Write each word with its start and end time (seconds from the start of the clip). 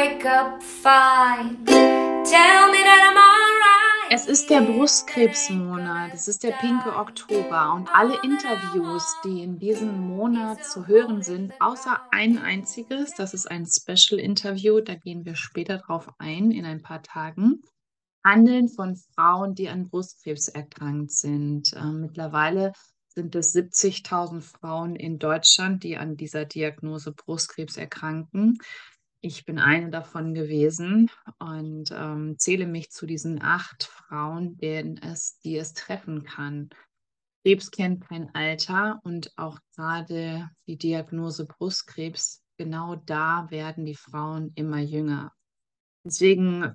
wake 0.00 0.24
up 0.24 0.62
fine. 0.62 1.62
Tell 1.66 2.62
me 2.72 2.80
that 2.88 3.02
I'm. 3.04 3.20
Es 4.12 4.26
ist 4.26 4.50
der 4.50 4.62
Brustkrebsmonat, 4.62 6.12
es 6.14 6.26
ist 6.26 6.42
der 6.42 6.50
pinke 6.52 6.96
Oktober 6.96 7.74
und 7.74 7.88
alle 7.94 8.20
Interviews, 8.24 9.04
die 9.24 9.44
in 9.44 9.60
diesem 9.60 10.00
Monat 10.00 10.64
zu 10.64 10.88
hören 10.88 11.22
sind, 11.22 11.52
außer 11.60 12.00
ein 12.10 12.38
einziges, 12.38 13.14
das 13.14 13.34
ist 13.34 13.48
ein 13.48 13.66
Special-Interview, 13.66 14.80
da 14.80 14.96
gehen 14.96 15.24
wir 15.24 15.36
später 15.36 15.78
drauf 15.78 16.08
ein, 16.18 16.50
in 16.50 16.64
ein 16.64 16.82
paar 16.82 17.04
Tagen, 17.04 17.62
handeln 18.24 18.68
von 18.68 18.96
Frauen, 18.96 19.54
die 19.54 19.68
an 19.68 19.88
Brustkrebs 19.88 20.48
erkrankt 20.48 21.12
sind. 21.12 21.72
Äh, 21.74 21.84
mittlerweile 21.84 22.72
sind 23.14 23.36
es 23.36 23.54
70.000 23.54 24.40
Frauen 24.40 24.96
in 24.96 25.20
Deutschland, 25.20 25.84
die 25.84 25.96
an 25.96 26.16
dieser 26.16 26.46
Diagnose 26.46 27.12
Brustkrebs 27.12 27.76
erkranken. 27.76 28.58
Ich 29.22 29.44
bin 29.44 29.58
eine 29.58 29.90
davon 29.90 30.32
gewesen 30.32 31.10
und 31.38 31.90
ähm, 31.92 32.38
zähle 32.38 32.66
mich 32.66 32.90
zu 32.90 33.04
diesen 33.04 33.42
acht 33.42 33.84
Frauen, 33.84 34.56
denen 34.56 34.96
es, 34.96 35.38
die 35.40 35.56
es 35.56 35.74
treffen 35.74 36.24
kann. 36.24 36.70
Krebs 37.44 37.70
kennt 37.70 38.06
kein 38.08 38.34
Alter 38.34 39.00
und 39.04 39.32
auch 39.36 39.58
gerade 39.74 40.48
die 40.66 40.78
Diagnose 40.78 41.46
Brustkrebs, 41.46 42.42
genau 42.56 42.96
da 42.96 43.46
werden 43.50 43.84
die 43.84 43.94
Frauen 43.94 44.52
immer 44.54 44.80
jünger. 44.80 45.32
Deswegen 46.04 46.74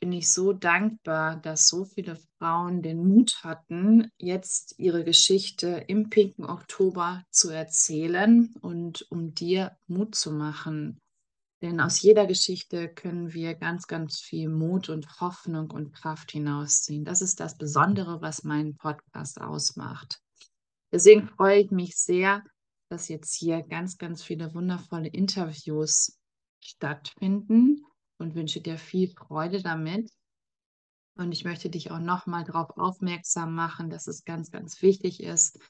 bin 0.00 0.12
ich 0.12 0.30
so 0.30 0.54
dankbar, 0.54 1.36
dass 1.36 1.68
so 1.68 1.84
viele 1.84 2.16
Frauen 2.38 2.82
den 2.82 3.06
Mut 3.06 3.40
hatten, 3.44 4.10
jetzt 4.18 4.74
ihre 4.78 5.04
Geschichte 5.04 5.84
im 5.88 6.08
pinken 6.08 6.46
Oktober 6.46 7.22
zu 7.30 7.50
erzählen 7.50 8.52
und 8.60 9.06
um 9.10 9.34
dir 9.34 9.76
Mut 9.86 10.14
zu 10.14 10.32
machen. 10.32 11.01
Denn 11.62 11.80
aus 11.80 12.02
jeder 12.02 12.26
Geschichte 12.26 12.88
können 12.88 13.32
wir 13.32 13.54
ganz, 13.54 13.86
ganz 13.86 14.18
viel 14.20 14.48
Mut 14.48 14.88
und 14.88 15.20
Hoffnung 15.20 15.70
und 15.70 15.92
Kraft 15.92 16.32
hinausziehen. 16.32 17.04
Das 17.04 17.22
ist 17.22 17.38
das 17.38 17.56
Besondere, 17.56 18.20
was 18.20 18.42
meinen 18.42 18.76
Podcast 18.76 19.40
ausmacht. 19.40 20.20
Deswegen 20.90 21.28
freue 21.28 21.60
ich 21.60 21.70
mich 21.70 21.96
sehr, 21.96 22.42
dass 22.90 23.08
jetzt 23.08 23.34
hier 23.36 23.62
ganz, 23.62 23.96
ganz 23.96 24.24
viele 24.24 24.52
wundervolle 24.54 25.08
Interviews 25.08 26.18
stattfinden 26.60 27.86
und 28.18 28.34
wünsche 28.34 28.60
dir 28.60 28.76
viel 28.76 29.08
Freude 29.08 29.62
damit. 29.62 30.10
Und 31.16 31.30
ich 31.30 31.44
möchte 31.44 31.70
dich 31.70 31.92
auch 31.92 32.00
nochmal 32.00 32.42
darauf 32.42 32.76
aufmerksam 32.76 33.54
machen, 33.54 33.88
dass 33.88 34.08
es 34.08 34.24
ganz, 34.24 34.50
ganz 34.50 34.82
wichtig 34.82 35.22
ist, 35.22 35.60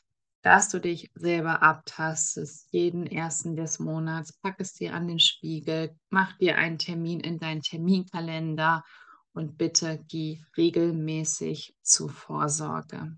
dass 0.42 0.68
du 0.68 0.80
dich 0.80 1.10
selber 1.14 1.62
abtastest, 1.62 2.68
jeden 2.72 3.06
ersten 3.06 3.56
des 3.56 3.78
Monats, 3.78 4.32
pack 4.32 4.56
es 4.58 4.74
dir 4.74 4.94
an 4.94 5.06
den 5.06 5.20
Spiegel, 5.20 5.96
mach 6.10 6.36
dir 6.38 6.58
einen 6.58 6.78
Termin 6.78 7.20
in 7.20 7.38
deinen 7.38 7.62
Terminkalender 7.62 8.84
und 9.32 9.56
bitte 9.56 10.04
geh 10.08 10.42
regelmäßig 10.56 11.74
zu 11.82 12.08
Vorsorge. 12.08 13.16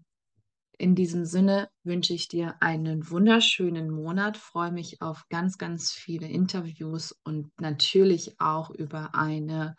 In 0.77 0.95
diesem 0.95 1.25
Sinne 1.25 1.69
wünsche 1.85 2.15
ich 2.15 2.29
dir 2.29 2.57
einen 2.61 3.09
wunderschönen 3.09 3.91
Monat, 3.91 4.37
freue 4.37 4.73
mich 4.73 5.01
auf 5.01 5.25
ganz, 5.31 5.57
ganz 5.57 5.93
viele 5.93 6.29
Interviews 6.29 7.13
und 7.25 7.51
natürlich 7.61 8.41
auch 8.41 8.71
über 8.71 9.15
eine 9.15 9.77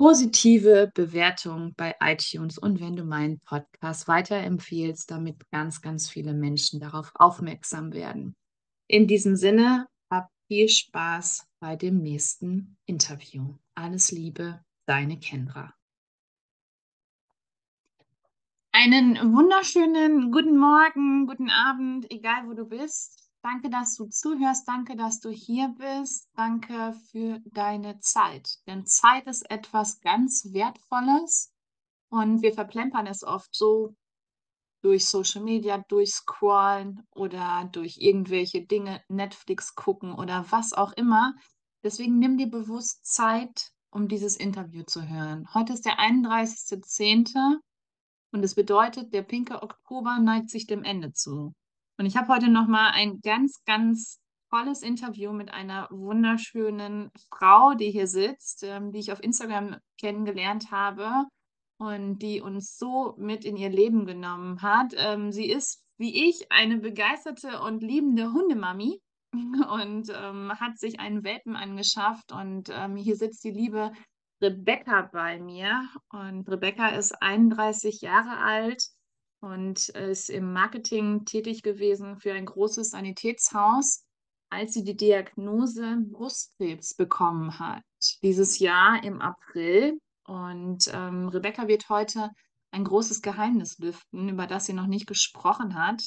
positive 0.00 0.90
Bewertung 0.94 1.74
bei 1.76 1.94
iTunes 2.00 2.56
und 2.56 2.80
wenn 2.80 2.96
du 2.96 3.04
meinen 3.04 3.38
Podcast 3.40 4.08
weiterempfiehlst, 4.08 5.10
damit 5.10 5.50
ganz, 5.50 5.82
ganz 5.82 6.08
viele 6.08 6.32
Menschen 6.32 6.80
darauf 6.80 7.12
aufmerksam 7.16 7.92
werden. 7.92 8.34
In 8.86 9.06
diesem 9.06 9.36
Sinne, 9.36 9.88
hab 10.10 10.30
viel 10.48 10.70
Spaß 10.70 11.46
bei 11.60 11.76
dem 11.76 11.98
nächsten 11.98 12.78
Interview. 12.86 13.58
Alles 13.74 14.10
Liebe, 14.10 14.64
deine 14.86 15.18
Kendra. 15.18 15.74
Einen 18.72 19.34
wunderschönen 19.34 20.32
guten 20.32 20.56
Morgen, 20.56 21.26
guten 21.26 21.50
Abend, 21.50 22.10
egal 22.10 22.48
wo 22.48 22.54
du 22.54 22.64
bist. 22.64 23.29
Danke, 23.42 23.70
dass 23.70 23.96
du 23.96 24.06
zuhörst. 24.06 24.68
Danke, 24.68 24.96
dass 24.96 25.20
du 25.20 25.30
hier 25.30 25.74
bist. 25.78 26.28
Danke 26.34 26.94
für 27.10 27.40
deine 27.46 27.98
Zeit. 28.00 28.58
Denn 28.66 28.84
Zeit 28.84 29.26
ist 29.26 29.50
etwas 29.50 30.00
ganz 30.00 30.52
Wertvolles 30.52 31.50
und 32.10 32.42
wir 32.42 32.52
verplempern 32.52 33.06
es 33.06 33.24
oft 33.24 33.54
so 33.54 33.94
durch 34.82 35.06
Social 35.06 35.42
Media, 35.42 35.78
durch 35.88 36.10
Scrollen 36.10 37.06
oder 37.14 37.68
durch 37.72 37.98
irgendwelche 37.98 38.66
Dinge, 38.66 39.02
Netflix 39.08 39.74
gucken 39.74 40.12
oder 40.12 40.44
was 40.50 40.72
auch 40.72 40.92
immer. 40.92 41.34
Deswegen 41.82 42.18
nimm 42.18 42.36
dir 42.36 42.50
bewusst 42.50 43.06
Zeit, 43.06 43.72
um 43.90 44.08
dieses 44.08 44.36
Interview 44.36 44.82
zu 44.84 45.08
hören. 45.08 45.46
Heute 45.54 45.72
ist 45.72 45.86
der 45.86 45.98
31.10. 45.98 47.58
Und 48.32 48.44
es 48.44 48.54
bedeutet, 48.54 49.12
der 49.12 49.22
pinke 49.22 49.62
Oktober 49.62 50.18
neigt 50.18 50.50
sich 50.50 50.66
dem 50.66 50.84
Ende 50.84 51.12
zu. 51.12 51.52
Und 52.00 52.06
ich 52.06 52.16
habe 52.16 52.32
heute 52.32 52.48
noch 52.48 52.66
mal 52.66 52.92
ein 52.94 53.20
ganz, 53.20 53.62
ganz 53.66 54.22
tolles 54.48 54.80
Interview 54.80 55.34
mit 55.34 55.52
einer 55.52 55.86
wunderschönen 55.90 57.10
Frau, 57.28 57.74
die 57.74 57.90
hier 57.90 58.06
sitzt, 58.06 58.62
ähm, 58.62 58.90
die 58.90 59.00
ich 59.00 59.12
auf 59.12 59.22
Instagram 59.22 59.76
kennengelernt 59.98 60.70
habe 60.70 61.26
und 61.78 62.20
die 62.20 62.40
uns 62.40 62.78
so 62.78 63.14
mit 63.18 63.44
in 63.44 63.58
ihr 63.58 63.68
Leben 63.68 64.06
genommen 64.06 64.62
hat. 64.62 64.94
Ähm, 64.96 65.30
sie 65.30 65.50
ist, 65.50 65.84
wie 65.98 66.30
ich, 66.30 66.50
eine 66.50 66.78
begeisterte 66.78 67.60
und 67.60 67.82
liebende 67.82 68.32
Hundemami 68.32 69.02
und 69.34 70.08
ähm, 70.08 70.58
hat 70.58 70.78
sich 70.78 71.00
einen 71.00 71.22
Welpen 71.22 71.54
angeschafft. 71.54 72.32
Und 72.32 72.70
ähm, 72.72 72.96
hier 72.96 73.16
sitzt 73.16 73.44
die 73.44 73.50
liebe 73.50 73.92
Rebecca 74.40 75.02
bei 75.12 75.38
mir. 75.38 75.86
Und 76.08 76.48
Rebecca 76.48 76.88
ist 76.88 77.12
31 77.20 78.00
Jahre 78.00 78.38
alt 78.38 78.88
und 79.40 79.88
ist 79.90 80.30
im 80.30 80.52
Marketing 80.52 81.24
tätig 81.24 81.62
gewesen 81.62 82.18
für 82.18 82.32
ein 82.32 82.46
großes 82.46 82.90
Sanitätshaus, 82.90 84.04
als 84.50 84.72
sie 84.74 84.84
die 84.84 84.96
Diagnose 84.96 85.98
Brustkrebs 86.10 86.94
bekommen 86.94 87.58
hat. 87.58 87.82
Dieses 88.22 88.58
Jahr 88.58 89.02
im 89.02 89.20
April. 89.20 89.98
Und 90.24 90.90
ähm, 90.92 91.28
Rebecca 91.28 91.66
wird 91.68 91.88
heute 91.88 92.30
ein 92.70 92.84
großes 92.84 93.22
Geheimnis 93.22 93.78
lüften, 93.78 94.28
über 94.28 94.46
das 94.46 94.66
sie 94.66 94.72
noch 94.72 94.86
nicht 94.86 95.06
gesprochen 95.06 95.74
hat. 95.74 96.02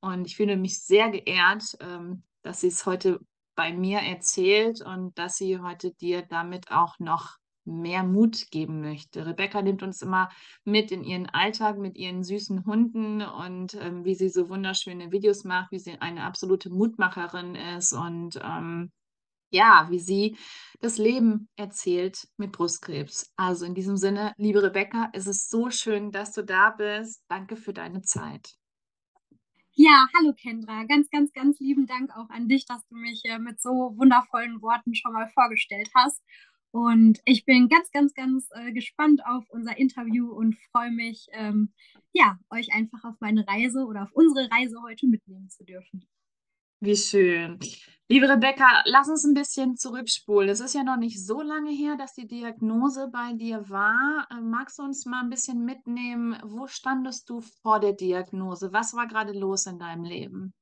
Und 0.00 0.26
ich 0.26 0.36
fühle 0.36 0.56
mich 0.56 0.82
sehr 0.82 1.10
geehrt, 1.10 1.76
ähm, 1.80 2.24
dass 2.42 2.60
sie 2.60 2.68
es 2.68 2.86
heute 2.86 3.20
bei 3.54 3.72
mir 3.72 3.98
erzählt 3.98 4.80
und 4.80 5.18
dass 5.18 5.36
sie 5.36 5.60
heute 5.60 5.92
dir 5.92 6.22
damit 6.22 6.70
auch 6.70 6.98
noch 6.98 7.36
mehr 7.64 8.02
Mut 8.02 8.50
geben 8.50 8.80
möchte. 8.80 9.26
Rebecca 9.26 9.62
nimmt 9.62 9.82
uns 9.82 10.02
immer 10.02 10.30
mit 10.64 10.90
in 10.90 11.04
ihren 11.04 11.26
Alltag 11.26 11.78
mit 11.78 11.96
ihren 11.96 12.24
süßen 12.24 12.64
Hunden 12.64 13.22
und 13.22 13.74
ähm, 13.74 14.04
wie 14.04 14.14
sie 14.14 14.28
so 14.28 14.48
wunderschöne 14.48 15.12
Videos 15.12 15.44
macht, 15.44 15.72
wie 15.72 15.78
sie 15.78 16.00
eine 16.00 16.24
absolute 16.24 16.70
Mutmacherin 16.70 17.54
ist 17.54 17.92
und 17.92 18.40
ähm, 18.42 18.90
ja, 19.50 19.86
wie 19.90 19.98
sie 19.98 20.36
das 20.80 20.96
Leben 20.98 21.48
erzählt 21.56 22.28
mit 22.36 22.52
Brustkrebs. 22.52 23.32
Also 23.36 23.66
in 23.66 23.74
diesem 23.74 23.96
Sinne, 23.96 24.32
liebe 24.36 24.62
Rebecca, 24.62 25.10
es 25.12 25.26
ist 25.26 25.50
so 25.50 25.70
schön, 25.70 26.12
dass 26.12 26.32
du 26.32 26.42
da 26.42 26.70
bist. 26.70 27.22
Danke 27.28 27.56
für 27.56 27.72
deine 27.72 28.02
Zeit. 28.02 28.54
Ja, 29.72 30.06
hallo 30.16 30.34
Kendra. 30.34 30.84
Ganz, 30.84 31.08
ganz, 31.10 31.32
ganz 31.32 31.58
lieben 31.58 31.86
Dank 31.86 32.10
auch 32.16 32.28
an 32.30 32.48
dich, 32.48 32.66
dass 32.66 32.86
du 32.88 32.96
mich 32.96 33.22
äh, 33.24 33.38
mit 33.38 33.60
so 33.60 33.94
wundervollen 33.96 34.60
Worten 34.62 34.94
schon 34.94 35.12
mal 35.12 35.28
vorgestellt 35.28 35.88
hast. 35.94 36.20
Und 36.72 37.18
ich 37.24 37.44
bin 37.44 37.68
ganz, 37.68 37.90
ganz, 37.90 38.14
ganz 38.14 38.48
äh, 38.52 38.72
gespannt 38.72 39.22
auf 39.26 39.44
unser 39.50 39.76
Interview 39.76 40.30
und 40.32 40.56
freue 40.70 40.92
mich, 40.92 41.26
ähm, 41.32 41.72
ja, 42.12 42.38
euch 42.50 42.72
einfach 42.72 43.02
auf 43.04 43.16
meine 43.20 43.46
Reise 43.46 43.84
oder 43.86 44.04
auf 44.04 44.12
unsere 44.12 44.50
Reise 44.50 44.76
heute 44.82 45.08
mitnehmen 45.08 45.48
zu 45.48 45.64
dürfen. 45.64 46.06
Wie 46.82 46.96
schön. 46.96 47.58
Liebe 48.08 48.28
Rebecca, 48.28 48.82
lass 48.86 49.08
uns 49.08 49.24
ein 49.24 49.34
bisschen 49.34 49.76
zurückspulen. 49.76 50.48
Es 50.48 50.60
ist 50.60 50.74
ja 50.74 50.82
noch 50.82 50.96
nicht 50.96 51.24
so 51.24 51.42
lange 51.42 51.70
her, 51.70 51.96
dass 51.96 52.14
die 52.14 52.26
Diagnose 52.26 53.08
bei 53.12 53.34
dir 53.34 53.68
war. 53.68 54.26
Äh, 54.30 54.40
magst 54.40 54.78
du 54.78 54.84
uns 54.84 55.04
mal 55.04 55.22
ein 55.22 55.30
bisschen 55.30 55.64
mitnehmen? 55.64 56.38
Wo 56.42 56.66
standest 56.66 57.28
du 57.28 57.40
vor 57.62 57.80
der 57.80 57.92
Diagnose? 57.92 58.72
Was 58.72 58.94
war 58.94 59.06
gerade 59.06 59.38
los 59.38 59.66
in 59.66 59.78
deinem 59.78 60.04
Leben? 60.04 60.54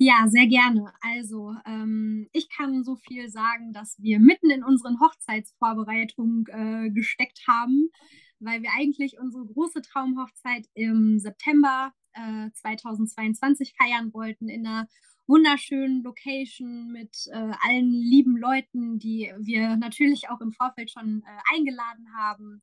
Ja, 0.00 0.26
sehr 0.28 0.46
gerne. 0.46 0.92
Also, 1.00 1.54
ähm, 1.66 2.28
ich 2.32 2.48
kann 2.50 2.84
so 2.84 2.94
viel 2.96 3.28
sagen, 3.28 3.72
dass 3.72 3.96
wir 4.00 4.20
mitten 4.20 4.48
in 4.50 4.62
unseren 4.62 5.00
Hochzeitsvorbereitungen 5.00 6.46
äh, 6.48 6.90
gesteckt 6.90 7.40
haben, 7.48 7.90
weil 8.38 8.62
wir 8.62 8.70
eigentlich 8.78 9.18
unsere 9.18 9.44
große 9.44 9.82
Traumhochzeit 9.82 10.66
im 10.74 11.18
September 11.18 11.92
äh, 12.12 12.50
2022 12.52 13.74
feiern 13.76 14.12
wollten 14.14 14.48
in 14.48 14.66
einer 14.66 14.86
wunderschönen 15.26 16.02
Location 16.04 16.92
mit 16.92 17.26
äh, 17.32 17.52
allen 17.60 17.92
lieben 17.92 18.36
Leuten, 18.36 18.98
die 19.00 19.32
wir 19.40 19.76
natürlich 19.76 20.30
auch 20.30 20.40
im 20.40 20.52
Vorfeld 20.52 20.90
schon 20.92 21.22
äh, 21.26 21.56
eingeladen 21.56 22.06
haben. 22.16 22.62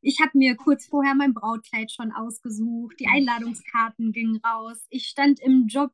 Ich 0.00 0.20
habe 0.20 0.36
mir 0.36 0.56
kurz 0.56 0.86
vorher 0.86 1.14
mein 1.14 1.34
Brautkleid 1.34 1.92
schon 1.92 2.10
ausgesucht, 2.10 2.96
die 2.98 3.06
Einladungskarten 3.06 4.12
gingen 4.12 4.40
raus. 4.44 4.86
Ich 4.88 5.06
stand 5.06 5.40
im 5.40 5.66
Job 5.68 5.92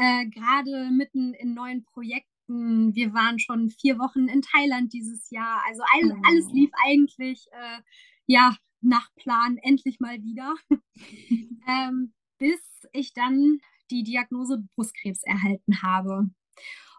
äh, 0.00 0.26
gerade 0.26 0.90
mitten 0.90 1.34
in 1.34 1.54
neuen 1.54 1.84
Projekten 1.84 2.20
wir 2.50 3.14
waren 3.14 3.38
schon 3.38 3.70
vier 3.70 3.98
Wochen 3.98 4.26
in 4.28 4.42
Thailand 4.42 4.92
dieses 4.92 5.30
Jahr. 5.30 5.62
Also 5.68 5.82
all, 5.94 6.18
alles 6.24 6.46
Oh. 6.50 6.54
lief 6.54 6.70
eigentlich 6.84 7.46
äh, 7.52 7.80
ja 8.26 8.56
nach 8.80 9.08
Plan 9.14 9.56
endlich 9.58 10.00
mal 10.00 10.20
wieder. 10.22 10.54
ähm, 11.68 12.12
bis 12.38 12.60
ich 12.92 13.12
dann 13.12 13.58
die 13.90 14.02
Diagnose 14.02 14.64
Brustkrebs 14.74 15.22
erhalten 15.22 15.82
habe. 15.82 16.30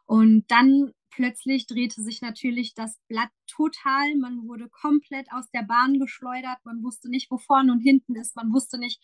Und 0.05 0.49
dann 0.49 0.91
plötzlich 1.09 1.67
drehte 1.67 2.01
sich 2.01 2.21
natürlich 2.21 2.73
das 2.73 2.99
Blatt 3.07 3.31
total. 3.47 4.15
Man 4.15 4.47
wurde 4.47 4.69
komplett 4.69 5.31
aus 5.31 5.49
der 5.51 5.63
Bahn 5.63 5.99
geschleudert. 5.99 6.59
Man 6.63 6.83
wusste 6.83 7.09
nicht, 7.09 7.29
wo 7.31 7.37
vorne 7.37 7.71
und 7.71 7.79
hinten 7.81 8.15
ist. 8.15 8.35
Man 8.35 8.53
wusste 8.53 8.77
nicht, 8.77 9.01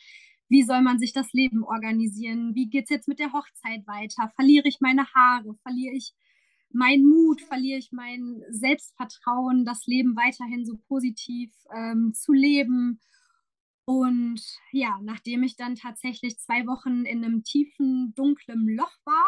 wie 0.50 0.64
soll 0.64 0.82
man 0.82 1.00
sich 1.00 1.14
das 1.14 1.34
Leben 1.34 1.64
organisieren? 1.64 2.56
Wie 2.56 2.70
geht 2.70 2.86
es 2.86 2.90
jetzt 2.90 3.08
mit 3.08 3.20
der 3.20 3.34
Hochzeit 3.34 3.86
weiter? 3.88 4.32
Verliere 4.36 4.68
ich 4.68 4.80
meine 4.82 5.06
Haare? 5.14 5.56
Verliere 5.64 5.96
ich 5.96 6.14
meinen 6.72 7.08
Mut? 7.08 7.42
Verliere 7.42 7.80
ich 7.80 7.92
mein 7.92 8.42
Selbstvertrauen, 8.50 9.66
das 9.66 9.86
Leben 9.88 10.16
weiterhin 10.16 10.66
so 10.66 10.78
positiv 10.88 11.52
ähm, 11.76 12.14
zu 12.14 12.34
leben? 12.34 13.00
Und 13.90 14.42
ja, 14.74 15.00
nachdem 15.02 15.44
ich 15.44 15.56
dann 15.56 15.76
tatsächlich 15.76 16.38
zwei 16.40 16.68
Wochen 16.68 17.06
in 17.06 17.24
einem 17.24 17.44
tiefen, 17.44 18.14
dunklen 18.16 18.68
Loch 18.68 18.92
war, 19.06 19.26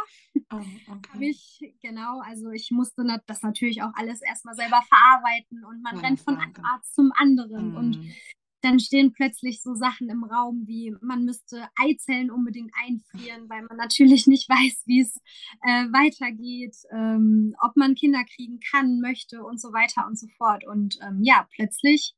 Oh, 0.52 0.58
habe 0.88 0.98
okay. 0.98 1.30
ich, 1.30 1.62
genau, 1.82 2.20
also 2.22 2.50
ich 2.52 2.70
musste 2.70 3.06
das 3.26 3.42
natürlich 3.42 3.82
auch 3.84 3.92
alles 3.94 4.22
erstmal 4.22 4.56
selber 4.56 4.82
verarbeiten 4.90 5.64
und 5.64 5.82
man 5.82 5.96
Ja, 5.96 6.02
rennt 6.02 6.20
von 6.20 6.36
einem. 6.36 6.54
Arzt 6.64 6.94
zum 6.94 7.14
anderen. 7.16 7.74
Und 7.76 8.00
Mm. 8.00 8.12
Dann 8.62 8.80
stehen 8.80 9.12
plötzlich 9.14 9.62
so 9.62 9.74
Sachen 9.74 10.10
im 10.10 10.24
Raum 10.24 10.64
wie, 10.68 10.96
man 11.02 11.24
müsste 11.26 11.68
Eizellen 11.76 12.32
unbedingt 12.32 12.72
einfrieren, 12.86 13.50
weil 13.50 13.64
man 13.64 13.78
natürlich 13.78 14.28
nicht 14.28 14.50
weiß, 14.50 14.84
wie 14.86 15.02
es 15.02 15.16
äh, 15.64 15.86
weitergeht, 15.92 16.76
ähm, 16.92 17.56
ob 17.62 17.76
man 17.76 17.96
Kinder 17.96 18.24
kriegen 18.36 18.60
kann, 18.60 19.00
möchte 19.00 19.44
und 19.44 19.60
so 19.62 19.72
weiter 19.74 20.06
und 20.08 20.18
so 20.20 20.28
fort. 20.38 20.66
Und 20.66 20.98
ähm, 21.02 21.20
ja, 21.22 21.48
plötzlich 21.56 22.16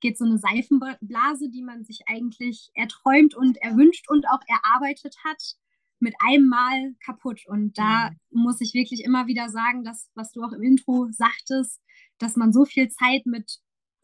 geht 0.00 0.16
so 0.18 0.24
eine 0.24 0.38
Seifenblase, 0.38 1.50
die 1.50 1.62
man 1.62 1.84
sich 1.84 2.00
eigentlich 2.06 2.70
erträumt 2.74 3.34
und 3.34 3.58
erwünscht 3.58 4.08
und 4.08 4.26
auch 4.28 4.40
erarbeitet 4.46 5.16
hat, 5.24 5.56
mit 6.00 6.14
einem 6.20 6.48
Mal 6.48 6.94
kaputt. 7.04 7.40
Und 7.46 7.76
da 7.76 8.10
Mhm. 8.10 8.42
muss 8.42 8.60
ich 8.60 8.72
wirklich 8.74 9.04
immer 9.04 9.26
wieder 9.26 9.48
sagen, 9.48 9.84
dass, 9.84 10.10
was 10.14 10.32
du 10.32 10.42
auch 10.42 10.52
im 10.52 10.62
Intro 10.62 11.08
sagtest, 11.10 11.80
dass 12.18 12.36
man 12.36 12.52
so 12.52 12.64
viel 12.64 12.88
Zeit 12.88 13.26
mit 13.26 13.58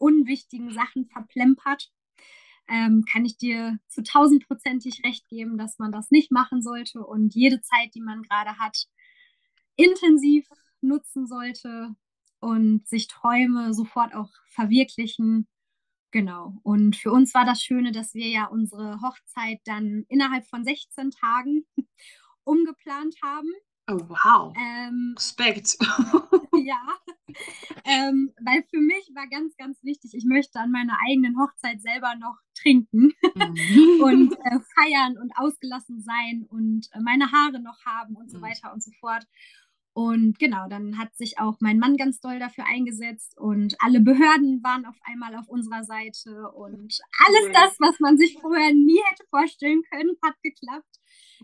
unwichtigen 0.05 0.71
Sachen 0.71 1.07
verplempert, 1.07 1.91
ähm, 2.67 3.03
kann 3.11 3.25
ich 3.25 3.37
dir 3.37 3.79
zu 3.87 4.03
tausendprozentig 4.03 5.03
recht 5.03 5.27
geben, 5.27 5.57
dass 5.57 5.79
man 5.79 5.91
das 5.91 6.11
nicht 6.11 6.31
machen 6.31 6.61
sollte 6.61 7.05
und 7.05 7.33
jede 7.33 7.61
Zeit, 7.61 7.93
die 7.95 8.01
man 8.01 8.21
gerade 8.21 8.57
hat, 8.59 8.85
intensiv 9.75 10.47
nutzen 10.81 11.27
sollte 11.27 11.95
und 12.39 12.87
sich 12.87 13.07
Träume 13.07 13.73
sofort 13.73 14.13
auch 14.13 14.29
verwirklichen. 14.47 15.47
Genau. 16.11 16.53
Und 16.63 16.95
für 16.95 17.11
uns 17.11 17.33
war 17.33 17.45
das 17.45 17.61
Schöne, 17.61 17.91
dass 17.91 18.13
wir 18.13 18.27
ja 18.27 18.45
unsere 18.45 19.01
Hochzeit 19.01 19.59
dann 19.65 20.05
innerhalb 20.07 20.47
von 20.47 20.63
16 20.63 21.11
Tagen 21.11 21.65
umgeplant 22.43 23.15
haben. 23.23 23.51
Oh, 23.87 23.99
wow. 24.09 24.53
Ähm, 24.57 25.13
Respekt. 25.17 25.77
ja, 26.65 26.79
ähm, 27.85 28.31
weil 28.41 28.63
für 28.69 28.79
mich 28.79 29.11
war 29.13 29.27
ganz, 29.27 29.55
ganz 29.57 29.81
wichtig, 29.83 30.13
ich 30.15 30.25
möchte 30.25 30.59
an 30.59 30.71
meiner 30.71 30.97
eigenen 31.07 31.37
Hochzeit 31.39 31.81
selber 31.81 32.15
noch 32.15 32.37
trinken 32.55 33.13
Mhm. 33.35 33.35
und 34.01 34.33
äh, 34.45 34.59
feiern 34.75 35.17
und 35.17 35.31
ausgelassen 35.37 36.01
sein 36.01 36.45
und 36.49 36.87
äh, 36.93 36.99
meine 37.01 37.31
Haare 37.31 37.59
noch 37.59 37.77
haben 37.85 38.15
und 38.15 38.31
so 38.31 38.39
Mhm. 38.39 38.43
weiter 38.43 38.73
und 38.73 38.83
so 38.83 38.91
fort. 38.99 39.25
Und 39.93 40.39
genau, 40.39 40.67
dann 40.67 40.97
hat 40.97 41.15
sich 41.15 41.39
auch 41.39 41.57
mein 41.61 41.79
Mann 41.79 41.95
ganz 41.95 42.19
doll 42.19 42.37
dafür 42.37 42.65
eingesetzt 42.65 43.37
und 43.37 43.75
alle 43.79 44.01
Behörden 44.01 44.61
waren 44.61 44.85
auf 44.85 44.97
einmal 45.03 45.35
auf 45.35 45.47
unserer 45.47 45.85
Seite 45.85 46.51
und 46.51 46.99
alles 47.25 47.51
das, 47.53 47.75
was 47.79 47.99
man 48.01 48.17
sich 48.17 48.37
vorher 48.41 48.73
nie 48.73 48.99
hätte 49.09 49.23
vorstellen 49.29 49.83
können, 49.89 50.17
hat 50.21 50.35
geklappt. 50.43 50.99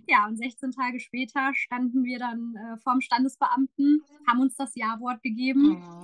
Ja, 0.08 0.28
und 0.28 0.38
16 0.38 0.72
Tage 0.72 1.00
später 1.00 1.54
standen 1.54 2.04
wir 2.04 2.20
dann 2.20 2.56
äh, 2.56 2.78
vorm 2.78 3.02
Standesbeamten, 3.02 4.02
haben 4.28 4.40
uns 4.42 4.56
das 4.56 4.76
Ja-Wort 4.76 5.22
gegeben 5.24 5.78
Oh. 5.82 6.02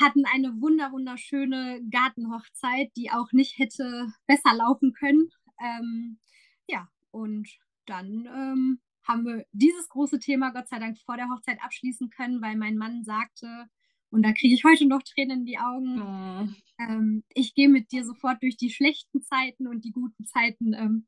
hatten 0.00 0.24
eine 0.32 0.60
wunder 0.60 0.92
wunderschöne 0.92 1.80
Gartenhochzeit, 1.90 2.90
die 2.96 3.10
auch 3.10 3.32
nicht 3.32 3.58
hätte 3.58 4.12
besser 4.26 4.54
laufen 4.54 4.92
können. 4.92 5.28
Ähm, 5.60 6.18
ja, 6.68 6.88
und 7.10 7.48
dann 7.86 8.26
ähm, 8.26 8.80
haben 9.02 9.24
wir 9.24 9.44
dieses 9.52 9.88
große 9.88 10.18
Thema 10.20 10.50
Gott 10.50 10.68
sei 10.68 10.78
Dank 10.78 10.98
vor 10.98 11.16
der 11.16 11.28
Hochzeit 11.30 11.62
abschließen 11.62 12.10
können, 12.10 12.40
weil 12.42 12.56
mein 12.56 12.76
Mann 12.76 13.02
sagte, 13.02 13.66
und 14.10 14.22
da 14.22 14.32
kriege 14.32 14.54
ich 14.54 14.64
heute 14.64 14.86
noch 14.86 15.02
Tränen 15.02 15.40
in 15.40 15.46
die 15.46 15.58
Augen, 15.58 16.00
Oh. 16.00 16.48
ähm, 16.82 17.24
ich 17.34 17.54
gehe 17.54 17.68
mit 17.68 17.90
dir 17.90 18.04
sofort 18.04 18.42
durch 18.42 18.56
die 18.56 18.70
schlechten 18.70 19.22
Zeiten 19.22 19.66
und 19.66 19.84
die 19.84 19.90
guten 19.92 20.24
Zeiten 20.26 20.74
ähm, 20.74 21.06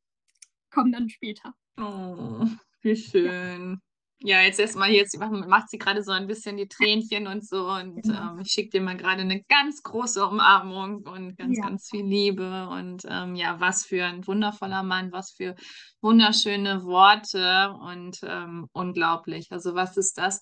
kommen 0.70 0.92
dann 0.92 1.08
später. 1.08 1.54
Oh, 1.78 2.44
wie 2.82 2.96
schön. 2.96 3.80
Ja, 4.22 4.42
jetzt 4.42 4.60
erstmal 4.60 4.90
jetzt 4.90 5.18
macht 5.18 5.32
macht 5.48 5.70
sie 5.70 5.78
gerade 5.78 6.02
so 6.02 6.12
ein 6.12 6.26
bisschen 6.26 6.58
die 6.58 6.68
Tränchen 6.68 7.26
und 7.26 7.46
so 7.46 7.70
und 7.70 8.02
Genau. 8.02 8.32
ähm, 8.34 8.40
ich 8.40 8.52
schicke 8.52 8.68
dir 8.78 8.82
mal 8.82 8.96
gerade 8.98 9.22
eine 9.22 9.42
ganz 9.44 9.82
große 9.82 10.26
Umarmung 10.26 11.06
und 11.06 11.38
ganz, 11.38 11.58
Ja. 11.58 11.64
ganz 11.68 11.88
viel 11.88 12.04
Liebe 12.04 12.68
und 12.68 13.02
ähm, 13.08 13.34
ja, 13.34 13.58
was 13.60 13.86
für 13.86 14.04
ein 14.04 14.26
wundervoller 14.26 14.82
Mann, 14.82 15.10
was 15.12 15.32
für 15.32 15.54
wunderschöne 16.02 16.82
Worte 16.84 17.72
und 17.80 18.18
ähm, 18.22 18.66
unglaublich. 18.72 19.46
Also 19.52 19.74
was 19.74 19.96
ist 19.96 20.18
das 20.18 20.40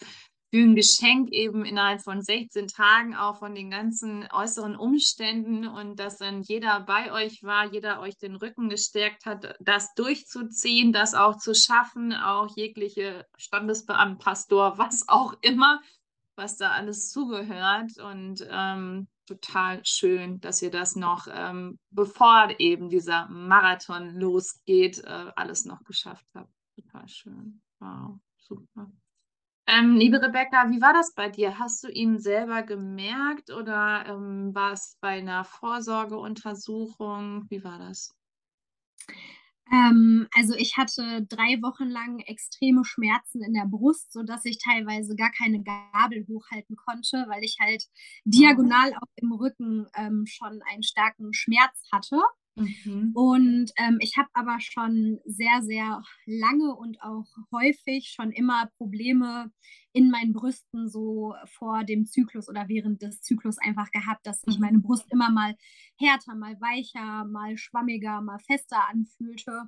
für 0.50 0.62
ein 0.62 0.75
Geschenk 0.75 1.31
eben 1.31 1.65
innerhalb 1.65 2.03
von 2.03 2.23
16 2.23 2.69
Tagen 2.69 3.15
auch 3.15 3.39
von 3.39 3.55
den 3.55 3.71
ganzen 3.71 4.27
äußeren 4.33 4.77
Umständen 4.77 5.67
und 5.69 6.00
dass 6.00 6.19
dann 6.19 6.43
jeder 6.43 6.81
bei 6.81 7.12
euch 7.12 7.43
war, 7.43 7.71
jeder 7.71 8.00
euch 8.00 8.17
den 8.17 8.37
Rücken 8.37 8.71
gestärkt 8.71 9.27
hat, 9.27 9.56
das 9.61 9.93
durchzuziehen, 9.95 10.93
das 10.93 11.15
auch 11.15 11.37
zu 11.37 11.55
schaffen, 11.55 12.15
auch 12.15 12.56
jegliche 12.56 13.27
Standesbeamt, 13.37 14.21
Pastor, 14.21 14.79
was 14.79 15.06
auch 15.09 15.35
immer, 15.43 15.83
was 16.37 16.56
da 16.56 16.71
alles 16.71 17.11
zugehört 17.11 17.99
und 17.99 18.47
ähm, 18.50 19.09
total 19.27 19.81
schön, 19.85 20.41
dass 20.41 20.62
ihr 20.62 20.71
das 20.71 20.97
noch, 20.97 21.27
ähm, 21.31 21.79
bevor 21.91 22.49
eben 22.59 22.89
dieser 22.89 23.29
Marathon 23.29 24.15
losgeht, 24.15 25.05
äh, 25.05 25.31
alles 25.37 25.67
noch 25.67 25.85
geschafft 25.85 26.27
habt. 26.35 26.50
Total 26.75 27.06
schön. 27.09 27.61
Wow, 27.81 28.19
super. 28.39 28.91
Ähm, 29.70 29.97
liebe 29.97 30.23
Rebecca, 30.23 30.70
wie 30.70 30.81
war 30.81 30.94
das 30.94 31.12
bei 31.14 31.28
dir? 31.28 31.59
Hast 31.59 31.85
du 31.85 31.88
ihn 31.88 32.19
selber 32.19 32.62
gemerkt 32.62 33.50
oder 33.50 34.07
ähm, 34.09 34.54
war 34.54 34.73
es 34.73 34.97
bei 35.02 35.19
einer 35.19 35.45
Vorsorgeuntersuchung? 35.45 37.45
Wie 37.50 37.62
war 37.62 37.78
das? 37.78 38.16
Ähm, 39.71 40.26
also 40.35 40.54
ich 40.54 40.78
hatte 40.78 41.26
drei 41.28 41.61
Wochen 41.61 41.85
lang 41.85 42.21
extreme 42.21 42.83
Schmerzen 42.87 43.43
in 43.43 43.52
der 43.52 43.66
Brust, 43.66 44.11
sodass 44.11 44.47
ich 44.47 44.59
teilweise 44.59 45.14
gar 45.14 45.31
keine 45.33 45.62
Gabel 45.62 46.26
hochhalten 46.26 46.76
konnte, 46.76 47.26
weil 47.28 47.45
ich 47.45 47.59
halt 47.61 47.85
diagonal 48.25 48.95
auch 48.95 49.12
im 49.16 49.33
Rücken 49.33 49.87
ähm, 49.95 50.25
schon 50.26 50.62
einen 50.71 50.83
starken 50.83 51.35
Schmerz 51.35 51.83
hatte. 51.93 52.19
Mhm. 52.59 53.15
Und 53.15 53.73
ähm, 53.77 53.99
ich 54.00 54.17
habe 54.17 54.29
aber 54.35 54.61
schon 54.61 55.19
sehr, 55.25 55.62
sehr 55.62 56.03
lange 56.27 56.75
und 56.77 57.03
auch 57.03 57.27
häufig 57.53 58.11
schon 58.15 58.31
immer 58.31 58.67
Probleme 58.77 59.50
in 59.93 60.11
meinen 60.11 60.33
Brüsten 60.33 60.88
so 60.88 61.35
vor 61.47 61.85
dem 61.85 62.07
Zyklus 62.07 62.49
oder 62.49 62.69
während 62.69 63.03
des 63.03 63.21
Zyklus 63.23 63.59
einfach 63.59 63.91
gehabt, 63.91 64.27
dass 64.27 64.43
sich 64.43 64.59
Mhm. 64.59 64.61
meine 64.61 64.79
Brust 64.79 65.07
immer 65.11 65.31
mal 65.31 65.57
härter, 65.99 66.35
mal 66.37 66.61
weicher, 66.61 67.25
mal 67.25 67.57
schwammiger, 67.57 68.21
mal 68.21 68.38
fester 68.38 68.88
anfühlte. 68.88 69.62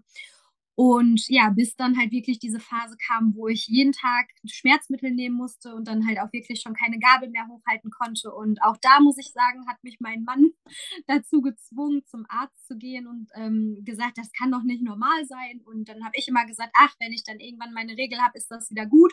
Und 0.81 1.29
ja, 1.29 1.51
bis 1.51 1.77
dann 1.77 1.99
halt 1.99 2.11
wirklich 2.11 2.39
diese 2.39 2.59
Phase 2.59 2.97
kam, 3.07 3.35
wo 3.35 3.49
ich 3.49 3.67
jeden 3.67 3.93
Tag 3.93 4.31
Schmerzmittel 4.47 5.11
nehmen 5.11 5.37
musste 5.37 5.75
und 5.75 5.87
dann 5.87 6.07
halt 6.07 6.19
auch 6.19 6.33
wirklich 6.33 6.63
schon 6.63 6.73
keine 6.73 6.99
Gabel 6.99 7.29
mehr 7.29 7.47
hochhalten 7.49 7.91
konnte. 7.91 8.33
Und 8.33 8.63
auch 8.63 8.79
da 8.81 8.99
muss 9.01 9.19
ich 9.19 9.31
sagen, 9.31 9.69
hat 9.69 9.77
mich 9.85 9.99
mein 10.01 10.25
Mann 10.25 10.53
dazu 11.07 11.43
gezwungen, 11.43 12.07
zum 12.07 12.25
Arzt 12.31 12.67
zu 12.67 12.79
gehen 12.79 13.07
und 13.07 13.29
ähm, 13.35 13.83
gesagt, 13.85 14.17
das 14.17 14.33
kann 14.33 14.51
doch 14.51 14.63
nicht 14.63 14.83
normal 14.83 15.27
sein. 15.27 15.61
Und 15.67 15.91
dann 15.91 16.03
habe 16.03 16.15
ich 16.17 16.29
immer 16.29 16.47
gesagt, 16.47 16.73
ach, 16.75 16.95
wenn 16.99 17.13
ich 17.13 17.25
dann 17.25 17.41
irgendwann 17.41 17.75
meine 17.75 17.99
Regel 17.99 18.19
habe, 18.19 18.39
ist 18.39 18.51
das 18.51 18.71
wieder 18.71 18.87
gut. 18.87 19.13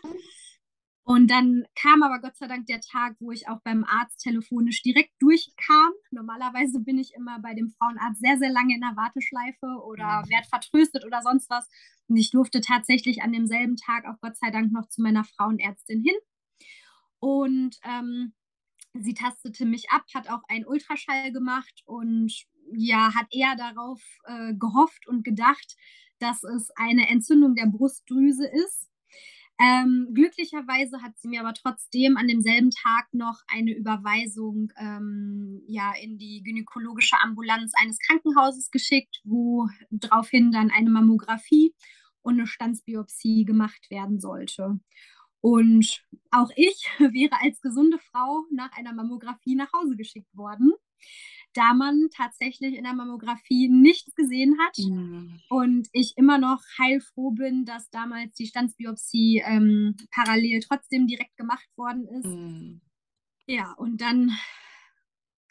Und 1.08 1.32
dann 1.32 1.64
kam 1.74 2.04
aber 2.04 2.20
Gott 2.20 2.36
sei 2.36 2.48
Dank 2.48 2.66
der 2.66 2.82
Tag, 2.82 3.16
wo 3.22 3.32
ich 3.32 3.48
auch 3.48 3.62
beim 3.64 3.86
Arzt 3.86 4.20
telefonisch 4.20 4.82
direkt 4.82 5.14
durchkam. 5.22 5.94
Normalerweise 6.12 6.82
bin 6.82 6.98
ich 6.98 7.14
immer 7.16 7.40
bei 7.40 7.54
dem 7.54 7.70
Frauenarzt 7.70 8.20
sehr, 8.20 8.38
sehr 8.38 8.50
lange 8.52 8.76
in 8.76 8.82
der 8.82 8.98
Warteschleife 8.98 9.68
oder 9.86 10.24
Mhm. 10.26 10.30
werde 10.30 10.48
vertröstet 10.50 11.06
oder 11.06 11.22
sonst 11.22 11.50
was. 11.50 11.66
Und 12.10 12.18
ich 12.18 12.32
durfte 12.32 12.60
tatsächlich 12.60 13.22
an 13.22 13.32
demselben 13.32 13.78
Tag 13.78 14.04
auch 14.06 14.20
Gott 14.20 14.36
sei 14.36 14.52
Dank 14.52 14.74
noch 14.74 14.90
zu 14.90 15.02
meiner 15.02 15.24
Frauenärztin 15.24 16.04
hin. 16.04 16.16
Und 17.20 17.78
ähm, 17.84 18.34
sie 18.94 19.14
tastete 19.14 19.66
mich 19.66 19.90
ab, 19.92 20.06
hat 20.16 20.30
auch 20.30 20.44
einen 20.50 20.66
Ultraschall 20.68 21.32
gemacht 21.32 21.84
und 21.86 22.34
ja, 22.74 23.14
hat 23.16 23.28
eher 23.32 23.56
darauf 23.56 24.02
äh, 24.26 24.54
gehofft 24.56 25.08
und 25.08 25.24
gedacht, 25.24 25.76
dass 26.20 26.44
es 26.44 26.70
eine 26.76 27.10
Entzündung 27.10 27.56
der 27.56 27.68
Brustdrüse 27.68 28.48
ist. 28.48 28.90
Ähm, 29.60 30.10
glücklicherweise 30.14 31.02
hat 31.02 31.18
sie 31.18 31.28
mir 31.28 31.42
aber 31.42 31.54
trotzdem 31.54 32.16
an 32.16 32.28
demselben 32.28 32.70
Tag 32.70 33.08
noch 33.12 33.42
eine 33.48 33.74
Überweisung 33.76 34.72
ähm, 34.78 35.64
ja, 35.68 35.94
in 36.00 36.20
die 36.20 36.44
gynäkologische 36.44 37.18
Ambulanz 37.24 37.72
eines 37.76 37.98
Krankenhauses 38.00 38.70
geschickt, 38.70 39.20
wo 39.24 39.68
daraufhin 39.90 40.52
dann 40.52 40.70
eine 40.70 40.92
Mammographie 40.92 41.74
und 42.22 42.36
eine 42.36 42.46
Standsbiopsie 42.46 43.46
gemacht 43.46 43.90
werden 43.90 44.20
sollte. 44.20 44.80
Und 45.42 46.04
auch 46.30 46.52
ich 46.56 46.88
wäre 47.00 47.42
als 47.42 47.60
gesunde 47.62 47.98
Frau 47.98 48.44
nach 48.52 48.72
einer 48.74 48.94
Mammographie 48.94 49.56
nach 49.56 49.74
Hause 49.74 49.96
geschickt 49.96 50.36
worden 50.38 50.72
da 51.54 51.74
man 51.74 52.10
tatsächlich 52.16 52.76
in 52.76 52.84
der 52.84 52.94
Mammographie 52.94 53.68
nichts 53.68 54.14
gesehen 54.16 54.58
hat. 54.60 54.78
Mhm. 54.78 55.40
Und 55.50 55.88
ich 55.92 56.14
immer 56.18 56.38
noch 56.38 56.62
heilfroh 56.80 57.32
bin, 57.32 57.66
dass 57.66 57.90
damals 57.90 58.36
die 58.36 58.48
Standsbiopsie 58.48 59.44
ähm, 59.46 59.96
parallel 60.12 60.60
trotzdem 60.62 61.08
direkt 61.08 61.36
gemacht 61.38 61.68
worden 61.76 62.08
ist. 62.08 62.26
Mhm. 62.26 62.82
Ja, 63.48 63.74
und 63.74 64.02
dann 64.02 64.38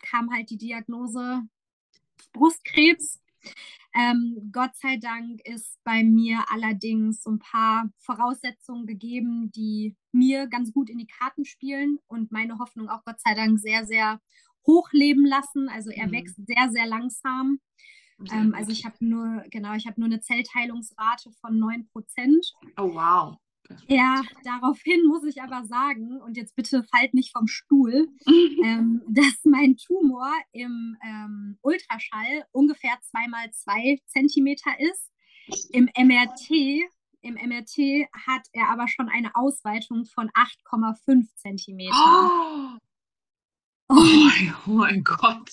kam 0.02 0.32
halt 0.32 0.50
die 0.50 0.58
Diagnose 0.58 1.42
Brustkrebs. 2.32 3.20
Ähm, 3.94 4.50
Gott 4.52 4.76
sei 4.76 4.98
Dank 4.98 5.40
ist 5.46 5.78
bei 5.82 6.04
mir 6.04 6.44
allerdings 6.50 7.22
so 7.22 7.30
ein 7.30 7.38
paar 7.38 7.88
Voraussetzungen 7.98 8.86
gegeben, 8.86 9.50
die 9.52 9.96
mir 10.12 10.46
ganz 10.48 10.72
gut 10.72 10.90
in 10.90 10.98
die 10.98 11.06
Karten 11.06 11.46
spielen 11.46 11.98
und 12.06 12.30
meine 12.30 12.58
Hoffnung 12.58 12.90
auch 12.90 13.04
Gott 13.04 13.20
sei 13.20 13.34
Dank 13.34 13.58
sehr, 13.58 13.86
sehr 13.86 14.20
hochleben 14.66 15.24
lassen. 15.26 15.68
Also 15.68 15.90
er 15.90 16.08
mhm. 16.08 16.12
wächst 16.12 16.36
sehr, 16.36 16.70
sehr 16.70 16.86
langsam. 16.86 17.60
Ähm, 18.32 18.54
also 18.54 18.70
ich 18.70 18.84
habe 18.84 18.96
nur, 19.00 19.44
genau, 19.50 19.74
ich 19.74 19.86
habe 19.86 20.00
nur 20.00 20.08
eine 20.08 20.20
Zellteilungsrate 20.20 21.30
von 21.40 21.58
9 21.58 21.86
Prozent. 21.86 22.52
Oh 22.76 22.94
wow. 22.94 23.36
Ja, 23.88 24.22
daraufhin 24.44 25.06
muss 25.06 25.24
ich 25.24 25.42
aber 25.42 25.64
sagen, 25.64 26.20
und 26.22 26.36
jetzt 26.36 26.54
bitte 26.54 26.84
fallt 26.84 27.14
nicht 27.14 27.32
vom 27.32 27.48
Stuhl, 27.48 28.08
ähm, 28.64 29.02
dass 29.08 29.44
mein 29.44 29.76
Tumor 29.76 30.32
im 30.52 30.96
ähm, 31.04 31.58
Ultraschall 31.62 32.46
ungefähr 32.52 32.96
zweimal 33.02 33.50
zwei 33.52 33.98
Zentimeter 34.06 34.70
ist. 34.78 35.10
Im 35.70 35.88
MRT, 35.96 36.50
im 37.22 37.34
MRT 37.34 38.08
hat 38.26 38.46
er 38.52 38.68
aber 38.68 38.88
schon 38.88 39.08
eine 39.08 39.34
Ausweitung 39.34 40.04
von 40.04 40.30
8,5 40.30 41.26
Zentimeter. 41.36 41.94
Oh, 41.94 42.78
Oh 43.88 43.94
mein, 43.94 44.54
oh 44.66 44.70
mein 44.70 45.04
Gott. 45.04 45.50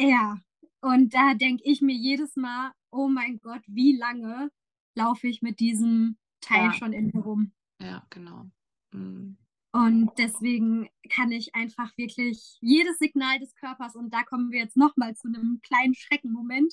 Ja, 0.00 0.38
und 0.80 1.12
da 1.12 1.34
denke 1.34 1.62
ich 1.64 1.80
mir 1.82 1.94
jedes 1.94 2.36
Mal, 2.36 2.72
oh 2.90 3.08
mein 3.08 3.38
Gott, 3.40 3.62
wie 3.66 3.96
lange 3.96 4.50
laufe 4.94 5.28
ich 5.28 5.42
mit 5.42 5.60
diesem 5.60 6.16
Teil 6.40 6.66
ja. 6.66 6.72
schon 6.72 6.92
in 6.92 7.10
mir 7.12 7.20
rum? 7.20 7.52
Ja, 7.80 8.06
genau. 8.10 8.46
Mhm. 8.92 9.36
Und 9.72 10.10
deswegen 10.16 10.88
kann 11.10 11.30
ich 11.30 11.54
einfach 11.54 11.96
wirklich 11.98 12.56
jedes 12.60 12.98
Signal 12.98 13.38
des 13.38 13.54
Körpers, 13.54 13.96
und 13.96 14.14
da 14.14 14.22
kommen 14.22 14.50
wir 14.50 14.60
jetzt 14.60 14.76
nochmal 14.76 15.14
zu 15.14 15.28
einem 15.28 15.60
kleinen 15.62 15.94
Schreckenmoment, 15.94 16.72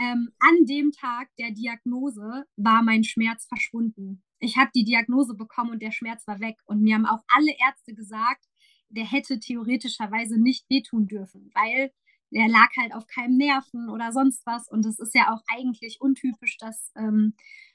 ähm, 0.00 0.32
an 0.40 0.66
dem 0.66 0.90
Tag 0.90 1.28
der 1.38 1.52
Diagnose 1.52 2.44
war 2.56 2.82
mein 2.82 3.04
Schmerz 3.04 3.46
verschwunden. 3.46 4.22
Ich 4.40 4.56
habe 4.56 4.70
die 4.74 4.84
Diagnose 4.84 5.34
bekommen 5.34 5.70
und 5.70 5.82
der 5.82 5.92
Schmerz 5.92 6.26
war 6.26 6.40
weg. 6.40 6.56
Und 6.64 6.82
mir 6.82 6.96
haben 6.96 7.06
auch 7.06 7.22
alle 7.28 7.52
Ärzte 7.64 7.94
gesagt, 7.94 8.47
der 8.90 9.04
hätte 9.04 9.38
theoretischerweise 9.38 10.40
nicht 10.40 10.68
wehtun 10.70 11.06
dürfen, 11.06 11.50
weil 11.54 11.92
der 12.30 12.48
lag 12.48 12.68
halt 12.76 12.94
auf 12.94 13.06
keinem 13.06 13.36
Nerven 13.36 13.88
oder 13.88 14.12
sonst 14.12 14.44
was. 14.46 14.68
Und 14.68 14.84
es 14.84 14.98
ist 14.98 15.14
ja 15.14 15.32
auch 15.32 15.42
eigentlich 15.48 16.00
untypisch, 16.00 16.58
dass 16.58 16.92
ähm, 16.96 17.34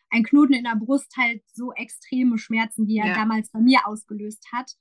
ein 0.10 0.24
Knoten 0.24 0.53
in 0.53 0.63
der 0.63 0.75
Brust 0.75 1.15
halt 1.17 1.41
so 1.51 1.74
extreme 1.74 2.38
Schmerzen, 2.38 2.86
die 2.86 2.98
er 2.98 3.08
ja. 3.08 3.13
damals 3.15 3.50
bei 3.51 3.60
mir 3.60 3.88
ausgelöst 3.88 4.46
hat, 4.51 4.72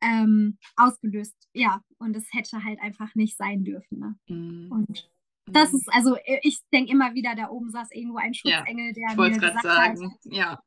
ähm, 0.00 0.58
ausgelöst. 0.76 1.34
Ja, 1.52 1.82
und 1.98 2.16
es 2.16 2.32
hätte 2.32 2.62
halt 2.62 2.80
einfach 2.80 3.14
nicht 3.14 3.36
sein 3.36 3.64
dürfen. 3.64 3.98
Ne? 3.98 4.14
Mhm. 4.28 4.70
Und 4.70 5.10
das 5.46 5.72
mhm. 5.72 5.78
ist, 5.78 5.92
also 5.92 6.16
ich 6.42 6.60
denke 6.72 6.92
immer 6.92 7.14
wieder, 7.14 7.34
da 7.34 7.48
oben 7.50 7.70
saß 7.70 7.90
irgendwo 7.90 8.18
ein 8.18 8.34
Schutzengel, 8.34 8.92
ja, 8.96 9.14
der 9.14 9.16
mir 9.16 9.30
gesagt 9.30 9.62
sagen. 9.62 10.12
hat, 10.12 10.18
ja. 10.24 10.62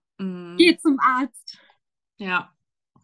Geh 0.58 0.78
zum 0.78 1.00
Arzt. 1.00 1.58
Ja, 2.18 2.54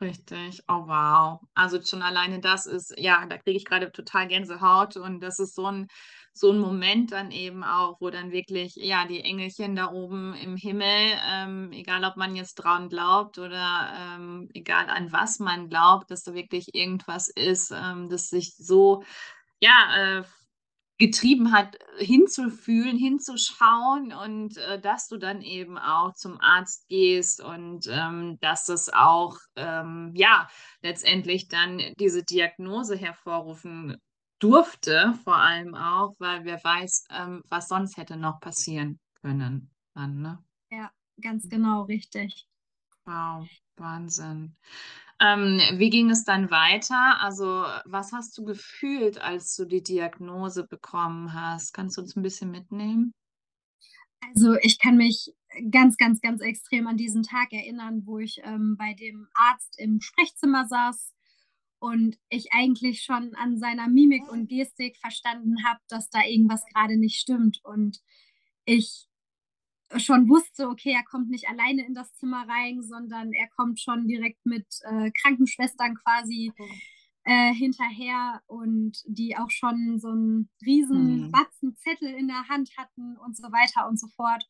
Richtig, 0.02 0.62
oh 0.70 0.88
wow. 0.88 1.42
Also 1.56 1.82
schon 1.82 2.02
alleine 2.02 2.40
das 2.40 2.66
ist, 2.66 2.94
ja, 2.98 3.26
da 3.26 3.38
kriege 3.38 3.58
ich 3.58 3.66
gerade 3.66 3.92
total 3.92 4.28
Gänsehaut 4.30 4.96
und 4.96 5.20
das 5.20 5.40
ist 5.40 5.56
so 5.56 5.66
ein, 5.66 5.88
so 6.32 6.52
ein 6.52 6.60
Moment 6.60 7.12
dann 7.12 7.32
eben 7.32 7.66
auch, 7.66 7.98
wo 8.00 8.10
dann 8.10 8.32
wirklich, 8.32 8.76
ja, 8.78 9.06
die 9.06 9.20
Engelchen 9.22 9.76
da 9.76 9.92
oben 9.92 10.34
im 10.36 10.56
Himmel, 10.56 11.18
ähm, 11.30 11.72
egal 11.74 12.06
ob 12.06 12.16
man 12.16 12.34
jetzt 12.38 12.56
dran 12.56 12.88
glaubt 12.88 13.40
oder 13.40 13.92
ähm, 14.16 14.48
egal 14.54 14.90
an 14.90 15.12
was 15.12 15.40
man 15.40 15.68
glaubt, 15.68 16.10
dass 16.12 16.24
da 16.24 16.34
wirklich 16.34 16.74
irgendwas 16.74 17.28
ist, 17.28 17.72
ähm, 17.72 18.08
das 18.10 18.30
sich 18.30 18.56
so, 18.56 19.04
ja, 19.60 20.20
äh, 20.20 20.24
getrieben 21.00 21.54
hat, 21.54 21.78
hinzufühlen, 21.98 22.98
hinzuschauen 22.98 24.14
und 24.14 24.58
äh, 24.58 24.80
dass 24.80 25.08
du 25.08 25.18
dann 25.18 25.42
eben 25.42 25.78
auch 25.78 26.14
zum 26.14 26.40
Arzt 26.42 26.88
gehst 26.90 27.42
und 27.42 27.88
ähm, 27.90 28.38
dass 28.42 28.68
es 28.68 28.92
auch, 28.94 29.38
ähm, 29.56 30.12
ja, 30.14 30.50
letztendlich 30.82 31.48
dann 31.48 31.82
diese 32.00 32.24
Diagnose 32.24 32.98
hervorrufen 32.98 33.98
durfte, 34.40 35.14
vor 35.24 35.38
allem 35.38 35.74
auch, 35.74 36.16
weil 36.20 36.44
wer 36.44 36.62
weiß, 36.62 37.06
ähm, 37.12 37.44
was 37.50 37.70
sonst 37.70 37.98
hätte 37.98 38.18
noch 38.18 38.42
passieren 38.42 39.00
können. 39.22 39.72
Dann, 39.96 40.22
ne? 40.22 40.44
Ja, 40.70 40.92
ganz 41.22 41.50
genau, 41.50 41.84
richtig. 41.84 42.46
Wow, 43.06 43.48
Wahnsinn. 43.78 44.56
Ähm, 45.22 45.60
wie 45.74 45.90
ging 45.90 46.10
es 46.10 46.24
dann 46.24 46.50
weiter? 46.50 47.20
Also, 47.22 47.66
was 47.86 48.14
hast 48.14 48.38
du 48.38 48.46
gefühlt, 48.46 49.20
als 49.20 49.56
du 49.56 49.66
die 49.66 49.84
Diagnose 49.84 50.66
bekommen 50.66 51.34
hast? 51.34 51.74
Kannst 51.74 51.98
du 51.98 52.02
uns 52.02 52.16
ein 52.16 52.24
bisschen 52.24 52.52
mitnehmen? 52.52 53.14
Also, 54.22 54.56
ich 54.62 54.80
kann 54.80 54.96
mich 54.96 55.34
ganz, 55.72 55.98
ganz, 55.98 56.22
ganz 56.22 56.42
extrem 56.42 56.88
an 56.88 56.96
diesen 56.96 57.24
Tag 57.24 57.52
erinnern, 57.52 58.04
wo 58.06 58.20
ich 58.20 58.40
ähm, 58.44 58.78
bei 58.78 58.94
dem 58.94 59.28
Arzt 59.34 59.78
im 59.78 60.00
Sprechzimmer 60.00 60.68
saß 60.68 61.14
und 61.80 62.18
ich 62.30 62.54
eigentlich 62.54 63.04
schon 63.04 63.36
an 63.36 63.58
seiner 63.58 63.90
Mimik 63.90 64.32
und 64.32 64.48
Gestik 64.48 64.98
verstanden 64.98 65.66
habe, 65.66 65.80
dass 65.90 66.10
da 66.10 66.24
irgendwas 66.24 66.64
gerade 66.74 66.98
nicht 66.98 67.20
stimmt. 67.20 67.60
Und 67.64 68.00
ich 68.64 69.09
schon 69.98 70.30
wusste, 70.30 70.68
okay, 70.68 70.92
er 70.92 71.04
kommt 71.04 71.30
nicht 71.30 71.48
alleine 71.50 71.86
in 71.86 71.94
das 71.94 72.14
Zimmer 72.16 72.48
rein, 72.48 72.82
sondern 72.82 73.34
er 73.34 73.48
kommt 73.50 73.80
schon 73.80 74.08
direkt 74.08 74.46
mit 74.46 74.68
äh, 74.84 75.12
Krankenschwestern 75.22 75.96
quasi 75.96 76.54
äh, 77.24 77.54
hinterher 77.54 78.42
und 78.48 78.98
die 79.06 79.36
auch 79.38 79.50
schon 79.50 80.00
so 80.00 80.10
einen 80.10 80.50
riesen 80.66 81.26
mhm. 81.26 81.32
Batzen 81.32 81.76
Zettel 81.76 82.14
in 82.14 82.28
der 82.28 82.48
Hand 82.48 82.72
hatten 82.78 83.18
und 83.18 83.36
so 83.36 83.52
weiter 83.52 83.88
und 83.88 84.00
so 84.00 84.08
fort. 84.16 84.46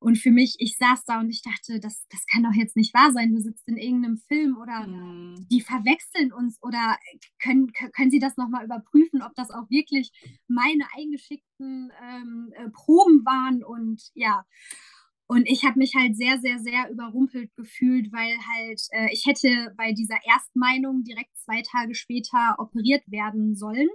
Und 0.00 0.16
für 0.16 0.30
mich, 0.30 0.56
ich 0.58 0.78
saß 0.78 1.04
da 1.04 1.20
und 1.20 1.28
ich 1.28 1.42
dachte, 1.42 1.78
das, 1.78 2.06
das 2.08 2.26
kann 2.26 2.42
doch 2.42 2.54
jetzt 2.54 2.74
nicht 2.74 2.94
wahr 2.94 3.12
sein. 3.12 3.32
Du 3.32 3.40
sitzt 3.40 3.68
in 3.68 3.76
irgendeinem 3.76 4.16
Film 4.16 4.56
oder 4.56 4.86
mhm. 4.86 5.46
die 5.50 5.60
verwechseln 5.60 6.32
uns 6.32 6.58
oder 6.62 6.96
können, 7.38 7.70
können 7.72 8.10
sie 8.10 8.18
das 8.18 8.38
nochmal 8.38 8.64
überprüfen, 8.64 9.22
ob 9.22 9.34
das 9.34 9.50
auch 9.50 9.68
wirklich 9.68 10.10
meine 10.48 10.84
eingeschickten 10.96 11.92
ähm, 12.02 12.52
äh, 12.56 12.70
Proben 12.70 13.26
waren. 13.26 13.62
Und 13.62 14.10
ja, 14.14 14.46
und 15.26 15.46
ich 15.46 15.64
habe 15.64 15.78
mich 15.78 15.94
halt 15.94 16.16
sehr, 16.16 16.40
sehr, 16.40 16.58
sehr 16.58 16.90
überrumpelt 16.90 17.54
gefühlt, 17.54 18.10
weil 18.10 18.36
halt 18.54 18.80
äh, 18.92 19.12
ich 19.12 19.26
hätte 19.26 19.74
bei 19.76 19.92
dieser 19.92 20.18
Erstmeinung 20.24 21.04
direkt 21.04 21.36
zwei 21.36 21.62
Tage 21.62 21.94
später 21.94 22.56
operiert 22.58 23.02
werden 23.06 23.54
sollen. 23.54 23.88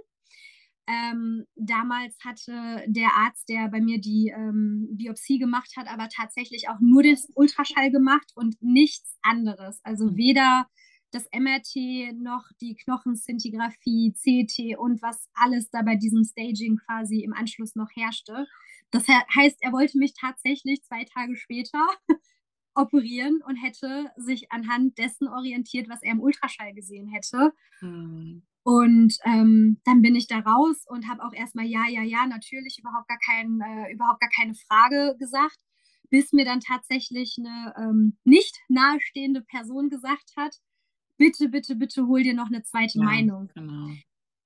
Ähm, 0.88 1.46
damals 1.56 2.16
hatte 2.24 2.84
der 2.86 3.10
Arzt, 3.16 3.48
der 3.48 3.68
bei 3.68 3.80
mir 3.80 4.00
die 4.00 4.32
ähm, 4.34 4.88
Biopsie 4.92 5.38
gemacht 5.38 5.72
hat, 5.76 5.88
aber 5.88 6.08
tatsächlich 6.08 6.68
auch 6.68 6.78
nur 6.80 7.02
das 7.02 7.28
Ultraschall 7.34 7.90
gemacht 7.90 8.30
und 8.36 8.56
nichts 8.60 9.18
anderes. 9.22 9.80
Also 9.82 10.06
mhm. 10.06 10.16
weder 10.16 10.66
das 11.10 11.24
MRT 11.32 12.20
noch 12.20 12.44
die 12.60 12.76
Knochenszintigraphie, 12.76 14.12
CT 14.12 14.78
und 14.78 15.02
was 15.02 15.28
alles 15.34 15.70
da 15.70 15.82
bei 15.82 15.96
diesem 15.96 16.24
Staging 16.24 16.78
quasi 16.86 17.20
im 17.20 17.32
Anschluss 17.32 17.74
noch 17.74 17.88
herrschte. 17.94 18.46
Das 18.90 19.08
heißt, 19.08 19.58
er 19.60 19.72
wollte 19.72 19.98
mich 19.98 20.14
tatsächlich 20.14 20.82
zwei 20.82 21.04
Tage 21.04 21.36
später 21.36 21.84
operieren 22.74 23.40
und 23.46 23.56
hätte 23.56 24.10
sich 24.16 24.52
anhand 24.52 24.98
dessen 24.98 25.28
orientiert, 25.28 25.88
was 25.88 26.02
er 26.02 26.12
im 26.12 26.20
Ultraschall 26.20 26.74
gesehen 26.74 27.08
hätte. 27.08 27.52
Mhm. 27.80 28.46
Und 28.66 29.16
ähm, 29.24 29.80
dann 29.84 30.02
bin 30.02 30.16
ich 30.16 30.26
da 30.26 30.40
raus 30.40 30.82
und 30.88 31.08
habe 31.08 31.22
auch 31.22 31.32
erstmal 31.32 31.66
ja, 31.66 31.84
ja, 31.88 32.02
ja, 32.02 32.26
natürlich 32.26 32.80
überhaupt 32.80 33.06
gar, 33.06 33.18
kein, 33.24 33.60
äh, 33.60 33.92
überhaupt 33.92 34.20
gar 34.20 34.30
keine 34.34 34.54
Frage 34.56 35.14
gesagt, 35.20 35.56
bis 36.10 36.32
mir 36.32 36.44
dann 36.44 36.58
tatsächlich 36.58 37.36
eine 37.38 37.72
ähm, 37.78 38.18
nicht 38.24 38.58
nahestehende 38.68 39.42
Person 39.42 39.88
gesagt 39.88 40.32
hat, 40.36 40.56
bitte, 41.16 41.48
bitte, 41.48 41.76
bitte 41.76 42.08
hol 42.08 42.24
dir 42.24 42.34
noch 42.34 42.48
eine 42.48 42.64
zweite 42.64 42.98
ja, 42.98 43.04
Meinung. 43.04 43.52
Genau. 43.54 43.86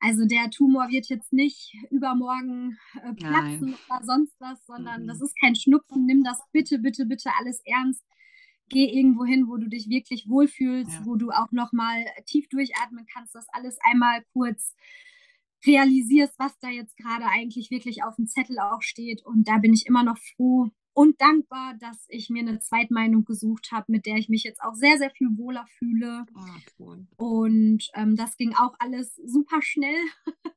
Also 0.00 0.26
der 0.26 0.50
Tumor 0.50 0.90
wird 0.90 1.08
jetzt 1.08 1.32
nicht 1.32 1.74
übermorgen 1.90 2.76
äh, 3.02 3.14
platzen 3.14 3.70
Nein. 3.70 3.78
oder 3.88 4.04
sonst 4.04 4.38
was, 4.38 4.66
sondern 4.66 5.04
mhm. 5.04 5.06
das 5.06 5.22
ist 5.22 5.34
kein 5.40 5.54
Schnupfen. 5.54 6.04
Nimm 6.04 6.24
das 6.24 6.38
bitte, 6.52 6.78
bitte, 6.78 7.06
bitte 7.06 7.30
alles 7.38 7.62
ernst. 7.64 8.04
Geh 8.70 8.86
irgendwo 8.86 9.24
hin, 9.24 9.46
wo 9.48 9.56
du 9.58 9.68
dich 9.68 9.88
wirklich 9.90 10.28
wohlfühlst, 10.28 10.92
Ja. 10.92 11.04
wo 11.06 11.16
du 11.16 11.30
auch 11.30 11.52
nochmal 11.52 12.06
tief 12.24 12.48
durchatmen 12.48 13.04
kannst, 13.12 13.34
das 13.34 13.46
alles 13.50 13.78
einmal 13.82 14.24
kurz 14.32 14.74
realisierst, 15.66 16.38
was 16.38 16.58
da 16.58 16.70
jetzt 16.70 16.96
gerade 16.96 17.26
eigentlich 17.26 17.70
wirklich 17.70 18.02
auf 18.02 18.16
dem 18.16 18.26
Zettel 18.26 18.58
auch 18.58 18.80
steht. 18.82 19.24
Und 19.26 19.46
da 19.48 19.58
bin 19.58 19.74
ich 19.74 19.86
immer 19.86 20.02
noch 20.02 20.16
froh 20.18 20.70
und 20.94 21.20
dankbar, 21.20 21.74
dass 21.78 22.06
ich 22.08 22.30
mir 22.30 22.40
eine 22.40 22.60
Zweitmeinung 22.60 23.24
gesucht 23.24 23.70
habe, 23.72 23.92
mit 23.92 24.06
der 24.06 24.16
ich 24.16 24.28
mich 24.28 24.42
jetzt 24.42 24.62
auch 24.62 24.74
sehr, 24.74 24.96
sehr 24.98 25.10
viel 25.10 25.28
wohler 25.36 25.66
fühle. 25.78 26.24
Ah, 26.34 26.56
cool. 26.78 27.06
Und 27.16 27.88
ähm, 27.94 28.16
das 28.16 28.36
ging 28.36 28.54
auch 28.54 28.74
alles 28.78 29.14
super 29.16 29.60
schnell. 29.62 30.00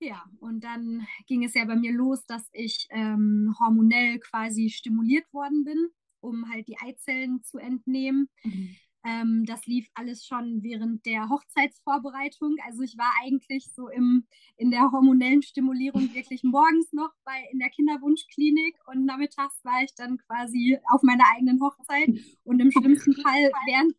ja, 0.00 0.24
und 0.38 0.62
dann 0.64 1.06
ging 1.26 1.44
es 1.44 1.54
ja 1.54 1.64
bei 1.64 1.76
mir 1.76 1.92
los, 1.92 2.24
dass 2.26 2.48
ich 2.52 2.86
ähm, 2.90 3.54
hormonell 3.60 4.18
quasi 4.20 4.70
stimuliert 4.70 5.30
worden 5.32 5.64
bin, 5.64 5.88
um 6.24 6.50
halt 6.50 6.66
die 6.68 6.78
Eizellen 6.78 7.42
zu 7.42 7.58
entnehmen. 7.58 8.28
Mhm. 8.42 8.76
Ähm, 9.06 9.44
das 9.44 9.66
lief 9.66 9.86
alles 9.94 10.24
schon 10.24 10.62
während 10.62 11.04
der 11.04 11.28
Hochzeitsvorbereitung. 11.28 12.56
Also 12.64 12.82
ich 12.82 12.96
war 12.96 13.12
eigentlich 13.22 13.70
so 13.74 13.88
im, 13.88 14.26
in 14.56 14.70
der 14.70 14.90
hormonellen 14.92 15.42
Stimulierung 15.42 16.02
wirklich 16.14 16.42
morgens 16.42 16.92
noch 16.92 17.12
bei, 17.24 17.44
in 17.52 17.58
der 17.58 17.68
Kinderwunschklinik 17.68 18.76
und 18.86 19.04
nachmittags 19.04 19.62
war 19.62 19.82
ich 19.82 19.94
dann 19.94 20.16
quasi 20.26 20.78
auf 20.90 21.02
meiner 21.02 21.24
eigenen 21.36 21.60
Hochzeit. 21.60 22.08
Und 22.44 22.60
im 22.60 22.70
schlimmsten 22.70 23.12
Fall 23.22 23.50
wären, 23.66 23.92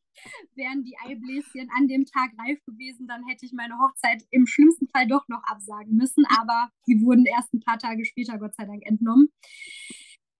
wären 0.55 0.83
die 0.83 0.97
Eibläschen 1.05 1.69
an 1.77 1.87
dem 1.87 2.05
Tag 2.05 2.31
reif 2.39 2.63
gewesen, 2.65 3.05
dann 3.07 3.27
hätte 3.27 3.45
ich 3.45 3.53
meine 3.53 3.77
Hochzeit 3.77 4.23
im 4.31 4.47
schlimmsten 4.47 4.87
Fall 4.87 5.07
doch 5.07 5.27
noch 5.27 5.43
absagen 5.43 5.95
müssen. 5.95 6.25
Aber 6.39 6.71
die 6.87 6.99
wurden 7.01 7.25
erst 7.25 7.53
ein 7.53 7.59
paar 7.59 7.77
Tage 7.77 8.05
später 8.05 8.39
Gott 8.39 8.55
sei 8.55 8.65
Dank 8.65 8.83
entnommen. 8.83 9.29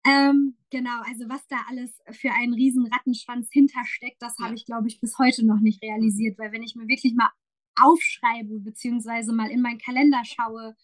Ähm, 0.06 0.56
genau, 0.70 1.02
also 1.04 1.28
was 1.30 1.48
da 1.48 1.58
alles 1.68 1.98
für 2.12 2.32
einen 2.32 2.54
riesen 2.54 2.86
Rattenschwanz 2.88 3.50
hintersteckt, 3.52 4.22
das 4.22 4.38
habe 4.38 4.50
Ja. 4.50 4.56
ich, 4.56 4.66
glaube 4.66 4.88
ich, 4.88 5.00
bis 5.00 5.18
heute 5.18 5.46
noch 5.46 5.60
nicht 5.60 5.82
realisiert, 5.82 6.38
weil 6.38 6.52
wenn 6.52 6.64
ich 6.64 6.76
mir 6.76 6.88
wirklich 6.88 7.16
mal 7.16 7.32
aufschreibe, 7.76 8.60
beziehungsweise 8.60 9.34
mal 9.34 9.50
in 9.50 9.62
meinen 9.62 9.80
Kalender 9.80 10.22
schaue, 10.24 10.76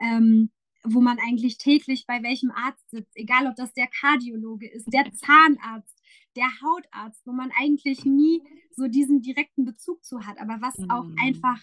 ähm, 0.00 0.50
wo 0.84 1.00
man 1.00 1.18
eigentlich 1.18 1.58
täglich 1.58 2.06
bei 2.06 2.22
welchem 2.22 2.50
Arzt 2.52 2.88
sitzt, 2.90 3.16
egal 3.16 3.46
ob 3.48 3.56
das 3.56 3.72
der 3.72 3.88
Kardiologe 3.88 4.68
ist, 4.70 4.86
der 4.92 5.10
Zahnarzt, 5.12 6.00
der 6.36 6.48
Hautarzt, 6.62 7.26
wo 7.26 7.32
man 7.32 7.50
eigentlich 7.58 8.04
nie 8.04 8.42
so 8.70 8.86
diesen 8.86 9.20
direkten 9.22 9.64
Bezug 9.64 10.04
zu 10.04 10.24
hat, 10.26 10.38
aber 10.38 10.58
was 10.60 10.76
auch 10.88 11.08
Mhm. 11.08 11.16
einfach 11.20 11.60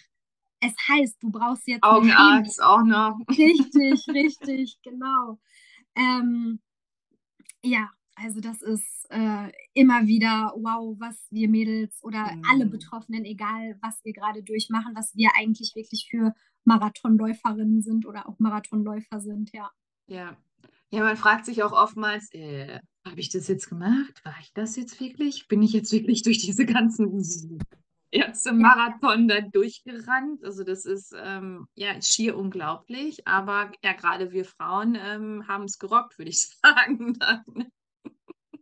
es 0.62 0.74
heißt, 0.88 1.22
du 1.22 1.30
brauchst 1.32 1.68
jetzt 1.68 1.84
Augenarzt 1.84 2.62
auch 2.64 2.82
noch. 2.84 3.20
Richtig, 3.30 4.08
richtig, 4.08 4.80
genau. 4.84 5.40
Ähm, 5.96 6.60
ja, 7.66 7.90
also 8.16 8.40
das 8.42 8.62
ist 8.62 9.08
äh, 9.10 9.52
immer 9.74 10.08
wieder, 10.08 10.54
wow, 10.56 10.96
was 11.00 11.28
wir 11.32 11.50
Mädels 11.50 12.02
oder 12.04 12.38
alle 12.50 12.66
Mhm. 12.66 12.70
Betroffenen, 12.72 13.26
egal 13.26 13.78
was 13.82 14.04
wir 14.06 14.14
gerade 14.14 14.44
durchmachen, 14.44 14.96
was 14.96 15.16
wir 15.16 15.32
eigentlich 15.38 15.76
wirklich 15.76 16.08
für 16.10 16.34
Marathonläuferinnen 16.64 17.82
sind 17.82 18.06
oder 18.06 18.28
auch 18.30 18.40
Marathonläufer 18.40 19.20
sind, 19.20 19.52
ja. 19.54 19.70
Ja. 20.08 20.38
Ja, 20.92 21.04
man 21.04 21.18
fragt 21.18 21.46
sich 21.46 21.64
auch 21.64 21.72
oftmals, 21.74 22.32
äh, 22.34 22.80
habe 23.06 23.20
ich 23.20 23.30
das 23.30 23.48
jetzt 23.48 23.70
gemacht? 23.70 24.22
War 24.24 24.36
ich 24.42 24.54
das 24.54 24.76
jetzt 24.76 25.00
wirklich? 25.00 25.48
Bin 25.48 25.62
ich 25.62 25.74
jetzt 25.74 25.92
wirklich 25.92 26.22
durch 26.24 26.40
diese 26.40 26.66
ganzen 26.66 27.06
Ärzte-Marathon 28.12 29.28
da 29.28 29.42
durchgerannt? 29.42 30.44
Also 30.44 30.64
das 30.64 30.86
ist 30.86 31.14
ähm, 31.18 31.68
ja 31.76 32.02
schier 32.02 32.38
unglaublich, 32.38 33.28
aber 33.28 33.72
ja, 33.84 33.94
gerade 33.94 34.32
wir 34.32 34.46
Frauen 34.46 34.96
ähm, 35.00 35.48
haben 35.48 35.66
es 35.66 35.78
gerockt, 35.80 36.18
würde 36.18 36.32
ich 36.32 36.40
sagen. 36.64 37.18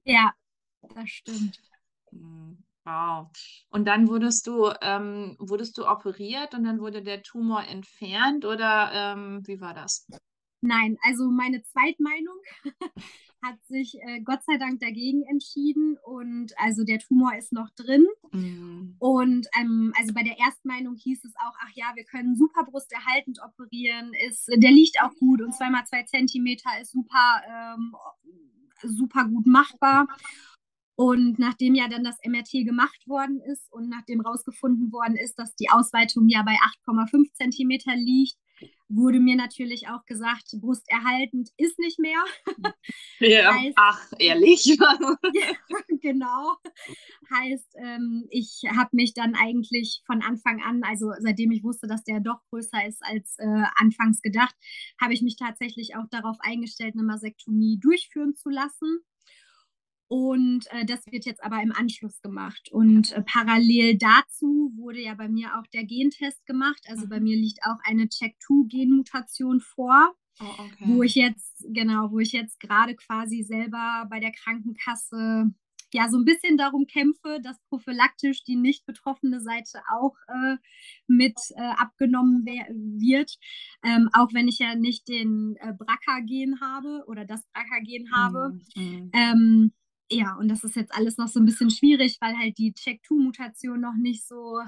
Ja, 0.05 0.33
das 0.95 1.09
stimmt. 1.09 1.59
Hm, 2.11 2.57
Wow. 2.85 3.29
Und 3.69 3.85
dann 3.85 4.09
wurdest 4.09 4.45
du, 4.45 4.69
ähm, 4.81 5.37
wurdest 5.39 5.77
du 5.77 5.87
operiert 5.87 6.53
und 6.53 6.65
dann 6.65 6.81
wurde 6.81 7.01
der 7.01 7.23
Tumor 7.23 7.63
entfernt 7.65 8.43
oder 8.43 8.91
ähm, 8.93 9.41
wie 9.47 9.61
war 9.61 9.73
das? 9.73 10.05
Nein, 10.61 10.97
also 11.03 11.29
meine 11.29 11.63
Zweitmeinung 11.63 12.37
hat 13.43 13.63
sich 13.65 13.95
äh, 14.01 14.21
Gott 14.21 14.43
sei 14.45 14.57
Dank 14.57 14.79
dagegen 14.79 15.23
entschieden 15.23 15.97
und 16.03 16.53
also 16.57 16.83
der 16.83 16.99
Tumor 16.99 17.35
ist 17.37 17.51
noch 17.51 17.69
drin. 17.71 18.05
Hm, 18.31 18.95
Und 18.99 19.47
ähm, 19.59 19.93
also 19.99 20.13
bei 20.13 20.23
der 20.23 20.39
Erstmeinung 20.39 20.95
hieß 20.95 21.25
es 21.25 21.33
auch, 21.35 21.55
ach 21.61 21.71
ja, 21.73 21.91
wir 21.95 22.05
können 22.05 22.35
super 22.35 22.63
brusterhaltend 22.63 23.39
operieren, 23.43 24.11
ist, 24.27 24.47
der 24.47 24.71
liegt 24.71 25.01
auch 25.01 25.13
gut 25.15 25.41
und 25.41 25.53
zweimal 25.53 25.85
zwei 25.85 26.03
Zentimeter 26.03 26.69
ist 26.81 26.91
super, 26.91 27.41
ähm, 27.47 27.95
super 28.81 29.25
gut 29.25 29.45
machbar. 29.45 30.07
Und 30.95 31.39
nachdem 31.39 31.73
ja 31.73 31.87
dann 31.87 32.03
das 32.03 32.19
MRT 32.23 32.65
gemacht 32.65 33.07
worden 33.07 33.41
ist 33.41 33.71
und 33.73 33.89
nachdem 33.89 34.21
rausgefunden 34.21 34.91
worden 34.91 35.17
ist, 35.17 35.39
dass 35.39 35.55
die 35.55 35.69
Ausweitung 35.71 36.27
ja 36.29 36.43
bei 36.43 36.55
8,5 36.87 37.33
Zentimeter 37.33 37.95
liegt, 37.95 38.37
wurde 38.95 39.19
mir 39.19 39.35
natürlich 39.35 39.87
auch 39.87 40.05
gesagt, 40.05 40.55
brusterhaltend 40.59 41.49
ist 41.57 41.79
nicht 41.79 41.99
mehr. 41.99 42.23
Ja, 43.19 43.53
Heißt- 43.53 43.73
ach, 43.77 44.11
ehrlich? 44.19 44.63
genau. 46.01 46.57
Heißt, 47.31 47.75
ähm, 47.77 48.25
ich 48.29 48.63
habe 48.75 48.89
mich 48.91 49.13
dann 49.13 49.35
eigentlich 49.35 50.01
von 50.05 50.21
Anfang 50.21 50.61
an, 50.61 50.83
also 50.83 51.11
seitdem 51.19 51.51
ich 51.51 51.63
wusste, 51.63 51.87
dass 51.87 52.03
der 52.03 52.19
doch 52.19 52.39
größer 52.49 52.85
ist 52.85 53.01
als 53.05 53.37
äh, 53.39 53.63
anfangs 53.77 54.21
gedacht, 54.21 54.55
habe 54.99 55.13
ich 55.13 55.21
mich 55.21 55.37
tatsächlich 55.37 55.95
auch 55.95 56.07
darauf 56.09 56.37
eingestellt, 56.41 56.95
eine 56.95 57.03
Masektomie 57.03 57.79
durchführen 57.79 58.35
zu 58.35 58.49
lassen. 58.49 58.99
Und 60.13 60.67
äh, 60.69 60.85
das 60.85 61.07
wird 61.07 61.25
jetzt 61.25 61.43
aber 61.43 61.59
im 61.63 61.71
Anschluss 61.71 62.21
gemacht. 62.21 62.69
Und 62.71 63.13
äh, 63.13 63.23
parallel 63.23 63.97
dazu 63.97 64.71
wurde 64.75 65.01
ja 65.01 65.15
bei 65.15 65.27
mir 65.27 65.57
auch 65.57 65.65
der 65.73 65.85
Gentest 65.85 66.45
gemacht. 66.45 66.83
Also 66.87 67.07
bei 67.07 67.17
Mhm. 67.17 67.23
mir 67.23 67.35
liegt 67.35 67.61
auch 67.65 67.79
eine 67.83 68.07
Check-2-Genmutation 68.07 69.59
vor 69.59 70.13
Oh, 70.39 70.45
okay. 70.65 70.75
wo 70.85 71.01
ich 71.01 71.15
jetzt, 71.15 71.65
genau, 71.73 72.11
wo 72.11 72.19
ich 72.19 72.31
jetzt 72.31 72.59
gerade 72.59 72.95
quasi 72.95 73.41
selber 73.43 74.05
bei 74.09 74.19
der 74.19 74.31
Krankenkasse 74.31 75.51
ja 75.93 76.09
so 76.09 76.17
ein 76.17 76.25
bisschen 76.25 76.57
darum 76.57 76.85
kämpfe, 76.85 77.39
dass 77.43 77.59
prophylaktisch 77.69 78.43
die 78.43 78.55
nicht 78.55 78.85
betroffene 78.85 79.41
Seite 79.41 79.81
auch 79.91 80.15
äh, 80.27 80.57
mit 81.07 81.39
äh, 81.55 81.61
abgenommen 81.77 82.45
wird. 82.45 83.37
Ähm, 83.83 84.09
auch 84.13 84.33
wenn 84.33 84.47
ich 84.47 84.59
ja 84.59 84.75
nicht 84.75 85.07
den 85.07 85.55
äh, 85.59 85.73
BRCA-Gen 85.73 86.61
habe 86.61 87.03
oder 87.07 87.25
das 87.25 87.45
BRCA-Gen 87.53 88.11
habe. 88.11 88.57
Hm, 88.75 88.83
hm. 88.83 89.11
Ähm, 89.13 89.71
ja, 90.11 90.35
und 90.35 90.49
das 90.49 90.63
ist 90.63 90.75
jetzt 90.75 90.93
alles 90.93 91.17
noch 91.17 91.27
so 91.27 91.39
ein 91.39 91.45
bisschen 91.45 91.69
schwierig, 91.69 92.17
weil 92.21 92.37
halt 92.37 92.57
die 92.57 92.73
Check-2-Mutation 92.73 93.79
noch 93.79 93.95
nicht 93.95 94.27
so 94.27 94.59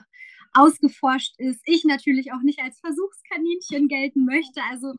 ausgeforscht 0.54 1.36
ist. 1.38 1.62
Ich 1.66 1.84
natürlich 1.84 2.32
auch 2.34 2.42
nicht 2.42 2.60
als 2.62 2.80
Versuchskaninchen 2.80 3.88
gelten 3.88 4.26
möchte. 4.26 4.62
Also 4.70 4.94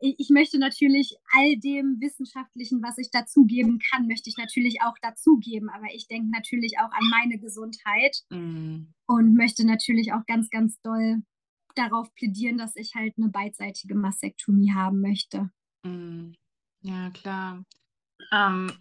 ich, 0.00 0.30
möchte 0.30 0.58
natürlich 0.58 1.16
all 1.36 1.58
dem 1.58 2.00
Wissenschaftlichen, 2.00 2.82
was 2.82 2.96
ich 2.96 3.10
dazugeben 3.10 3.78
kann, 3.90 4.06
möchte 4.06 4.30
ich 4.30 4.38
natürlich 4.38 4.80
auch 4.82 4.94
dazugeben. 5.02 5.68
Aber 5.68 5.86
ich 5.92 6.08
denke 6.08 6.30
natürlich 6.30 6.78
auch 6.78 6.90
an 6.90 7.08
meine 7.10 7.38
Gesundheit 7.38 8.16
Hm. 8.32 8.94
und 9.06 9.34
möchte 9.34 9.66
natürlich 9.66 10.12
auch 10.12 10.24
ganz, 10.26 10.48
ganz 10.48 10.80
doll 10.80 11.22
darauf 11.74 12.12
plädieren, 12.14 12.56
dass 12.56 12.76
ich 12.76 12.94
halt 12.94 13.14
eine 13.18 13.28
beidseitige 13.28 13.94
Mastektomie 13.94 14.72
haben 14.72 15.00
möchte. 15.00 15.50
Hm. 15.84 16.34
Ja, 16.82 17.10
klar. 17.10 17.64
Ähm, 18.32 18.72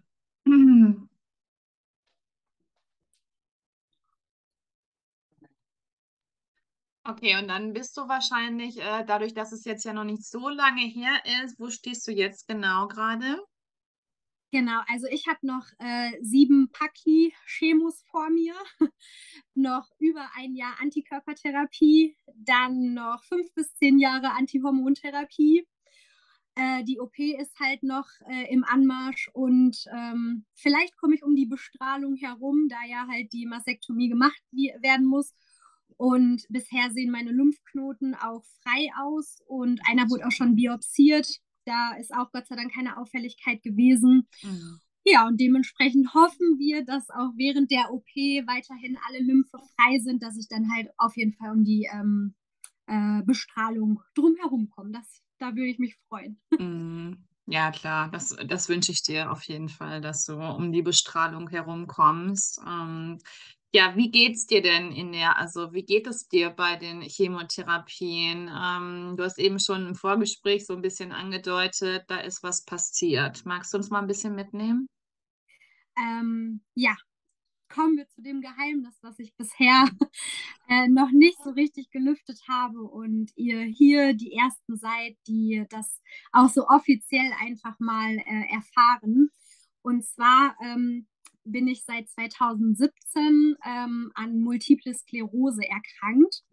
Okay, 7.10 7.38
und 7.40 7.48
dann 7.48 7.74
bist 7.74 7.98
du 7.98 8.02
wahrscheinlich, 8.08 8.78
äh, 8.78 9.04
dadurch, 9.04 9.34
dass 9.34 9.52
es 9.52 9.66
jetzt 9.66 9.84
ja 9.84 9.94
noch 9.94 10.04
nicht 10.04 10.24
so 10.24 10.48
lange 10.48 10.82
her 10.82 11.20
ist, 11.44 11.60
wo 11.60 11.72
stehst 11.72 12.08
du 12.08 12.12
jetzt 12.12 12.48
genau 12.48 12.88
gerade? 12.88 13.42
Genau, 14.52 14.80
also 14.88 15.08
ich 15.10 15.28
habe 15.28 15.40
noch 15.42 15.66
äh, 15.80 16.12
sieben 16.22 16.70
Paki-Chemos 16.72 18.04
vor 18.12 18.30
mir, 18.30 18.54
noch 19.56 19.90
über 19.98 20.30
ein 20.36 20.54
Jahr 20.54 20.76
Antikörpertherapie, 20.80 22.16
dann 22.36 22.94
noch 22.94 23.24
fünf 23.24 23.52
bis 23.56 23.74
zehn 23.74 23.98
Jahre 23.98 24.32
Antihormontherapie. 24.34 25.66
Äh, 26.54 26.84
die 26.84 27.00
OP 27.00 27.18
ist 27.18 27.60
halt 27.60 27.82
noch 27.82 28.08
äh, 28.28 28.54
im 28.54 28.64
Anmarsch 28.64 29.32
und 29.34 29.84
ähm, 29.92 30.46
vielleicht 30.54 30.96
komme 30.98 31.16
ich 31.16 31.24
um 31.24 31.36
die 31.36 31.48
Bestrahlung 31.48 32.18
herum, 32.18 32.68
da 32.70 32.78
ja 32.88 33.08
halt 33.08 33.34
die 33.34 33.48
Mastektomie 33.48 34.10
gemacht 34.10 34.44
werden 34.52 35.08
muss. 35.08 35.34
Und 36.00 36.46
bisher 36.48 36.92
sehen 36.92 37.12
meine 37.12 37.32
Lymphknoten 37.32 38.16
auch 38.16 38.46
frei 38.64 38.88
aus 39.04 39.42
und 39.48 39.82
einer 39.86 40.10
wurde 40.10 40.26
auch 40.26 40.32
schon 40.32 40.56
biopsiert. 40.56 41.28
Da 41.66 41.98
ist 42.00 42.14
auch 42.16 42.32
Gott 42.32 42.48
sei 42.48 42.56
Dank 42.56 42.74
keine 42.74 42.96
Auffälligkeit 42.96 43.62
gewesen. 43.64 44.26
Hm. 44.40 44.80
Ja, 45.04 45.28
und 45.28 45.42
dementsprechend 45.42 46.14
hoffen 46.14 46.58
wir, 46.58 46.86
dass 46.86 47.10
auch 47.10 47.34
während 47.36 47.70
der 47.70 47.92
OP 47.92 48.08
weiterhin 48.16 48.98
alle 49.10 49.20
Lymphe 49.20 49.58
frei 49.76 50.00
sind, 50.00 50.24
dass 50.24 50.38
ich 50.38 50.48
dann 50.48 50.72
halt 50.74 50.88
auf 50.98 51.18
jeden 51.18 51.34
Fall 51.34 51.52
um 51.52 51.66
die 51.66 51.90
ähm, 51.92 52.34
äh, 52.88 53.22
Bestrahlung 53.24 54.00
drumherum 54.16 54.70
komme. 54.70 54.92
Das, 54.94 55.22
da 55.38 55.48
würde 55.48 55.68
ich 55.68 55.80
mich 55.80 55.98
freuen. 56.08 56.40
Hm. 56.58 57.26
Ja, 57.52 57.72
klar, 57.72 58.12
das 58.12 58.36
das 58.46 58.70
wünsche 58.70 58.92
ich 58.92 59.02
dir 59.02 59.32
auf 59.32 59.42
jeden 59.46 59.70
Fall, 59.70 60.02
dass 60.02 60.24
du 60.24 60.36
um 60.36 60.72
die 60.72 60.84
Bestrahlung 60.84 61.50
herumkommst. 61.50 62.62
Ähm, 62.64 63.18
ja, 63.74 63.96
wie 63.96 64.12
geht's 64.12 64.48
dir 64.48 64.62
denn 64.62 64.92
in 64.92 65.12
der 65.12 65.38
also, 65.38 65.74
wie 65.74 65.84
geht 65.84 66.08
es 66.08 66.28
dir 66.28 66.50
bei 66.52 66.76
den 66.76 67.02
Chemotherapien? 67.02 68.50
Ähm, 68.50 69.16
du 69.18 69.24
hast 69.24 69.40
eben 69.40 69.60
schon 69.60 69.88
im 69.88 69.96
Vorgespräch 69.96 70.66
so 70.66 70.74
'n 70.74 70.82
bisschen 70.82 71.12
angedeutet, 71.12 72.04
da 72.08 72.20
ist 72.20 72.44
was 72.44 72.66
passiert. 72.66 73.46
Magst 73.46 73.74
du 73.74 73.78
uns 73.78 73.90
mal 73.92 74.02
'n 74.02 74.08
bisschen 74.08 74.36
mitnehmen? 74.36 74.88
Ähm, 75.98 76.62
ja, 76.76 76.96
kommen 77.70 77.98
wir 77.98 78.08
zu 78.10 78.22
dem 78.24 78.42
Geheimnis, 78.42 79.00
was 79.04 79.20
ich 79.20 79.36
bisher, 79.38 79.86
äh, 80.70 80.90
noch 80.90 81.12
nicht 81.12 81.42
so 81.44 81.52
richtig 81.52 81.92
gelüftet 81.92 82.42
habe 82.50 82.82
und 82.84 83.32
ihr 83.38 83.62
hier 83.64 84.14
die 84.16 84.34
Ersten 84.34 84.78
seid, 84.78 85.18
die 85.28 85.66
das 85.72 86.02
auch 86.34 86.50
so 86.50 86.68
offiziell 86.68 87.32
einfach 87.42 87.80
mal, 87.80 88.18
äh, 88.20 88.54
erfahren. 88.54 89.32
Und 89.84 90.06
zwar, 90.06 90.56
ähm, 90.64 91.08
bin 91.52 91.68
ich 91.68 91.84
seit 91.86 92.10
2017, 92.10 93.56
ähm, 93.66 94.12
an 94.16 94.42
Multiple 94.42 94.94
Sklerose 94.94 95.62
erkrankt. 95.64 96.44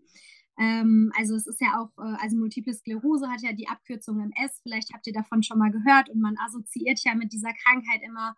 Ähm, 0.59 1.13
also, 1.17 1.35
es 1.37 1.47
ist 1.47 1.61
ja 1.61 1.79
auch 1.81 1.91
äh, 2.03 2.17
also, 2.23 2.37
Multiple 2.37 2.75
Sklerose 2.75 3.29
hat 3.31 3.43
ja 3.43 3.53
die 3.53 3.69
Abkürzung 3.69 4.21
MS, 4.21 4.61
vielleicht 4.63 4.93
habt 4.95 5.07
ihr 5.07 5.13
davon 5.13 5.43
schon 5.43 5.59
mal 5.59 5.71
gehört 5.71 6.09
und 6.11 6.21
man 6.21 6.37
assoziiert 6.39 7.01
ja 7.05 7.15
mit 7.15 7.33
dieser 7.33 7.53
Krankheit 7.55 8.01
immer: 8.07 8.37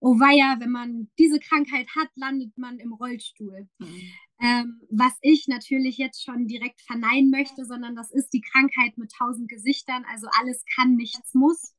„Oh 0.00 0.18
weia, 0.20 0.58
wenn 0.60 0.70
man 0.72 1.08
diese 1.18 1.38
Krankheit 1.40 1.88
hat, 1.96 2.08
landet 2.16 2.56
man 2.58 2.78
im 2.78 2.92
Rollstuhl.“ 2.92 3.68
Mhm. 3.78 4.02
Ähm, 4.42 4.80
was 4.90 5.16
ich 5.22 5.46
natürlich 5.48 5.98
jetzt 5.98 6.24
schon 6.24 6.48
direkt 6.48 6.80
verneinen 6.82 7.30
möchte, 7.30 7.64
sondern 7.64 7.94
das 7.96 8.10
ist 8.12 8.30
die 8.32 8.40
Krankheit 8.42 8.98
mit 8.98 9.12
1.000 9.12 9.48
Gesichtern, 9.48 10.04
also, 10.12 10.26
alles 10.40 10.64
kann, 10.76 10.96
nichts 10.96 11.34
muss. 11.34 11.72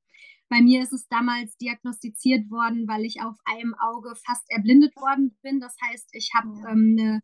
Bei 0.52 0.62
mir 0.62 0.84
ist 0.84 0.94
es 0.94 1.08
damals 1.08 1.58
diagnostiziert 1.58 2.50
worden, 2.52 2.88
weil 2.88 3.06
ich 3.06 3.22
auf 3.22 3.36
einem 3.46 3.74
Auge 3.80 4.14
fast 4.26 4.44
erblindet 4.50 4.96
worden 4.96 5.36
bin. 5.42 5.60
Das 5.60 5.76
heißt, 5.82 6.10
ich 6.14 6.30
habe, 6.36 6.50
ähm, 6.70 6.96
'ne 6.96 7.22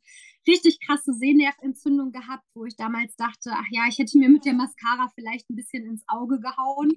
richtig 0.47 0.79
krasse 0.79 1.13
Sehnervenentzündung 1.13 2.11
gehabt, 2.11 2.43
wo 2.55 2.65
ich 2.65 2.75
damals 2.75 3.15
dachte: 3.17 3.51
„Ach 3.53 3.65
ja, 3.71 3.83
ich 3.89 3.99
hätte 3.99 4.17
mir 4.17 4.29
mit 4.29 4.45
der 4.45 4.53
Mascara 4.53 5.09
vielleicht 5.15 5.49
'n 5.49 5.55
bisschen 5.55 5.85
ins 5.85 6.03
Auge 6.07 6.39
gehauen.“ 6.39 6.91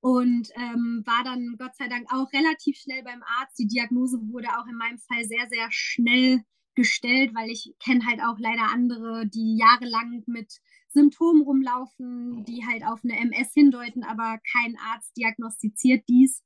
Und, 0.00 0.50
ähm, 0.56 1.02
war 1.06 1.24
dann 1.24 1.56
Gott 1.58 1.76
sei 1.76 1.88
Dank 1.88 2.06
auch 2.12 2.32
relativ 2.32 2.76
schnell 2.78 3.02
beim 3.04 3.22
Arzt. 3.40 3.58
Die 3.58 3.66
Diagnose 3.68 4.18
wurde 4.32 4.48
auch 4.58 4.66
in 4.68 4.76
meinem 4.76 4.98
Fall 4.98 5.24
sehr, 5.24 5.48
sehr 5.50 5.68
schnell 5.70 6.42
gestellt, 6.76 7.34
weil 7.34 7.50
ich 7.50 7.74
kenne 7.84 8.06
halt 8.06 8.20
auch 8.22 8.38
leider 8.38 8.70
andere, 8.72 9.26
die 9.28 9.56
jahrelang 9.58 10.22
mit 10.26 10.52
Symptomen 10.96 11.42
rumlaufen, 11.42 12.44
die 12.46 12.66
halt 12.66 12.84
auf 12.86 13.04
'ne 13.04 13.18
MS 13.20 13.52
hindeuten, 13.54 14.04
aber 14.04 14.40
kein 14.52 14.76
Arzt 14.92 15.16
diagnostiziert 15.16 16.04
dies. 16.08 16.42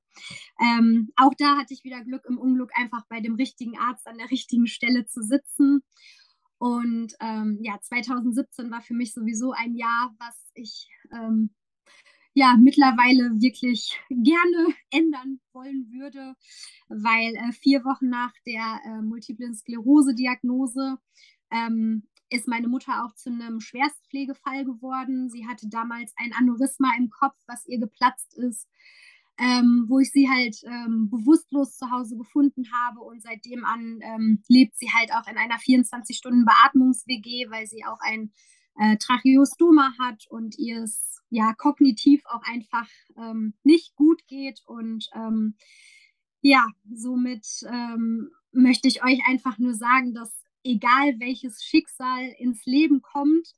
Ähm, 0.62 1.10
auch 1.16 1.34
da 1.38 1.56
hatte 1.58 1.74
ich 1.74 1.84
wieder 1.84 2.04
Glück 2.04 2.24
im 2.28 2.38
Unglück, 2.38 2.72
einfach 2.76 3.06
bei 3.08 3.20
dem 3.20 3.36
richtigen 3.36 3.78
Arzt 3.78 4.06
an 4.08 4.18
der 4.18 4.30
richtigen 4.30 4.66
Stelle 4.68 5.06
zu 5.06 5.22
sitzen. 5.22 5.82
Und, 6.58 7.14
ähm, 7.20 7.58
ja, 7.62 7.78
2017 7.82 8.70
war 8.70 8.82
für 8.82 8.94
mich 8.94 9.14
sowieso 9.14 9.52
ein 9.52 9.74
Jahr, 9.76 10.14
was 10.20 10.36
ich, 10.54 10.88
ähm, 11.12 11.50
ja, 12.34 12.56
mittlerweile 12.58 13.30
wirklich 13.40 14.00
gerne 14.10 14.68
ändern 14.92 15.40
wollen 15.52 15.90
würde, 15.92 16.34
weil, 16.88 17.34
äh, 17.36 17.52
4 17.52 17.84
Wochen 17.84 18.08
nach 18.10 18.32
der, 18.46 18.80
äh, 18.86 19.02
Multiplen 19.02 19.54
Sklerose-Diagnose, 19.54 20.98
ähm, 21.52 22.04
ist 22.30 22.48
meine 22.48 22.68
Mutter 22.68 23.04
auch 23.04 23.14
zu 23.14 23.30
'nem 23.30 23.60
Schwerstpflegefall 23.60 24.64
geworden. 24.64 25.28
Sie 25.30 25.46
hatte 25.48 25.68
damals 25.68 26.12
ein 26.16 26.32
Aneurysma 26.34 26.92
im 26.98 27.10
Kopf, 27.10 27.36
was 27.46 27.66
ihr 27.66 27.78
geplatzt 27.80 28.34
ist, 28.38 28.68
ähm, 29.38 29.86
wo 29.88 29.98
ich 30.00 30.10
sie 30.12 30.28
halt, 30.30 30.56
ähm, 30.64 31.08
bewusstlos 31.10 31.76
zu 31.78 31.90
Hause 31.90 32.16
gefunden 32.16 32.64
habe 32.84 33.00
und 33.00 33.22
seitdem 33.22 33.64
an, 33.64 34.00
ähm, 34.02 34.42
lebt 34.48 34.76
sie 34.78 34.90
halt 34.92 35.12
auch 35.14 35.26
in 35.30 35.38
einer 35.38 35.58
24-Stunden-Beatmungs-WG, 35.58 37.50
weil 37.50 37.66
sie 37.66 37.84
auch 37.86 38.00
ein, 38.00 38.32
äh, 38.78 38.96
Tracheostoma 38.98 39.92
hat 40.00 40.26
und 40.30 40.58
ihr 40.58 40.82
es, 40.84 41.20
ja, 41.30 41.54
kognitiv 41.54 42.22
auch 42.26 42.42
einfach, 42.44 42.88
ähm, 43.18 43.54
nicht 43.64 43.94
gut 43.96 44.26
geht 44.28 44.62
und, 44.66 45.06
ähm, 45.14 45.56
ja, 46.42 46.66
somit, 46.94 47.46
ähm, 47.70 48.30
möchte 48.52 48.88
ich 48.88 49.04
euch 49.04 49.20
einfach 49.28 49.58
nur 49.58 49.74
sagen, 49.74 50.14
dass 50.14 50.39
egal 50.64 51.18
welches 51.20 51.62
Schicksal 51.62 52.28
ins 52.38 52.64
Leben 52.66 53.02
kommt, 53.02 53.54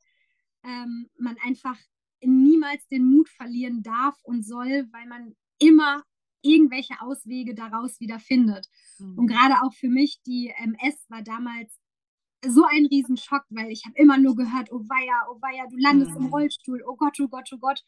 ähm, 0.64 1.08
man 1.18 1.36
einfach 1.44 1.78
niemals 2.22 2.86
den 2.88 3.04
Mut 3.04 3.28
verlieren 3.28 3.82
darf 3.82 4.16
und 4.24 4.44
soll, 4.44 4.88
weil 4.92 5.06
man 5.06 5.34
immer 5.58 6.04
irgendwelche 6.42 7.00
Auswege 7.00 7.54
daraus 7.54 8.00
wieder 8.00 8.18
findet. 8.20 8.68
Und 9.14 9.28
Mhm. 9.28 9.28
grade 9.28 9.56
auch 9.62 9.74
für 9.74 9.88
mich, 9.88 10.20
die 10.26 10.48
MS 10.56 11.06
war 11.08 11.22
damals 11.22 11.78
so 12.46 12.64
ein 12.64 12.86
Riesenschock, 12.86 13.44
weil 13.50 13.70
ich 13.72 13.84
habe 13.86 13.96
immer 13.98 14.18
nur 14.18 14.36
gehört: 14.36 14.72
„Oh 14.72 14.80
weia, 14.88 15.14
oh 15.30 15.40
weia, 15.42 15.66
du 15.70 15.76
landest 15.78 16.16
im 16.16 16.26
Mhm. 16.26 16.28
Rollstuhl. 16.28 16.82
Oh 16.86 16.96
Gott, 16.96 17.18
oh 17.20 17.28
Gott, 17.28 17.50
oh 17.52 17.58
Gott.“ 17.58 17.84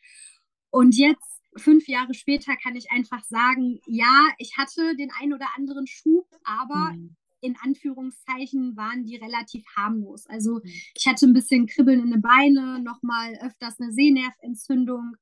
Und 0.70 0.96
jetzt, 0.96 1.42
5 1.56 1.88
Jahre 1.88 2.14
später, 2.14 2.56
kann 2.56 2.76
ich 2.76 2.90
einfach 2.92 3.24
sagen: 3.24 3.80
„Ja, 3.86 4.28
ich 4.38 4.56
hatte 4.58 4.96
den 4.96 5.10
einen 5.20 5.34
oder 5.34 5.48
anderen 5.56 5.86
Schub, 5.86 6.26
aber 6.44 6.92
Mhm. 6.92 7.14
In 7.44 7.56
Anführungszeichen 7.62 8.76
waren 8.76 9.04
die 9.04 9.16
relativ 9.16 9.64
harmlos.“ 9.76 10.26
Also, 10.28 10.60
Mhm. 10.64 10.70
ich 10.96 11.06
hatte 11.08 11.26
'n 11.26 11.34
bisschen 11.34 11.66
Kribbeln 11.66 12.00
in 12.00 12.10
den 12.12 12.22
Beine, 12.22 12.80
noch 12.82 13.02
mal 13.02 13.34
öfters 13.42 13.78
'ne 13.80 13.92
Sehnervenentzündung, 13.92 15.16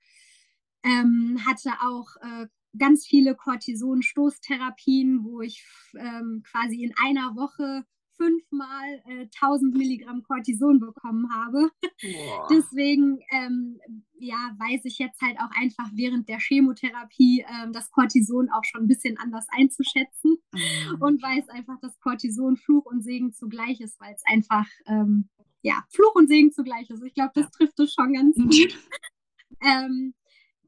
ähm, 0.84 1.38
hatte 1.46 1.70
auch, 1.82 2.16
äh, 2.22 2.46
ganz 2.78 3.06
viele 3.06 3.34
Cortison-Stoßtherapien, 3.36 5.24
wo 5.24 5.42
ich 5.42 5.64
ähm, 5.98 6.42
quasi 6.50 6.84
in 6.84 6.94
einer 7.02 7.36
Woche 7.36 7.84
fünfmal, 8.22 9.02
äh, 9.06 9.28
1.000 9.30 9.74
Milligramm 9.76 10.22
Cortison 10.22 10.80
bekommen 10.80 11.28
habe. 11.34 11.70
Boah. 12.02 12.62
Deswegen, 12.72 13.20
ähm, 13.32 13.80
ja, 14.18 14.36
weiß 14.58 14.84
ich 14.84 14.98
jetzt 14.98 15.20
halt 15.22 15.38
auch 15.40 15.50
einfach 15.56 15.90
während 15.94 16.28
der 16.28 16.38
Chemotherapie, 16.40 17.44
ähm, 17.48 17.72
das 17.72 17.90
Cortison 17.90 18.50
auch 18.50 18.64
schon 18.64 18.82
'n 18.84 18.88
bisschen 18.88 19.18
anders 19.18 19.46
einzuschätzen 19.50 20.38
Mhm. 20.54 20.96
und 21.00 21.22
weiß 21.22 21.48
einfach, 21.50 21.78
dass 21.80 21.98
Cortison 22.00 22.56
Fluch 22.56 22.86
und 22.86 23.02
Segen 23.02 23.32
zugleich 23.32 23.80
ist, 23.80 24.00
weil's 24.00 24.22
einfach, 24.26 24.66
ähm, 24.86 25.28
ja, 25.62 25.84
Fluch 25.90 26.14
und 26.16 26.28
Segen 26.28 26.52
zugleich 26.52 26.90
ist. 26.90 27.02
Ich 27.04 27.14
glaube, 27.14 27.32
das 27.34 27.48
Ja. 27.48 27.50
trifft 27.50 27.78
es 27.80 27.94
schon 27.94 28.12
ganz 28.14 28.42
gut. 28.42 28.72
Ähm, 29.62 30.14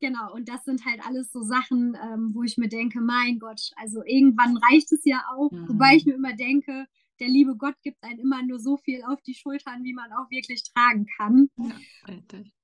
genau, 0.00 0.32
und 0.34 0.48
das 0.48 0.64
sind 0.64 0.84
halt 0.86 1.06
alles 1.06 1.32
so 1.32 1.42
Sachen, 1.42 1.96
ähm, 2.02 2.30
wo 2.34 2.42
ich 2.44 2.58
mir 2.58 2.68
denke: 2.68 3.00
„Mein 3.00 3.38
Gott, 3.40 3.70
also, 3.76 4.02
irgendwann 4.06 4.56
reicht 4.58 4.92
es 4.92 5.02
ja 5.04 5.24
auch.“ 5.36 5.52
Wobei 5.66 5.96
ich 5.96 6.04
Mhm. 6.04 6.06
mir 6.06 6.14
immer 6.14 6.34
denke, 6.34 6.86
der 7.20 7.28
liebe 7.28 7.56
Gott 7.56 7.76
gibt 7.82 8.02
einem 8.04 8.20
immer 8.20 8.42
nur 8.42 8.58
so 8.60 8.76
viel 8.76 9.02
auf 9.04 9.22
die 9.22 9.34
Schultern, 9.34 9.84
wie 9.84 9.94
man 9.94 10.12
auch 10.12 10.30
wirklich 10.30 10.62
tragen 10.74 11.06
kann. 11.18 11.48
Ja. 11.56 11.80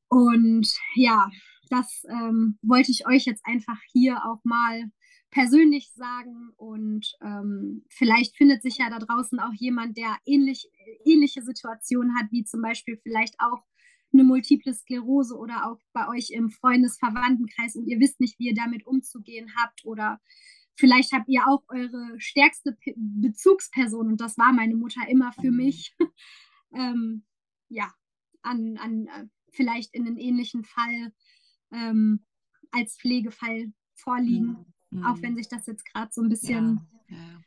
Und 0.08 0.68
ja, 0.96 1.30
das, 1.70 2.02
ähm, 2.08 2.58
wollte 2.62 2.90
ich 2.90 3.06
euch 3.06 3.26
jetzt 3.26 3.46
einfach 3.46 3.78
hier 3.92 4.24
auch 4.26 4.40
mal 4.44 4.90
persönlich 5.30 5.92
sagen 5.94 6.50
und, 6.56 7.12
ähm, 7.22 7.84
vielleicht 7.90 8.36
findet 8.36 8.62
sich 8.62 8.78
ja 8.78 8.90
da 8.90 8.98
draußen 8.98 9.38
auch 9.40 9.52
jemand, 9.54 9.96
der 9.96 10.16
ähnlich 10.26 10.68
ähnliche 11.04 11.42
Situationen 11.42 12.16
hat, 12.18 12.26
wie 12.32 12.44
zum 12.44 12.62
Beispiel 12.62 12.98
vielleicht 13.02 13.36
auch 13.40 13.62
'ne 14.12 14.24
Multiple 14.24 14.74
Sklerose 14.74 15.36
oder 15.36 15.66
auch 15.70 15.78
bei 15.92 16.08
euch 16.08 16.30
im 16.32 16.50
Freundes-Verwandtenkreis 16.50 17.76
und 17.76 17.86
ihr 17.86 18.00
wisst 18.00 18.18
nicht, 18.20 18.38
wie 18.40 18.48
ihr 18.48 18.54
damit 18.54 18.86
umzugehen 18.86 19.52
habt 19.62 19.84
oder 19.84 20.20
vielleicht 20.80 21.12
habt 21.14 21.28
ihr 21.28 21.42
auch 21.48 21.64
eure 21.68 22.20
stärkste 22.20 22.72
P 22.74 22.94
Bezugsperson 22.98 24.08
und 24.08 24.20
das 24.22 24.38
war 24.38 24.52
meine 24.54 24.76
Mutter 24.76 25.02
immer 25.08 25.32
für 25.34 25.50
Mhm. 25.50 25.50
mich, 25.52 25.96
ähm, 26.74 27.24
ja, 27.70 27.92
an 28.42 28.78
an 28.78 29.06
äh, 29.08 29.26
vielleicht 29.52 29.94
in 29.94 30.04
'nen 30.04 30.18
ähnlichen 30.18 30.64
Fall, 30.64 31.12
ähm, 31.72 32.26
als 32.72 32.96
Pflegefall 32.98 33.72
vorliegen, 33.96 34.60
Mhm. 34.60 35.00
auch 35.02 35.22
wenn 35.22 35.36
Mhm. 35.36 35.36
sich 35.36 35.48
das 35.48 35.66
jetzt 35.68 35.86
grad 35.92 36.14
so 36.14 36.22
'n 36.22 36.28
Ja, 36.42 36.50
bisschen 36.50 36.86
ja, 36.90 37.18
ja. 37.18 37.44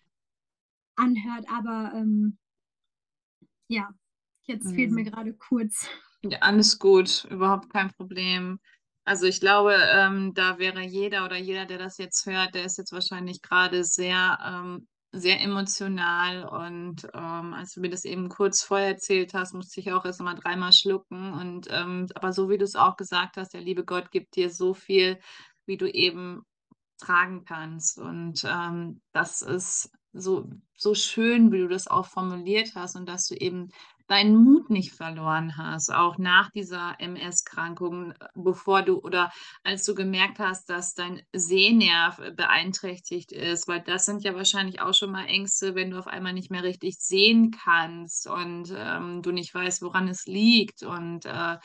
anhört, 0.98 1.46
aber, 1.50 1.92
ähm 1.96 2.38
ja, 3.70 3.90
jetzt 4.44 4.74
fehlt 4.74 4.92
mir 4.92 5.04
Mhm. 5.04 5.10
grade 5.10 5.34
kurz 5.34 5.90
Ja, 6.30 6.38
alles 6.40 6.80
gut, 6.80 7.26
überhaupt 7.30 7.70
kein 7.70 7.92
Problem. 7.92 8.60
Also, 9.08 9.26
ich 9.26 9.42
glaube, 9.42 9.76
ähm, 9.76 10.34
da 10.34 10.60
wäre 10.60 10.82
jeder 10.82 11.26
oder 11.26 11.36
jeder, 11.38 11.66
der 11.66 11.78
das 11.78 11.98
jetzt 11.98 12.26
hört, 12.26 12.56
der 12.56 12.64
ist 12.66 12.78
jetzt 12.78 12.94
wahrscheinlich 12.94 13.42
grade 13.42 13.84
sehr, 13.84 14.40
ähm 14.46 14.88
sehr 15.16 15.42
emotional. 15.42 16.44
Und, 16.46 17.06
ähm, 17.14 17.54
als 17.54 17.74
du 17.74 17.82
mir 17.82 17.90
das 17.92 18.04
eben 18.04 18.30
kurz 18.30 18.64
vorher 18.64 18.88
erzählt 18.88 19.36
hast, 19.36 19.54
musste 19.54 19.80
ich 19.80 19.92
auch 19.92 20.06
erst 20.06 20.22
mal 20.22 20.34
dreimal 20.34 20.72
schlucken. 20.74 21.34
Und, 21.34 21.68
ähm 21.70 22.08
aber 22.16 22.34
so 22.34 22.50
wie 22.50 22.58
du's 22.58 22.76
auch 22.76 22.96
gesagt 22.98 23.38
hast, 23.38 23.54
der 23.54 23.62
liebe 23.62 23.84
Gott 23.86 24.10
gibt 24.10 24.36
dir 24.36 24.50
so 24.50 24.74
viel, 24.74 25.20
wie 25.68 25.78
du 25.78 25.88
eben 25.92 26.44
tragen 27.00 27.44
kannst. 27.46 28.00
Und, 28.00 28.44
ähm, 28.46 29.02
das 29.14 29.42
ist 29.44 29.92
so 30.14 30.50
so 30.78 30.96
schön, 30.96 31.52
wie 31.52 31.60
du 31.60 31.68
das 31.68 31.88
auch 31.88 32.08
formuliert 32.08 32.72
hast 32.76 32.96
und 32.96 33.08
dass 33.08 33.28
du 33.28 33.36
eben 33.36 33.70
deinen 34.08 34.36
Mut 34.36 34.70
nicht 34.70 34.94
verloren 34.94 35.58
hast, 35.58 35.94
auch 35.94 36.18
nach 36.18 36.52
dieser 36.52 36.96
MS-Krankung, 37.00 38.14
bevor 38.36 38.82
du 38.82 39.00
oder 39.00 39.32
als 39.64 39.84
du 39.86 39.96
gemerkt 39.96 40.40
hast, 40.40 40.70
dass 40.70 40.94
dein 40.94 41.22
Sehnerv 41.34 42.18
beeinträchtigt 42.36 43.32
ist, 43.32 43.68
weil 43.68 43.82
das 43.82 44.06
sind 44.06 44.24
ja 44.24 44.36
wahrscheinlich 44.36 44.82
auch 44.82 44.94
schon 44.94 45.12
mal 45.12 45.26
Ängste, 45.26 45.76
wenn 45.76 45.92
du 45.92 46.00
auf 46.00 46.08
einmal 46.08 46.34
nicht 46.34 46.52
mehr 46.52 46.64
richtig 46.64 46.98
sehen 47.00 47.52
kannst 47.64 48.28
und 48.28 48.74
ähm, 48.76 49.22
du 49.22 49.32
nicht 49.32 49.54
weißt, 49.54 49.82
woran 49.82 50.08
es 50.08 50.26
liegt 50.26 50.84
und 50.84 51.26
äh, 51.26 51.58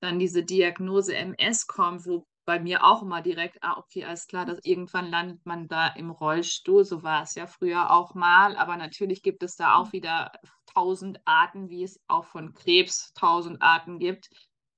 dann 0.00 0.18
diese 0.18 0.44
Diagnose 0.44 1.14
MS 1.14 1.66
kommt, 1.66 2.06
wo 2.06 2.26
bei 2.50 2.58
mir 2.58 2.84
auch 2.84 3.02
immer 3.02 3.22
direkt, 3.22 3.58
ah, 3.60 3.76
okay, 3.78 4.04
alles 4.04 4.26
klar, 4.26 4.44
dass 4.44 4.58
irgendwann 4.64 5.08
landet 5.08 5.44
man 5.46 5.68
da 5.68 5.86
im 5.88 6.10
Rollstuhl. 6.10 6.84
So 6.84 7.02
war 7.04 7.22
es 7.22 7.36
ja 7.36 7.46
früher 7.46 7.92
auch 7.92 8.14
mal. 8.14 8.56
Aber 8.56 8.76
natürlich 8.76 9.22
gibt 9.22 9.44
es 9.44 9.54
da 9.54 9.76
auch 9.76 9.86
mhm. 9.86 9.92
wieder 9.92 10.32
tausend 10.74 11.20
Arten, 11.24 11.68
wie 11.68 11.82
es 11.82 12.00
auch 12.08 12.24
von 12.26 12.54
Krebs 12.54 13.12
tausend 13.14 13.62
Arten 13.62 13.98
gibt 13.98 14.28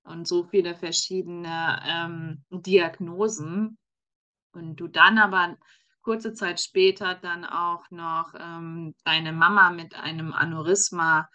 und 0.04 0.26
so 0.26 0.44
viele 0.44 0.74
verschiedene 0.74 1.80
ähm, 1.86 2.44
Diagnosen. 2.50 3.78
Und 4.52 4.76
du 4.76 4.88
dann 4.88 5.18
aber 5.18 5.56
kurze 6.02 6.34
Zeit 6.34 6.60
später 6.60 7.14
dann 7.14 7.44
auch 7.44 7.90
noch 7.90 8.34
ähm, 8.38 8.94
deine 9.04 9.32
Mama 9.32 9.70
mit 9.70 9.94
einem 9.94 10.32
Aneurysma 10.32 11.28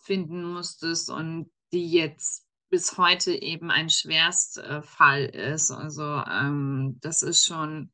finden 0.00 0.44
musstest 0.44 1.10
und 1.10 1.50
die 1.72 1.90
jetzt 1.90 2.46
bis 2.70 2.96
heute 2.96 3.32
eben 3.32 3.70
ein 3.70 3.90
Schwerstfall 3.90 5.24
ist. 5.26 5.70
Also 5.70 6.02
ähm, 6.02 6.98
das 7.00 7.22
ist 7.22 7.44
schon, 7.44 7.92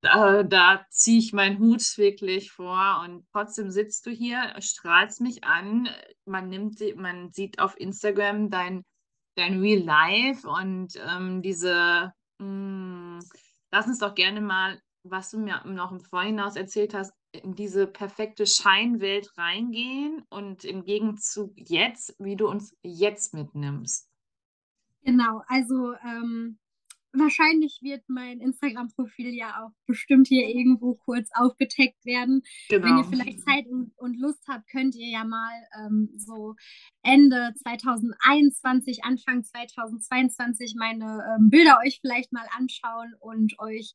da, 0.00 0.42
da 0.42 0.86
ziehe 0.90 1.18
ich 1.18 1.32
meinen 1.32 1.58
Hut 1.58 1.82
wirklich 1.96 2.52
vor 2.52 3.02
und 3.04 3.26
trotzdem 3.32 3.70
sitzt 3.70 4.06
du 4.06 4.10
hier, 4.10 4.54
strahlst 4.60 5.20
mich 5.20 5.44
an. 5.44 5.88
Man 6.24 6.48
nimmt, 6.48 6.80
man 6.96 7.32
sieht 7.32 7.58
auf 7.58 7.78
Instagram 7.78 8.50
dein, 8.50 8.84
dein 9.34 9.60
Real 9.60 9.82
Life 9.82 10.48
und 10.48 10.94
ähm, 10.96 11.42
diese, 11.42 12.12
mh, 12.38 12.44
hm, 12.44 13.18
lass 13.72 13.86
uns 13.86 13.98
doch 13.98 14.14
gerne 14.14 14.40
mal, 14.40 14.80
was 15.02 15.30
du 15.30 15.38
mir 15.38 15.62
noch 15.64 15.90
im 15.90 16.00
Vorhinaus 16.00 16.56
erzählt 16.56 16.94
hast, 16.94 17.12
in 17.32 17.54
diese 17.54 17.86
perfekte 17.86 18.46
Scheinwelt 18.46 19.36
reingehen 19.36 20.24
und 20.30 20.64
im 20.64 20.84
Gegenzug 20.84 21.52
jetzt, 21.56 22.14
wie 22.18 22.36
du 22.36 22.48
uns 22.48 22.74
jetzt 22.82 23.34
mitnimmst. 23.34 24.08
Genau, 25.02 25.42
also 25.46 25.94
ähm, 26.04 26.58
wahrscheinlich 27.12 27.80
wird 27.82 28.02
mein 28.08 28.40
Instagram-Profil 28.40 29.34
ja 29.34 29.64
auch 29.64 29.72
bestimmt 29.86 30.28
hier 30.28 30.48
irgendwo 30.48 30.94
kurz 30.94 31.30
aufgetaggt 31.34 32.04
werden. 32.04 32.42
Genau. 32.68 32.86
Wenn 32.86 32.98
ihr 32.98 33.04
vielleicht 33.04 33.40
Zeit 33.40 33.66
und, 33.66 33.92
und, 33.96 34.18
Lust 34.18 34.44
habt, 34.48 34.68
könnt 34.70 34.94
ihr 34.94 35.08
ja 35.08 35.24
mal 35.24 35.52
ähm, 35.80 36.10
so 36.16 36.54
Ende 37.02 37.54
2021, 37.62 39.04
Anfang 39.04 39.44
2022 39.44 40.74
meine 40.76 41.24
ähm, 41.34 41.50
Bilder 41.50 41.78
euch 41.84 42.00
vielleicht 42.00 42.32
mal 42.32 42.46
anschauen 42.56 43.14
und 43.20 43.58
euch 43.58 43.94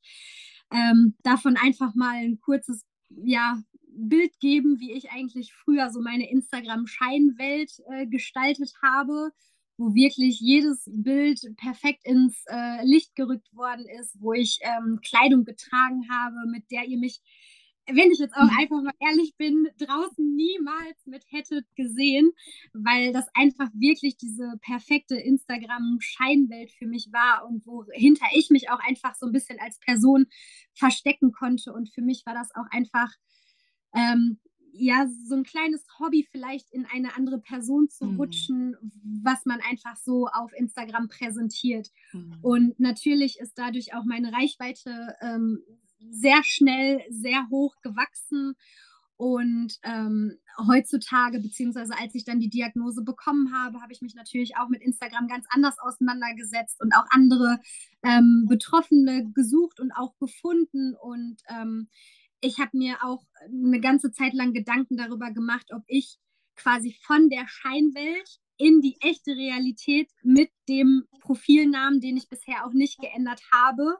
ähm, 0.71 1.15
davon 1.23 1.57
einfach 1.57 1.93
mal 1.95 2.15
ein 2.15 2.39
kurzes 2.39 2.85
ja, 3.09 3.61
Bild 3.95 4.39
geben, 4.39 4.79
wie 4.79 4.93
ich 4.93 5.11
eigentlich 5.11 5.53
früher 5.53 5.91
so 5.91 6.01
meine 6.01 6.29
Instagram-Scheinwelt 6.29 7.71
äh, 7.91 8.07
gestaltet 8.07 8.73
habe, 8.81 9.31
wo 9.77 9.93
wirklich 9.93 10.39
jedes 10.39 10.89
Bild 10.91 11.39
perfekt 11.57 12.05
ins 12.05 12.43
äh, 12.47 12.85
Licht 12.85 13.15
gerückt 13.15 13.53
worden 13.53 13.85
ist, 13.99 14.15
wo 14.19 14.33
ich 14.33 14.59
ähm, 14.61 14.99
Kleidung 15.03 15.45
getragen 15.45 16.07
habe, 16.11 16.35
mit 16.47 16.69
der 16.71 16.85
ihr 16.85 16.99
mich, 16.99 17.21
wenn 17.87 18.11
ich 18.11 18.19
jetzt 18.19 18.35
auch 18.35 18.43
mhm. 18.43 18.57
einfach 18.59 18.81
mal 18.83 18.93
ehrlich 18.99 19.35
bin, 19.35 19.67
draußen 19.79 20.35
niemals 20.35 21.05
mit 21.05 21.25
hättet 21.27 21.65
gesehen, 21.75 22.31
weil 22.73 23.11
das 23.11 23.25
einfach 23.33 23.69
wirklich 23.73 24.15
diese 24.15 24.53
perfekte 24.61 25.15
Instagram-Scheinwelt 25.15 26.71
für 26.71 26.85
mich 26.85 27.09
war 27.11 27.45
und 27.47 27.65
wohinter 27.65 28.27
ich 28.35 28.49
mich 28.51 28.69
auch 28.69 28.79
einfach 28.79 29.15
so 29.15 29.25
ein 29.25 29.33
bisschen 29.33 29.59
als 29.59 29.79
Person 29.79 30.27
verstecken 30.73 31.31
konnte. 31.31 31.73
Und 31.73 31.89
für 31.89 32.01
mich 32.01 32.25
war 32.25 32.35
das 32.35 32.53
auch 32.55 32.67
einfach 32.71 33.11
ähm, 33.95 34.39
ja, 34.75 35.07
so 35.27 35.35
ein 35.35 35.43
kleines 35.43 35.85
Hobby 35.99 36.27
vielleicht 36.31 36.71
in 36.71 36.85
eine 36.91 37.15
andere 37.15 37.39
Person 37.39 37.89
zu 37.89 38.05
mhm. 38.05 38.19
rutschen, 38.19 38.75
was 39.21 39.45
man 39.45 39.59
einfach 39.61 39.95
so 39.97 40.27
auf 40.27 40.51
Instagram 40.53 41.09
präsentiert. 41.09 41.89
Mhm. 42.11 42.37
Und 42.41 42.79
natürlich 42.79 43.39
ist 43.39 43.57
dadurch 43.57 43.93
auch 43.93 44.03
meine 44.03 44.33
Reichweite 44.33 45.15
ähm, 45.21 45.59
sehr 46.09 46.43
schnell, 46.43 47.01
sehr 47.09 47.47
hoch 47.49 47.75
gewachsen. 47.81 48.55
Und 49.15 49.77
ähm, 49.83 50.39
heutzutage, 50.67 51.39
beziehungsweise 51.39 51.93
als 51.97 52.15
ich 52.15 52.25
dann 52.25 52.39
die 52.39 52.49
Diagnose 52.49 53.03
bekommen 53.03 53.53
habe, 53.53 53.79
habe 53.79 53.93
ich 53.93 54.01
mich 54.01 54.15
natürlich 54.15 54.57
auch 54.57 54.69
mit 54.69 54.81
Instagram 54.81 55.27
ganz 55.27 55.45
anders 55.49 55.77
auseinandergesetzt 55.79 56.81
und 56.81 56.93
auch 56.93 57.05
andere 57.11 57.59
ähm, 58.01 58.47
Betroffene 58.49 59.31
gesucht 59.33 59.79
und 59.79 59.91
auch 59.91 60.17
gefunden. 60.17 60.95
Und 60.95 61.37
ähm, 61.47 61.89
ich 62.43 62.59
habe 62.59 62.77
mir 62.77 63.03
auch 63.03 63.23
eine 63.45 63.79
ganze 63.79 64.11
Zeit 64.11 64.33
lang 64.33 64.53
Gedanken 64.53 64.97
darüber 64.97 65.31
gemacht, 65.31 65.67
ob 65.73 65.83
ich 65.87 66.17
quasi 66.55 66.95
von 67.01 67.29
der 67.29 67.47
Scheinwelt 67.47 68.39
in 68.57 68.81
die 68.81 68.97
echte 69.01 69.31
Realität 69.31 70.11
mit 70.21 70.51
dem 70.69 71.05
Profilnamen, 71.21 72.01
den 72.01 72.17
ich 72.17 72.29
bisher 72.29 72.65
auch 72.65 72.73
nicht 72.73 72.99
geändert 72.99 73.41
habe, 73.51 73.97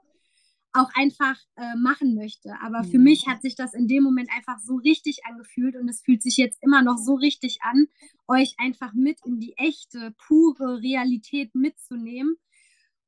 auch 0.73 0.89
einfach 0.95 1.39
äh, 1.56 1.75
machen 1.75 2.15
möchte. 2.15 2.53
Aber 2.62 2.84
für 2.84 2.97
mhm. 2.97 3.06
mich 3.06 3.27
hat 3.27 3.41
sich 3.41 3.56
das 3.56 3.73
in 3.73 3.88
dem 3.88 4.03
Moment 4.03 4.29
einfach 4.36 4.60
so 4.60 4.75
richtig 4.75 5.25
angefühlt 5.25 5.75
und 5.75 5.88
es 5.88 6.01
fühlt 6.01 6.21
sich 6.21 6.38
jetzt 6.38 6.62
immer 6.62 6.82
noch 6.82 6.97
so 6.97 7.15
richtig 7.15 7.60
an, 7.62 7.88
euch 8.27 8.56
einfach 8.58 8.93
mit 8.93 9.19
in 9.25 9.39
die 9.39 9.56
echte, 9.58 10.13
pure 10.27 10.82
Realität 10.82 11.56
mitzunehmen 11.56 12.38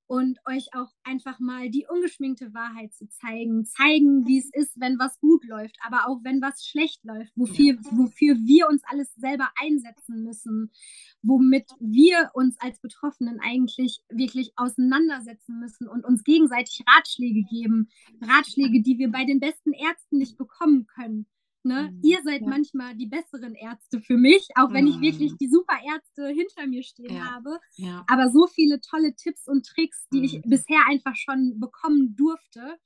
und 0.08 0.40
euch 0.46 0.68
auch 0.74 0.92
einfach 1.04 1.40
mal 1.40 1.70
die 1.70 1.88
ungeschminkte 1.90 2.54
Wahrheit 2.54 2.94
zu 2.94 3.08
zeigen, 3.10 3.66
zeigen, 3.66 4.28
wie 4.28 4.40
es 4.40 4.50
ist, 4.54 4.80
wenn 4.80 5.00
was 5.00 5.20
gut 5.20 5.44
läuft, 5.46 5.78
aber 5.86 6.08
auch 6.08 6.20
wenn 6.24 6.42
was 6.42 6.66
schlecht 6.66 7.04
läuft, 7.04 7.32
wofür, 7.36 7.78
wofür 7.92 8.36
wir 8.36 8.68
uns 8.70 8.84
alles 8.86 9.14
selber 9.16 9.50
einsetzen 9.60 10.24
müssen, 10.24 10.72
womit 11.22 11.72
wir 11.80 12.32
uns 12.34 12.60
als 12.60 12.80
Betroffenen 12.80 13.40
eigentlich 13.40 14.02
wirklich 14.10 14.54
auseinandersetzen 14.56 15.60
müssen 15.60 15.88
und 15.88 16.06
uns 16.06 16.24
gegenseitig 16.24 16.84
Ratschläge 16.88 17.44
geben, 17.44 17.90
Ratschläge, 18.22 18.82
die 18.82 18.98
wir 19.00 19.12
bei 19.12 19.26
den 19.26 19.40
besten 19.40 19.74
Ärzten 19.74 20.18
nicht 20.18 20.38
bekommen 20.38 20.86
können. 20.88 21.26
Ne? 21.66 21.92
Mhm. 21.92 22.02
Ihr 22.04 22.20
seid 22.24 22.42
ja. 22.42 22.48
manchmal 22.48 22.96
die 22.96 23.08
besseren 23.08 23.56
Ärzte 23.56 24.00
für 24.00 24.18
mich, 24.18 24.48
auch 24.56 24.72
wenn 24.72 24.88
ich 24.88 25.02
wirklich 25.02 25.34
mhm. 25.34 25.38
die 25.42 25.50
super 25.50 25.78
Ärzte 25.84 26.28
hinter 26.28 26.68
mir 26.68 26.84
stehen 26.84 27.16
ja. 27.16 27.32
habe. 27.32 27.60
Ja. 27.76 28.06
Aber 28.08 28.30
so 28.32 28.48
viele 28.48 28.80
tolle 28.82 29.16
Tipps 29.16 29.48
und 29.48 29.66
Tricks, 29.66 30.08
die 30.14 30.20
mhm. 30.20 30.24
ich 30.24 30.42
bisher 30.46 30.82
einfach 30.88 31.16
schon 31.16 31.60
bekommen 31.60 32.16
durfte, 32.16 32.78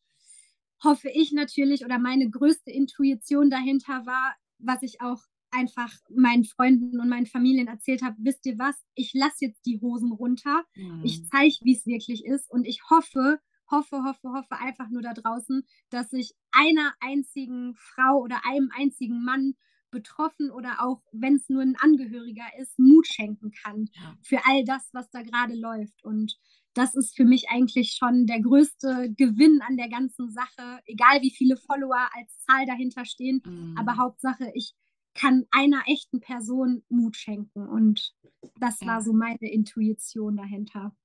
hoffe 0.84 1.10
ich 1.10 1.34
natürlich 1.34 1.84
oder 1.84 2.00
meine 2.00 2.30
größte 2.30 2.72
Intuition 2.72 3.50
dahinter 3.50 4.06
war, 4.06 4.36
was 4.60 4.82
ich 4.82 5.02
auch 5.02 5.22
einfach 5.52 5.92
meinen 6.10 6.46
Freunden 6.46 7.00
und 7.00 7.10
meinen 7.10 7.26
Familien 7.26 7.68
erzählt 7.68 8.02
habe, 8.02 8.15
wisst 8.20 8.46
ihr 8.46 8.58
was, 8.60 8.76
ich 8.96 9.13
lasse 9.13 9.46
jetzt 9.46 9.65
die 9.65 9.80
Hosen 9.82 10.12
runter, 10.12 10.63
mhm. 10.76 11.02
ich 11.04 11.28
zeige, 11.28 11.56
wie 11.63 11.76
es 11.76 11.86
wirklich 11.86 12.24
ist 12.26 12.50
und 12.50 12.65
ich 12.65 12.82
hoffe, 12.89 13.39
hoffe, 13.71 14.03
hoffe, 14.03 14.29
hoffe 14.32 14.58
einfach 14.60 14.89
nur 14.89 15.01
da 15.01 15.13
draußen, 15.13 15.63
dass 15.89 16.12
ich 16.13 16.34
einer 16.51 16.93
einzigen 16.99 17.75
Frau 17.75 18.19
oder 18.19 18.41
einem 18.45 18.71
einzigen 18.75 19.23
Mann 19.23 19.55
betroffen 19.91 20.51
oder 20.51 20.84
auch, 20.84 21.01
wenn 21.12 21.36
es 21.36 21.49
nur 21.49 21.62
ein 21.62 21.75
Angehöriger 21.79 22.45
ist, 22.60 22.77
Mut 22.77 23.08
schenken 23.08 23.51
kann 23.51 23.89
ja. 23.93 24.17
für 24.21 24.39
all 24.45 24.63
das, 24.63 24.89
was 24.93 25.10
da 25.10 25.23
gerade 25.23 25.55
läuft. 25.55 26.03
Und 26.03 26.38
das 26.73 26.95
ist 26.95 27.15
für 27.15 27.25
mich 27.25 27.49
eigentlich 27.49 27.93
schon 27.93 28.25
der 28.25 28.41
größte 28.41 29.13
Gewinn 29.17 29.62
an 29.67 29.77
der 29.77 29.89
ganzen 29.89 30.29
Sache, 30.29 30.79
egal 30.86 31.21
wie 31.21 31.32
viele 31.32 31.58
Follower 31.58 32.10
als 32.13 32.39
Zahl 32.45 32.65
dahinter 32.65 33.05
stehen. 33.05 33.41
Mhm. 33.45 33.75
Aber 33.77 33.97
Hauptsache, 33.97 34.51
ich 34.53 34.75
kann 35.15 35.45
einer 35.51 35.84
echten 35.88 36.19
Person 36.19 36.84
Mut 36.89 37.17
schenken. 37.17 37.67
Und 37.67 38.13
das 38.60 38.79
war 38.82 39.01
so 39.01 39.12
meine 39.12 39.51
Intuition 39.51 40.38
dahinter. 40.38 40.95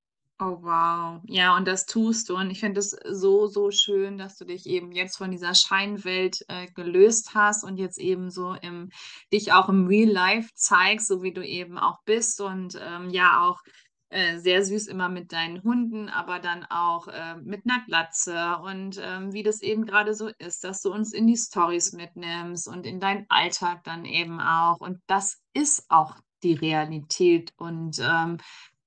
Oh, 0.40 0.58
wow. 0.62 1.20
Ja, 1.28 1.56
und 1.56 1.68
das 1.68 1.86
tust 1.86 2.28
du. 2.28 2.36
Und 2.36 2.50
ich 2.50 2.58
finde 2.58 2.80
es 2.80 2.90
so, 3.08 3.46
so 3.46 3.70
schön, 3.70 4.18
dass 4.18 4.36
du 4.36 4.44
dich 4.44 4.66
eben 4.66 4.90
jetzt 4.90 5.16
von 5.16 5.30
dieser 5.30 5.54
Scheinwelt 5.54 6.44
äh, 6.48 6.66
gelöst 6.72 7.34
hast 7.34 7.62
und 7.62 7.76
jetzt 7.76 7.98
eben 7.98 8.30
so 8.30 8.54
im, 8.54 8.90
dich 9.32 9.52
auch 9.52 9.68
im 9.68 9.86
Real 9.86 10.10
Life 10.10 10.50
zeigst, 10.54 11.06
so 11.06 11.22
wie 11.22 11.32
du 11.32 11.46
eben 11.46 11.78
auch 11.78 12.02
bist. 12.04 12.40
Und 12.40 12.76
ähm, 12.84 13.10
ja, 13.10 13.42
auch 13.42 13.60
äh, 14.08 14.38
sehr 14.38 14.64
süß 14.64 14.88
immer 14.88 15.08
mit 15.08 15.32
deinen 15.32 15.62
Hunden, 15.62 16.08
aber 16.08 16.40
dann 16.40 16.64
auch 16.64 17.06
äh, 17.06 17.36
mit 17.36 17.62
einer 17.64 17.84
Glatze 17.84 18.58
und 18.58 19.00
ähm, 19.02 19.32
wie 19.32 19.44
das 19.44 19.62
eben 19.62 19.86
gerade 19.86 20.14
so 20.14 20.30
ist, 20.38 20.64
dass 20.64 20.82
du 20.82 20.92
uns 20.92 21.12
in 21.12 21.28
die 21.28 21.36
Stories 21.36 21.92
mitnimmst 21.92 22.66
und 22.66 22.86
in 22.86 22.98
deinen 22.98 23.26
Alltag 23.28 23.84
dann 23.84 24.04
eben 24.04 24.40
auch. 24.40 24.80
Und 24.80 25.00
das 25.06 25.40
ist 25.52 25.84
auch 25.90 26.16
die 26.42 26.54
Realität. 26.54 27.52
Und 27.56 28.00
ähm, 28.00 28.38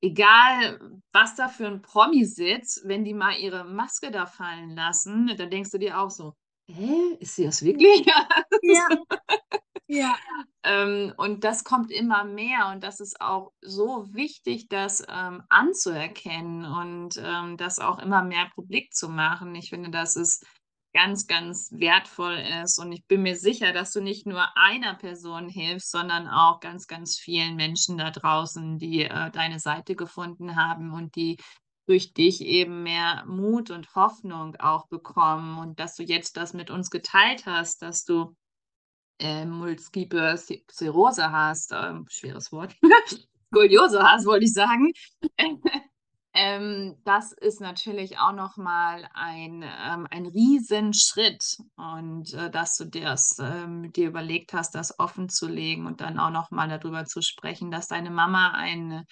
egal 0.02 0.80
was 1.12 1.36
da 1.36 1.48
für 1.48 1.68
ein 1.68 1.82
Promi 1.82 2.26
sitzt, 2.26 2.88
wenn 2.88 3.04
die 3.04 3.14
mal 3.14 3.38
ihre 3.38 3.64
Maske 3.66 4.12
da 4.12 4.26
fallen 4.26 4.76
lassen, 4.76 5.34
dann 5.38 5.50
denkst 5.50 5.72
du 5.72 5.80
dir 5.80 6.00
auch 6.00 6.12
so, 6.12 6.34
hä, 6.70 7.18
ist 7.20 7.36
sie 7.36 7.46
das 7.46 7.64
wirklich? 7.64 8.06
Ja. 8.62 8.88
ja. 9.88 10.16
ähm, 10.64 11.14
und 11.18 11.44
das 11.44 11.64
kommt 11.64 11.92
immer 11.92 12.24
mehr 12.24 12.70
und 12.74 12.84
das 12.84 13.00
ist 13.00 13.22
auch 13.22 13.52
so 13.62 14.14
wichtig, 14.14 14.68
das 14.70 15.04
ähm, 15.10 15.44
anzuerkennen 15.50 16.66
und 16.66 17.22
ähm, 17.24 17.58
das 17.58 17.80
auch 17.80 18.00
immer 18.00 18.24
mehr 18.24 18.50
publik 18.54 18.94
zu 18.94 19.10
machen. 19.10 19.56
Ich 19.56 19.70
finde, 19.70 19.90
dass 19.90 20.16
es 20.16 20.42
ganz, 20.98 21.28
ganz 21.28 21.70
wertvoll 21.74 22.44
ist 22.64 22.80
und 22.80 22.92
ich 22.92 23.06
bin 23.06 23.22
mir 23.22 23.36
sicher, 23.36 23.72
dass 23.72 23.94
du 23.94 24.02
nicht 24.02 24.26
nur 24.26 24.44
einer 24.58 24.96
Person 24.96 25.48
hilfst, 25.48 25.92
sondern 25.92 26.28
auch 26.28 26.60
ganz, 26.60 26.88
ganz 26.88 27.20
vielen 27.20 27.56
Menschen 27.56 28.00
da 28.00 28.10
draußen, 28.10 28.80
die 28.80 29.04
äh, 29.04 29.30
deine 29.30 29.60
Seite 29.60 29.96
gefunden 29.96 30.56
haben 30.56 30.92
und 30.92 31.16
die 31.16 31.38
durch 31.86 32.14
dich 32.14 32.42
eben 32.42 32.82
mehr 32.82 33.24
Mut 33.28 33.70
und 33.70 33.94
Hoffnung 33.94 34.56
auch 34.56 34.88
bekommen 34.88 35.60
und 35.60 35.80
dass 35.80 35.96
du 35.96 36.02
jetzt 36.02 36.36
das 36.36 36.54
mit 36.54 36.72
uns 36.72 36.90
geteilt 36.90 37.46
hast, 37.46 37.84
dass 37.84 38.04
du 38.04 38.36
äh, 39.20 39.46
Multiple 39.46 40.36
Sklerose 40.36 41.32
hast, 41.32 41.74
ähm, 41.74 42.08
schweres 42.10 42.52
Wort, 42.52 42.76
Skoliose 43.54 44.02
hast, 44.02 44.26
wollte 44.26 44.46
ich 44.46 44.54
sagen. 44.54 44.92
ähm, 46.38 46.96
das 47.04 47.32
ist 47.32 47.62
natürlich 47.62 48.20
auch 48.20 48.32
nochmal 48.32 49.10
ein, 49.16 49.64
ähm, 49.64 50.08
ein 50.12 50.28
Riesenschritt 50.28 51.58
und 51.76 52.32
äh, 52.34 52.52
dass 52.52 52.78
du 52.78 52.86
das 52.86 53.38
ähm, 53.40 53.92
dir 53.92 54.08
überlegt 54.08 54.54
hast, 54.54 54.76
das 54.76 55.00
offen 55.00 55.30
zu 55.30 55.48
legen 55.48 55.88
und 55.88 56.00
dann 56.00 56.20
auch 56.20 56.30
nochmal 56.30 56.70
darüber 56.70 57.06
zu 57.06 57.24
sprechen, 57.24 57.72
dass 57.72 57.88
deine 57.88 58.12
Mama 58.12 58.52
ein, 58.52 59.04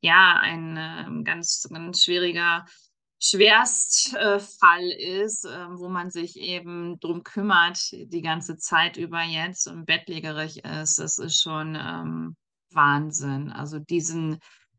ja, 0.00 0.38
ein 0.40 0.76
äh, 0.78 1.22
ganz, 1.22 1.68
ganz 1.70 2.02
schwieriger 2.02 2.64
Schwerstfall 3.22 4.80
äh, 4.80 5.22
ist, 5.22 5.44
äh, 5.44 5.66
wo 5.72 5.90
man 5.90 6.10
sich 6.10 6.36
eben 6.36 6.98
drum 7.00 7.24
kümmert, 7.24 7.78
die 7.92 8.22
ganze 8.22 8.56
Zeit 8.56 8.96
über 8.96 9.22
jetzt 9.22 9.66
und 9.66 9.84
bettlägerig 9.84 10.64
ist, 10.64 10.98
das 10.98 11.18
ist 11.18 11.42
schon 11.42 11.76
ähm, 11.78 12.36
Wahnsinn. 12.70 13.52
Also 13.52 13.78
diesen, 13.78 14.38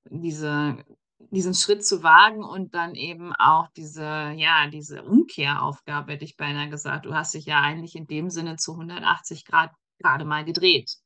diese, 0.09 0.83
diesen 1.29 1.53
Schritt 1.53 1.85
zu 1.85 2.03
wagen 2.03 2.43
und 2.43 2.73
dann 2.75 2.95
eben 2.95 3.33
auch 3.35 3.67
diese, 3.75 4.31
ja, 4.35 4.67
diese 4.67 5.03
Umkehraufgabe, 5.03 6.13
hätte 6.13 6.25
ich 6.25 6.37
beinahe 6.37 6.69
gesagt. 6.69 7.05
Du 7.05 7.13
hast 7.13 7.33
dich 7.33 7.45
ja 7.45 7.61
eigentlich 7.61 7.95
in 7.95 8.07
dem 8.07 8.29
Sinne 8.29 8.57
zu 8.57 8.73
180 8.73 9.45
Grad 9.45 9.71
gerade 9.99 10.25
mal 10.25 10.43
gedreht. 10.45 10.97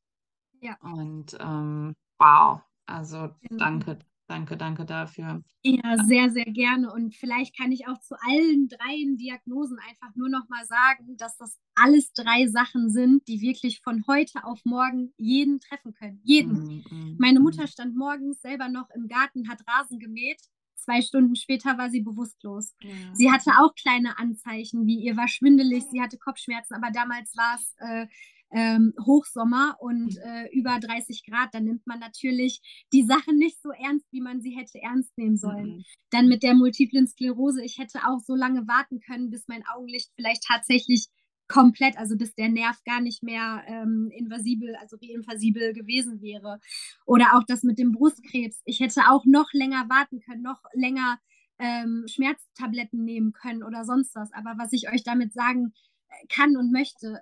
Ja. 0.62 0.78
Und 0.82 1.38
ähm, 1.40 1.96
wow, 2.18 2.62
also 2.86 3.30
Genau. 3.42 3.64
danke, 3.66 4.00
danke, 4.28 4.58
danke 4.58 4.86
dafür. 4.86 5.44
Ja, 5.64 6.04
sehr, 6.06 6.30
sehr 6.30 6.46
gerne. 6.46 6.92
Und 6.92 7.16
vielleicht 7.16 7.58
kann 7.58 7.72
ich 7.72 7.88
auch 7.88 8.00
zu 8.00 8.16
allen 8.22 8.68
dreien 8.68 9.18
Diagnosen 9.18 9.78
einfach 9.88 10.16
nur 10.16 10.30
noch 10.30 10.48
mal 10.50 10.66
sagen, 10.66 11.18
dass 11.18 11.38
das 11.38 11.60
alles 11.76 12.14
drei 12.14 12.48
Sachen 12.48 12.90
sind, 12.90 13.28
die 13.28 13.42
wirklich 13.42 13.82
von 13.82 14.06
heute 14.08 14.44
auf 14.44 14.60
morgen 14.64 15.14
jeden 15.18 15.60
treffen 15.60 15.94
können. 15.94 16.22
Jeden. 16.24 16.84
Mm, 16.90 17.16
Meine 17.20 17.40
mm. 17.40 17.44
Mutter 17.44 17.68
stand 17.68 17.96
morgens 17.96 18.42
selber 18.42 18.70
noch 18.70 18.90
im 18.96 19.08
Garten, 19.08 19.50
hat 19.50 19.62
Rasen 19.68 20.00
gemäht. 20.00 20.42
Zwei 20.76 21.02
Stunden 21.02 21.36
später 21.36 21.78
war 21.78 21.90
sie 21.90 22.02
bewusstlos. 22.02 22.76
Ja. 22.82 22.94
Sie 23.14 23.32
hatte 23.32 23.52
auch 23.60 23.74
kleine 23.74 24.20
Anzeichen, 24.20 24.86
wie 24.86 25.00
ihr 25.00 25.18
war 25.18 25.28
schwindelig, 25.28 25.86
sie 25.92 26.02
hatte 26.02 26.20
Kopfschmerzen, 26.20 26.76
aber 26.76 26.92
damals 26.92 27.36
war 27.36 27.56
es 27.56 27.74
äh, 27.80 28.08
ähm, 28.56 28.94
Hochsommer 29.06 29.76
und 29.80 30.18
äh, 30.18 30.48
über 30.54 30.80
30 30.80 31.26
Grad. 31.26 31.50
Da 31.54 31.60
nimmt 31.60 31.86
man 31.86 32.00
natürlich 32.00 32.62
die 32.94 33.04
Sachen 33.04 33.38
nicht 33.38 33.62
so 33.62 33.72
ernst, 33.72 34.08
wie 34.12 34.22
man 34.22 34.40
sie 34.40 34.56
hätte 34.56 34.82
ernst 34.82 35.18
nehmen 35.18 35.36
sollen. 35.36 35.76
Mhm. 35.78 35.84
Dann 36.10 36.28
mit 36.30 36.42
der 36.42 36.56
multiplen 36.56 37.06
Sklerose, 37.06 37.62
ich 37.64 37.78
hätte 37.78 38.00
auch 38.08 38.20
so 38.22 38.34
lange 38.34 38.66
warten 38.66 39.02
können, 39.02 39.30
bis 39.30 39.50
mein 39.50 39.66
Augenlicht 39.68 40.10
vielleicht 40.16 40.46
tatsächlich 40.48 41.08
komplett, 41.50 41.98
also 41.98 42.16
bis 42.16 42.34
der 42.34 42.48
Nerv 42.48 42.82
gar 42.86 43.02
nicht 43.02 43.24
mehr 43.24 43.62
ähm, 43.68 44.10
invasibel, 44.16 44.74
also 44.78 44.96
reinvasibel 45.02 45.74
gewesen 45.74 46.22
wäre. 46.22 46.62
Oder 47.06 47.36
auch 47.36 47.44
das 47.46 47.64
mit 47.64 47.78
dem 47.78 47.92
Brustkrebs. 47.92 48.62
Ich 48.64 48.80
hätte 48.80 49.02
auch 49.10 49.26
noch 49.26 49.52
länger 49.52 49.90
warten 49.90 50.22
können, 50.22 50.42
noch 50.42 50.62
länger 50.74 51.20
ähm, 51.60 52.06
Schmerztabletten 52.08 53.04
nehmen 53.04 53.34
können 53.34 53.64
oder 53.64 53.84
sonst 53.84 54.16
was. 54.16 54.32
Aber 54.32 54.56
was 54.58 54.72
ich 54.72 54.90
euch 54.90 55.04
damit 55.04 55.34
sagen 55.34 55.74
äh, 56.08 56.28
kann 56.30 56.56
und 56.56 56.72
möchte, 56.72 57.20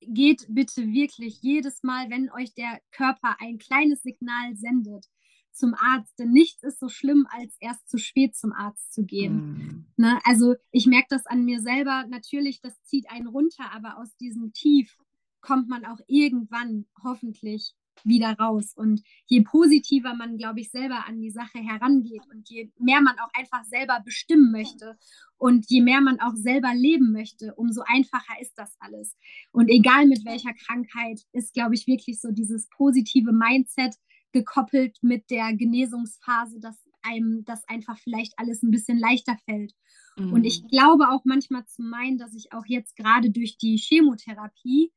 geht 0.00 0.46
bitte 0.48 0.86
wirklich 0.92 1.40
jedes 1.42 1.82
Mal, 1.82 2.10
wenn 2.10 2.30
euch 2.30 2.54
der 2.54 2.80
Körper 2.92 3.36
ein 3.40 3.58
kleines 3.58 4.02
Signal 4.02 4.54
sendet, 4.56 5.06
zum 5.52 5.74
Arzt. 5.74 6.18
Denn 6.18 6.32
nichts 6.32 6.62
ist 6.62 6.78
so 6.78 6.88
schlimm, 6.88 7.26
als 7.30 7.56
erst 7.60 7.88
zu 7.88 7.98
spät 7.98 8.36
zum 8.36 8.52
Arzt 8.52 8.92
zu 8.92 9.04
gehen. 9.04 9.36
Mm, 9.36 9.86
Ne? 9.96 10.18
Also 10.24 10.56
ich 10.70 10.86
merke 10.86 11.08
das 11.10 11.26
an 11.26 11.44
mir 11.44 11.60
selber. 11.60 12.04
Natürlich, 12.08 12.60
das 12.60 12.82
zieht 12.82 13.10
einen 13.10 13.26
runter, 13.28 13.72
aber 13.72 13.98
aus 13.98 14.14
diesem 14.16 14.52
Tief 14.52 14.98
kommt 15.40 15.68
man 15.68 15.84
auch 15.86 16.00
irgendwann 16.06 16.86
hoffentlich 17.02 17.74
wieder 18.04 18.32
raus. 18.38 18.72
Und 18.74 19.02
je 19.26 19.42
positiver 19.42 20.14
man, 20.14 20.36
glaube 20.36 20.60
ich, 20.60 20.70
selber 20.70 21.06
an 21.06 21.20
die 21.20 21.30
Sache 21.30 21.58
herangeht 21.58 22.22
und 22.30 22.48
je 22.48 22.70
mehr 22.78 23.00
man 23.00 23.18
auch 23.18 23.30
einfach 23.34 23.64
selber 23.64 24.00
bestimmen 24.04 24.52
möchte 24.52 24.96
und 25.38 25.66
je 25.68 25.82
mehr 25.82 26.00
man 26.00 26.20
auch 26.20 26.34
selber 26.34 26.74
leben 26.74 27.12
möchte, 27.12 27.54
umso 27.54 27.82
einfacher 27.86 28.40
ist 28.40 28.54
das 28.56 28.76
alles. 28.80 29.16
Und 29.52 29.68
egal 29.68 30.06
mit 30.06 30.24
welcher 30.24 30.54
Krankheit, 30.54 31.22
ist, 31.32 31.54
glaube 31.54 31.74
ich, 31.74 31.86
wirklich 31.86 32.20
so 32.20 32.30
dieses 32.30 32.68
positive 32.68 33.32
Mindset 33.32 33.94
gekoppelt 34.32 34.98
mit 35.02 35.30
der 35.30 35.54
Genesungsphase, 35.54 36.60
dass 36.60 36.76
einem 37.02 37.44
das 37.44 37.66
einfach 37.68 37.98
vielleicht 37.98 38.38
alles 38.38 38.62
ein 38.62 38.70
bisschen 38.70 38.98
leichter 38.98 39.36
fällt. 39.44 39.72
Und 40.16 40.44
ich 40.44 40.62
mm, 40.62 40.68
glaube 40.68 41.10
auch 41.10 41.24
manchmal 41.24 41.66
zu 41.66 41.82
meinen, 41.82 42.18
dass 42.18 42.34
ich 42.34 42.52
auch 42.52 42.64
jetzt 42.66 42.96
gerade 42.96 43.30
durch 43.30 43.58
die 43.58 43.76
Chemotherapie 43.76 44.90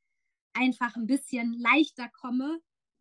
einfach 0.53 0.95
ein 0.95 1.07
bisschen 1.07 1.53
leichter 1.59 2.09
komme, 2.09 2.59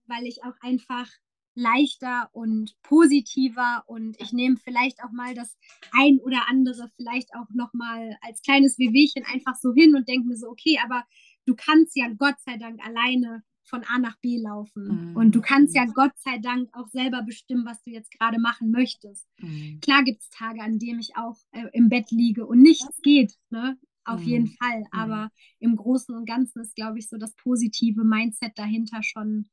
weil 0.09 0.27
ich 0.27 0.43
auch 0.45 0.55
einfach 0.61 1.09
leichter 1.55 2.29
und 2.33 2.77
positiver 2.83 3.83
und 3.87 4.17
ich 4.21 4.33
nehme 4.33 4.57
vielleicht 4.57 5.03
auch 5.03 5.11
mal 5.11 5.35
das 5.35 5.57
ein 5.91 6.21
oder 6.21 6.49
andere 6.49 6.89
vielleicht 6.97 7.35
auch 7.35 7.49
noch 7.53 7.73
mal 7.73 8.17
als 8.21 8.43
kleines 8.43 8.79
Wehwehchen 8.79 9.25
einfach 9.25 9.57
so 9.57 9.73
hin 9.75 9.97
und 9.97 10.09
denke 10.09 10.29
mir 10.29 10.37
so, 10.37 10.49
okay, 10.49 10.79
aber 10.85 11.05
du 11.47 11.57
kannst 11.57 11.97
ja 11.97 12.09
Gott 12.17 12.37
sei 12.47 12.59
Dank 12.59 12.85
alleine 12.87 13.43
von 13.65 13.83
A 13.85 13.99
nach 13.99 14.17
B 14.21 14.39
laufen 14.39 15.03
und 15.13 15.35
du 15.35 15.41
kannst 15.41 15.75
ja 15.75 15.85
Gott 15.87 16.13
sei 16.19 16.39
Dank 16.39 16.71
auch 16.73 16.87
selber 16.89 17.23
bestimmen, 17.23 17.67
was 17.67 17.83
du 17.83 17.91
jetzt 17.91 18.13
gerade 18.13 18.39
machen 18.39 18.71
möchtest. 18.71 19.27
mm, 19.43 19.81
Klar 19.81 20.05
gibt 20.05 20.23
es 20.23 20.31
Tage, 20.31 20.63
an 20.63 20.79
denen 20.79 21.01
ich 21.01 21.17
auch 21.17 21.37
äh, 21.53 21.67
im 21.73 21.89
Bett 21.89 22.11
liege 22.11 22.47
und 22.47 22.63
nichts 22.63 23.01
geht, 23.03 23.35
ne? 23.51 23.79
Auf 24.05 24.21
Mhm. 24.21 24.27
jeden 24.27 24.47
Fall. 24.47 24.79
Mhm. 24.81 24.89
Aber 24.93 25.31
im 25.59 25.77
Großen 25.77 26.15
und 26.15 26.25
Ganzen 26.27 26.61
ist, 26.61 26.75
glaube 26.77 26.99
ich, 26.99 27.09
so 27.09 27.19
das 27.19 27.35
positive 27.37 28.05
Mindset 28.05 28.53
dahinter 28.59 29.03
schon 29.03 29.49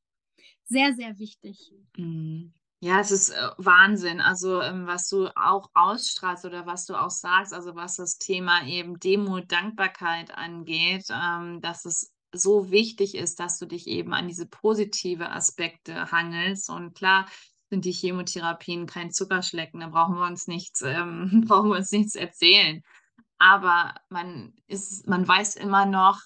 sehr, 0.64 0.94
sehr 0.94 1.18
wichtig. 1.18 1.72
mm. 1.96 2.52
Ja, 2.80 3.00
es 3.00 3.10
ist 3.10 3.30
äh, 3.30 3.50
Wahnsinn. 3.56 4.20
Also, 4.20 4.60
ähm, 4.60 4.86
was 4.86 5.08
du 5.08 5.28
auch 5.34 5.70
ausstrahlst 5.74 6.44
oder 6.44 6.66
was 6.66 6.84
du 6.84 6.94
auch 6.94 7.10
sagst, 7.10 7.54
also 7.54 7.74
was 7.74 7.96
das 7.96 8.18
Thema 8.18 8.66
eben 8.66 9.00
Demut, 9.00 9.50
Dankbarkeit 9.50 10.30
angeht, 10.36 11.06
ähm, 11.10 11.60
dass 11.62 11.86
es 11.86 12.12
so 12.32 12.70
wichtig 12.70 13.14
ist, 13.14 13.40
dass 13.40 13.58
du 13.58 13.66
dich 13.66 13.86
eben 13.86 14.12
an 14.12 14.28
diese 14.28 14.46
positive 14.46 15.30
Aspekte 15.30 16.10
hangelst. 16.12 16.68
Und 16.68 16.94
klar 16.94 17.26
sind 17.70 17.84
die 17.84 17.92
Chemotherapien 17.92 18.86
kein 18.86 19.10
Zuckerschlecken, 19.10 19.80
da 19.80 19.88
brauchen 19.88 20.16
wir 20.16 20.26
uns 20.26 20.46
nichts, 20.46 20.82
ähm, 20.82 21.44
brauchen 21.48 21.70
wir 21.70 21.76
uns 21.76 21.90
nichts 21.92 22.14
erzählen. 22.14 22.82
Aber 23.38 23.94
man 24.08 24.54
ist, 24.66 25.06
man 25.06 25.26
weiß 25.26 25.56
immer 25.56 25.86
noch, 25.86 26.20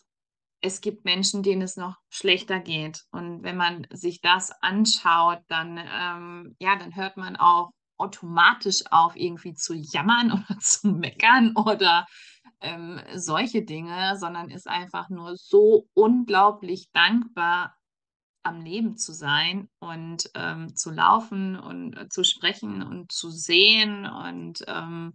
es 0.61 0.81
gibt 0.81 1.05
Menschen, 1.05 1.43
denen 1.43 1.63
es 1.63 1.77
noch 1.77 1.97
schlechter 2.11 2.61
geht. 2.61 3.05
Und 3.11 3.43
wenn 3.43 3.57
man 3.57 3.87
sich 3.91 4.21
das 4.21 4.53
anschaut, 4.63 5.41
dann, 5.49 5.79
ähm, 5.79 6.57
ja, 6.61 6.77
dann 6.77 6.95
hört 6.95 7.17
man 7.17 7.37
auch 7.37 7.71
automatisch 7.97 8.85
auf, 8.91 9.17
irgendwie 9.17 9.55
zu 9.55 9.75
jammern 9.75 10.33
oder 10.49 10.59
zu 10.59 10.89
meckern 10.89 11.55
oder 11.57 12.07
ähm, 12.61 13.01
solche 13.15 13.63
Dinge, 13.63 14.17
sondern 14.19 14.51
ist 14.51 14.69
einfach 14.69 15.09
nur 15.09 15.37
so 15.37 15.87
unglaublich 15.95 16.91
dankbar, 16.93 17.75
am 18.43 18.61
Leben 18.63 18.97
zu 18.97 19.13
sein 19.13 19.69
und 19.81 20.31
ähm, 20.35 20.75
zu 20.75 20.91
laufen 20.91 21.59
und 21.59 21.95
äh, 21.97 22.09
zu 22.09 22.25
sprechen 22.25 22.83
und 22.83 23.13
zu 23.13 23.31
sehen 23.31 24.07
und 24.07 24.65
ähm, 24.67 25.13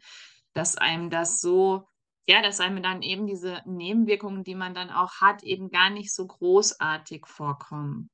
dass 0.53 0.77
einem 0.77 1.09
das 1.09 1.41
so, 1.41 1.87
ja, 2.27 2.41
dass 2.41 2.59
einem 2.59 2.81
dann 2.83 3.01
eben 3.01 3.27
diese 3.27 3.61
Nebenwirkungen, 3.65 4.43
die 4.43 4.55
man 4.55 4.73
dann 4.73 4.89
auch 4.89 5.21
hat, 5.21 5.43
eben 5.43 5.69
gar 5.69 5.89
nicht 5.89 6.13
so 6.13 6.25
großartig 6.27 7.25
vorkommen. 7.27 8.09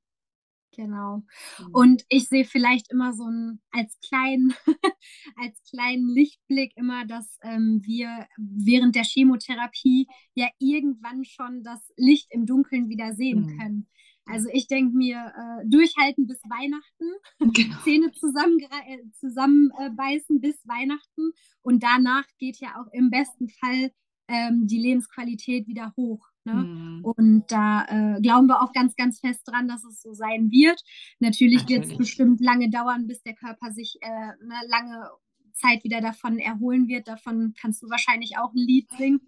Genau. 0.73 1.23
Mhm. 1.59 1.67
Und 1.73 2.03
ich 2.09 2.27
sehe 2.29 2.45
vielleicht 2.45 2.91
immer 2.91 3.13
so 3.13 3.25
ein, 3.25 3.61
als 3.71 3.99
kleinen, 4.07 4.53
als 5.35 5.61
kleinen 5.69 6.07
Lichtblick 6.09 6.71
immer, 6.77 7.05
dass 7.05 7.37
ähm, 7.43 7.81
wir 7.83 8.25
während 8.37 8.95
der 8.95 9.03
Chemotherapie 9.03 10.07
ja 10.33 10.47
irgendwann 10.59 11.25
schon 11.25 11.63
das 11.63 11.91
Licht 11.97 12.27
im 12.31 12.45
Dunkeln 12.45 12.87
wieder 12.89 13.13
sehen 13.13 13.47
Mhm. 13.47 13.57
können. 13.59 13.87
Also 14.25 14.47
ich 14.53 14.67
denke 14.67 14.95
mir, 14.95 15.33
äh, 15.35 15.67
durchhalten 15.67 16.25
bis 16.27 16.41
Weihnachten, 16.43 17.11
Genau. 17.55 17.77
Zähne 17.83 18.07
äh, 18.07 19.11
zusammenbeißen 19.19 20.39
bis 20.39 20.65
Weihnachten 20.65 21.31
und 21.63 21.83
danach 21.83 22.25
geht 22.37 22.57
ja 22.61 22.79
auch 22.79 22.87
im 22.93 23.09
besten 23.09 23.49
Fall 23.49 23.91
ähm, 24.31 24.65
die 24.65 24.79
Lebensqualität 24.79 25.67
wieder 25.67 25.93
hoch. 25.97 26.25
Ne? 26.43 26.53
Mhm. 26.53 27.03
Und 27.03 27.51
da 27.51 27.85
äh, 27.87 28.21
glauben 28.21 28.47
wir 28.47 28.61
auch 28.61 28.71
ganz, 28.73 28.95
ganz 28.95 29.19
fest 29.19 29.41
dran, 29.45 29.67
dass 29.67 29.83
es 29.83 30.01
so 30.01 30.13
sein 30.13 30.49
wird. 30.49 30.81
Natürlich, 31.19 31.67
wird 31.67 31.85
es 31.85 31.97
bestimmt 31.97 32.39
lange 32.39 32.69
dauern, 32.69 33.07
bis 33.07 33.21
der 33.21 33.35
Körper 33.35 33.71
sich 33.71 33.97
äh, 34.01 34.07
eine 34.07 34.67
lange 34.67 35.09
Zeit 35.53 35.83
wieder 35.83 36.01
davon 36.01 36.39
erholen 36.39 36.87
wird. 36.87 37.07
Davon 37.07 37.53
kannst 37.59 37.83
du 37.83 37.89
wahrscheinlich 37.89 38.37
auch 38.37 38.53
ein 38.53 38.65
Lied 38.65 38.89
singen. 38.97 39.21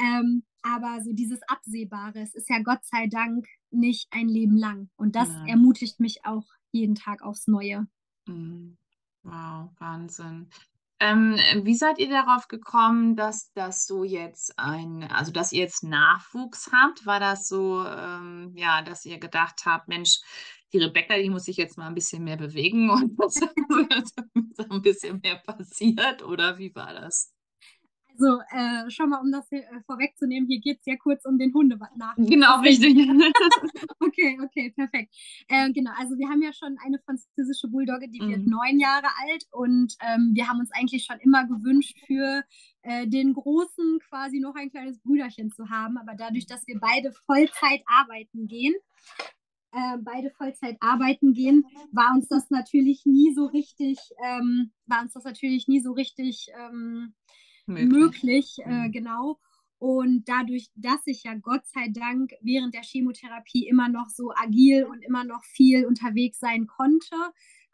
Ähm, 0.00 0.44
aber 0.62 1.00
so 1.02 1.12
dieses 1.12 1.40
Absehbare, 1.48 2.20
es 2.20 2.34
ist 2.34 2.48
ja 2.50 2.60
Gott 2.62 2.84
sei 2.84 3.06
Dank 3.06 3.46
nicht 3.70 4.08
ein 4.10 4.28
Leben 4.28 4.56
lang. 4.56 4.90
Und 4.96 5.16
das 5.16 5.28
ja. 5.28 5.46
ermutigt 5.46 6.00
mich 6.00 6.24
auch 6.24 6.44
jeden 6.70 6.94
Tag 6.94 7.22
aufs 7.22 7.46
Neue. 7.46 7.86
Mhm. 8.26 8.76
Wow, 9.22 9.70
Wahnsinn. 9.78 10.48
Ähm, 11.00 11.38
wie 11.62 11.76
seid 11.76 11.98
ihr 11.98 12.08
darauf 12.08 12.48
gekommen, 12.48 13.14
dass 13.14 13.52
das 13.52 13.86
so 13.86 14.02
jetzt 14.02 14.58
ein, 14.58 15.04
also 15.04 15.30
dass 15.30 15.52
ihr 15.52 15.60
jetzt 15.60 15.84
Nachwuchs 15.84 16.70
habt? 16.72 17.06
War 17.06 17.20
das 17.20 17.46
so, 17.46 17.84
ähm, 17.86 18.52
ja, 18.56 18.82
dass 18.82 19.04
ihr 19.04 19.18
gedacht 19.18 19.62
habt, 19.64 19.86
Mensch, 19.86 20.18
die 20.72 20.78
Rebecca, 20.78 21.16
die 21.16 21.30
muss 21.30 21.44
sich 21.44 21.56
jetzt 21.56 21.78
mal 21.78 21.86
ein 21.86 21.94
bisschen 21.94 22.24
mehr 22.24 22.36
bewegen 22.36 22.90
und 22.90 23.16
dass 24.56 24.70
ein 24.70 24.82
bisschen 24.82 25.20
mehr 25.22 25.36
passiert? 25.36 26.22
Oder 26.24 26.58
wie 26.58 26.74
war 26.74 26.92
das? 26.92 27.32
So, 28.20 28.40
äh, 28.50 28.90
schon 28.90 29.10
mal, 29.10 29.20
um 29.20 29.30
das 29.30 29.48
hier, 29.48 29.60
äh, 29.60 29.80
vorwegzunehmen, 29.86 30.48
hier 30.48 30.58
geht 30.58 30.80
es 30.80 30.86
ja 30.86 30.96
kurz 30.96 31.24
um 31.24 31.38
den 31.38 31.54
Hundewart 31.54 31.96
Genau, 32.16 32.58
richtig. 32.62 32.96
okay, 34.00 34.36
okay, 34.42 34.70
perfekt. 34.74 35.14
Äh, 35.46 35.70
genau, 35.70 35.92
also 35.96 36.18
wir 36.18 36.28
haben 36.28 36.42
ja 36.42 36.52
schon 36.52 36.76
eine 36.84 36.98
französische 36.98 37.68
Bulldogge, 37.68 38.08
die 38.08 38.20
mhm. 38.20 38.30
wird 38.30 38.46
neun 38.48 38.80
Jahre 38.80 39.06
alt 39.22 39.44
und 39.52 39.94
ähm, 40.00 40.32
wir 40.34 40.48
haben 40.48 40.58
uns 40.58 40.72
eigentlich 40.72 41.04
schon 41.04 41.20
immer 41.20 41.46
gewünscht, 41.46 41.96
für 42.08 42.42
äh, 42.82 43.06
den 43.06 43.34
Großen 43.34 44.00
quasi 44.08 44.40
noch 44.40 44.56
ein 44.56 44.70
kleines 44.70 44.98
Brüderchen 44.98 45.52
zu 45.52 45.70
haben. 45.70 45.96
Aber 45.96 46.16
dadurch, 46.16 46.46
dass 46.46 46.66
wir 46.66 46.80
beide 46.80 47.12
Vollzeit 47.24 47.82
arbeiten 47.86 48.48
gehen, 48.48 48.74
äh, 49.70 49.98
beide 50.00 50.30
Vollzeit 50.30 50.76
arbeiten 50.80 51.34
gehen, 51.34 51.66
war 51.92 52.12
uns 52.16 52.26
das 52.26 52.50
natürlich 52.50 53.06
nie 53.06 53.32
so 53.32 53.46
richtig, 53.46 53.96
ähm, 54.24 54.72
war 54.86 55.02
uns 55.02 55.12
das 55.12 55.22
natürlich 55.22 55.68
nie 55.68 55.78
so 55.78 55.92
richtig 55.92 56.48
ähm, 56.58 57.14
möglich, 57.68 57.92
möglich 57.92 58.56
äh, 58.64 58.88
mhm. 58.88 58.92
genau. 58.92 59.38
Und 59.78 60.28
dadurch, 60.28 60.68
dass 60.74 61.00
ich 61.06 61.22
ja 61.22 61.34
Gott 61.34 61.64
sei 61.66 61.88
Dank 61.88 62.32
während 62.40 62.74
der 62.74 62.82
Chemotherapie 62.82 63.68
immer 63.68 63.88
noch 63.88 64.08
so 64.08 64.32
agil 64.34 64.84
und 64.84 65.04
immer 65.04 65.22
noch 65.22 65.44
viel 65.44 65.86
unterwegs 65.86 66.40
sein 66.40 66.66
konnte, 66.66 67.14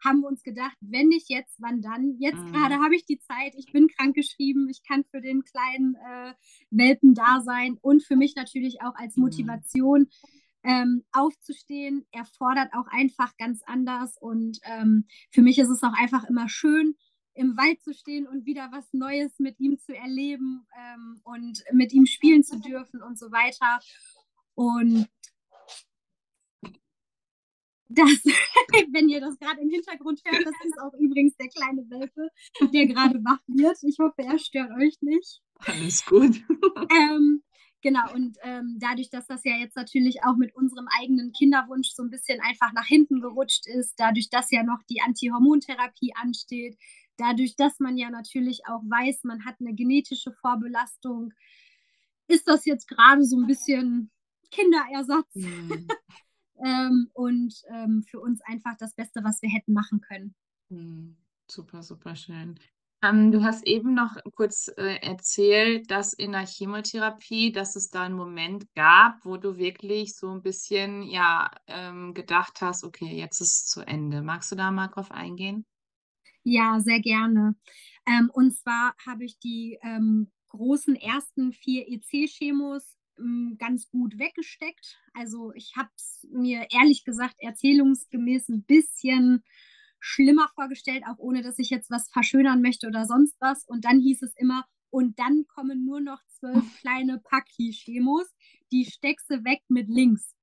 haben 0.03 0.21
wir 0.21 0.27
uns 0.27 0.43
gedacht, 0.43 0.77
wenn 0.81 1.07
nicht 1.07 1.29
jetzt, 1.29 1.55
wann 1.59 1.81
dann? 1.81 2.15
Jetzt 2.19 2.43
mhm. 2.43 2.51
gerade 2.51 2.75
habe 2.75 2.95
ich 2.95 3.05
die 3.05 3.19
Zeit, 3.19 3.55
ich 3.57 3.71
bin 3.71 3.87
krankgeschrieben, 3.87 4.69
ich 4.69 4.83
kann 4.83 5.03
für 5.09 5.19
den 5.19 5.43
kleinen 5.43 5.95
äh, 5.95 6.33
Welpen 6.69 7.15
da 7.15 7.41
sein 7.41 7.77
und 7.81 8.03
für 8.03 8.15
mich 8.15 8.35
natürlich 8.35 8.81
auch 8.81 8.95
als 8.95 9.17
mhm. 9.17 9.23
Motivation 9.23 10.07
ähm, 10.63 11.03
aufzustehen, 11.11 12.05
erfordert 12.11 12.69
auch 12.73 12.87
einfach 12.87 13.35
ganz 13.37 13.61
anders. 13.65 14.17
Und 14.19 14.59
ähm, 14.63 15.05
für 15.31 15.41
mich 15.41 15.59
ist 15.59 15.69
es 15.69 15.83
auch 15.83 15.93
einfach 15.93 16.23
immer 16.25 16.49
schön, 16.49 16.95
im 17.35 17.57
Wald 17.57 17.81
zu 17.83 17.93
stehen 17.93 18.27
und 18.27 18.45
wieder 18.45 18.69
was 18.71 18.91
Neues 18.93 19.39
mit 19.39 19.59
ihm 19.59 19.77
zu 19.77 19.95
erleben 19.95 20.65
ähm, 20.77 21.19
und 21.23 21.63
mit 21.71 21.93
ihm 21.93 22.05
spielen 22.05 22.43
zu 22.43 22.59
dürfen 22.59 23.01
und 23.01 23.19
so 23.19 23.31
weiter. 23.31 23.79
Und 24.55 25.07
das, 27.89 28.09
wenn 28.91 29.09
ihr 29.09 29.21
das 29.21 29.37
gerade 29.37 29.61
im 29.61 29.69
Hintergrund 29.69 30.21
hört, 30.25 30.45
das 30.45 30.55
ist 30.65 30.79
auch 30.79 30.93
übrigens 30.97 31.35
der 31.37 31.49
kleine 31.49 31.89
Welpe, 31.89 32.29
der 32.73 32.87
gerade 32.87 33.23
wach 33.23 33.41
wird. 33.47 33.77
Ich 33.83 33.97
hoffe, 33.99 34.23
er 34.23 34.39
stört 34.39 34.71
euch 34.79 34.97
nicht. 35.01 35.41
Alles 35.59 36.05
gut. 36.05 36.41
ähm, 36.91 37.43
genau, 37.81 38.13
und 38.13 38.37
ähm, 38.43 38.77
dadurch, 38.79 39.09
dass 39.09 39.27
das 39.27 39.43
ja 39.43 39.57
jetzt 39.57 39.75
natürlich 39.75 40.23
auch 40.23 40.35
mit 40.35 40.55
unserem 40.55 40.87
eigenen 40.99 41.31
Kinderwunsch 41.31 41.89
so 41.89 42.03
ein 42.03 42.09
bisschen 42.09 42.39
einfach 42.41 42.73
nach 42.73 42.85
hinten 42.85 43.21
gerutscht 43.21 43.67
ist, 43.67 43.93
dadurch, 43.97 44.29
dass 44.29 44.51
ja 44.51 44.63
noch 44.63 44.81
die 44.89 45.01
Antihormontherapie 45.01 46.13
ansteht, 46.15 46.77
dadurch, 47.17 47.55
dass 47.55 47.79
man 47.79 47.97
ja 47.97 48.09
natürlich 48.09 48.61
auch 48.67 48.81
weiß, 48.83 49.23
man 49.23 49.45
hat 49.45 49.55
eine 49.59 49.73
genetische 49.73 50.31
Vorbelastung, 50.31 51.33
ist 52.27 52.47
das 52.47 52.65
jetzt 52.65 52.87
gerade 52.87 53.23
so 53.23 53.37
ein 53.37 53.47
bisschen 53.47 54.11
Kinderersatz. 54.51 55.35
Mhm. 55.35 55.87
ähm, 56.65 57.09
und 57.13 57.53
ähm, 57.69 58.03
für 58.03 58.19
uns 58.19 58.41
einfach 58.41 58.75
das 58.77 58.93
Beste, 58.93 59.23
was 59.23 59.41
wir 59.41 59.49
hätten 59.49 59.73
machen 59.73 60.01
können. 60.01 60.35
Mhm. 60.69 61.17
Super, 61.49 61.83
super 61.83 62.15
schön. 62.15 62.59
Ähm, 63.03 63.31
du 63.31 63.43
hast 63.43 63.67
eben 63.67 63.93
noch 63.93 64.15
kurz 64.35 64.67
äh, 64.77 64.97
erzählt, 65.01 65.91
dass 65.91 66.13
in 66.13 66.31
der 66.31 66.47
Chemotherapie, 66.47 67.51
dass 67.51 67.75
es 67.75 67.89
da 67.89 68.03
einen 68.03 68.15
Moment 68.15 68.65
gab, 68.73 69.23
wo 69.25 69.37
du 69.37 69.57
wirklich 69.57 70.15
so 70.15 70.31
ein 70.31 70.41
bisschen 70.41 71.03
ja 71.03 71.51
ähm, 71.67 72.13
gedacht 72.13 72.61
hast, 72.61 72.83
okay, 72.83 73.15
jetzt 73.15 73.41
ist 73.41 73.53
es 73.53 73.65
zu 73.67 73.81
Ende. 73.81 74.21
Magst 74.21 74.51
du 74.51 74.55
da 74.55 74.71
mal 74.71 74.87
drauf 74.87 75.11
eingehen? 75.11 75.65
Ja, 76.45 76.79
sehr 76.79 76.99
gerne. 76.99 77.55
Ähm, 78.07 78.29
und 78.31 78.55
zwar 78.55 78.95
habe 79.05 79.25
ich 79.25 79.39
die 79.39 79.79
ähm, 79.81 80.31
großen 80.49 80.95
ersten 80.95 81.51
vier 81.53 81.87
EC-Chemos 81.87 82.95
ähm, 83.17 83.55
ganz 83.57 83.89
gut 83.89 84.19
weggesteckt. 84.19 84.99
Also 85.13 85.51
ich 85.55 85.73
habe 85.75 85.89
es 85.97 86.27
mir 86.31 86.67
ehrlich 86.71 87.03
gesagt 87.03 87.35
erzählungsgemäß 87.39 88.49
ein 88.49 88.63
bisschen 88.63 89.43
schlimmer 89.99 90.47
vorgestellt, 90.53 91.03
auch 91.07 91.17
ohne 91.17 91.41
dass 91.41 91.57
ich 91.57 91.71
jetzt 91.71 91.89
was 91.89 92.09
verschönern 92.09 92.61
möchte 92.61 92.87
oder 92.87 93.05
sonst 93.05 93.35
was. 93.39 93.63
Und 93.67 93.83
dann 93.85 93.99
hieß 93.99 94.21
es 94.21 94.35
immer, 94.37 94.65
und 94.91 95.17
dann 95.19 95.45
kommen 95.47 95.83
nur 95.83 95.99
noch 95.99 96.21
zwölf 96.29 96.63
kleine 96.79 97.17
Paki-Chemos, 97.19 98.27
die 98.71 98.85
steckst 98.85 99.29
du 99.31 99.43
weg 99.43 99.61
mit 99.67 99.89
links 99.89 100.34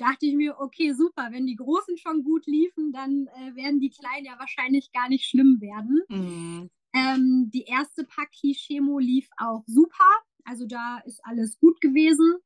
dachte 0.00 0.26
ich 0.26 0.34
mir, 0.34 0.58
okay, 0.58 0.92
super, 0.92 1.28
wenn 1.30 1.46
die 1.46 1.56
Großen 1.56 1.96
schon 1.98 2.22
gut 2.22 2.46
liefen, 2.46 2.92
dann 2.92 3.26
äh, 3.26 3.54
werden 3.54 3.80
die 3.80 3.90
Kleinen 3.90 4.24
ja 4.24 4.38
wahrscheinlich 4.38 4.92
gar 4.92 5.08
nicht 5.08 5.26
schlimm 5.26 5.60
werden. 5.60 6.00
Mhm. 6.08 6.70
Ähm, 6.92 7.50
die 7.52 7.64
erste 7.64 8.04
Paki-Chemo 8.04 8.98
lief 8.98 9.28
auch 9.36 9.62
super, 9.66 10.10
also 10.44 10.66
da 10.66 10.98
ist 11.04 11.20
alles 11.24 11.58
gut 11.58 11.80
gewesen. 11.80 12.36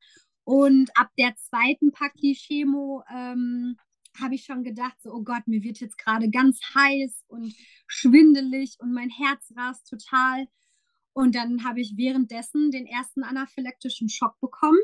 Und 0.43 0.91
ab 0.95 1.09
der 1.17 1.35
zweiten 1.37 1.91
Paki-Chemo 1.91 3.03
ähm, 3.11 3.77
habe 4.19 4.35
ich 4.35 4.43
schon 4.43 4.63
gedacht, 4.63 4.95
so, 5.01 5.11
oh 5.11 5.23
Gott, 5.23 5.47
mir 5.47 5.63
wird 5.63 5.79
jetzt 5.79 5.97
gerade 5.97 6.29
ganz 6.29 6.59
heiß 6.75 7.23
und 7.27 7.55
schwindelig 7.87 8.75
und 8.79 8.93
mein 8.93 9.09
Herz 9.09 9.51
rast 9.55 9.89
total. 9.89 10.47
Und 11.13 11.35
dann 11.35 11.63
habe 11.63 11.81
ich 11.81 11.95
währenddessen 11.95 12.71
den 12.71 12.85
ersten 12.85 13.23
anaphylaktischen 13.23 14.09
Schock 14.09 14.39
bekommen 14.39 14.79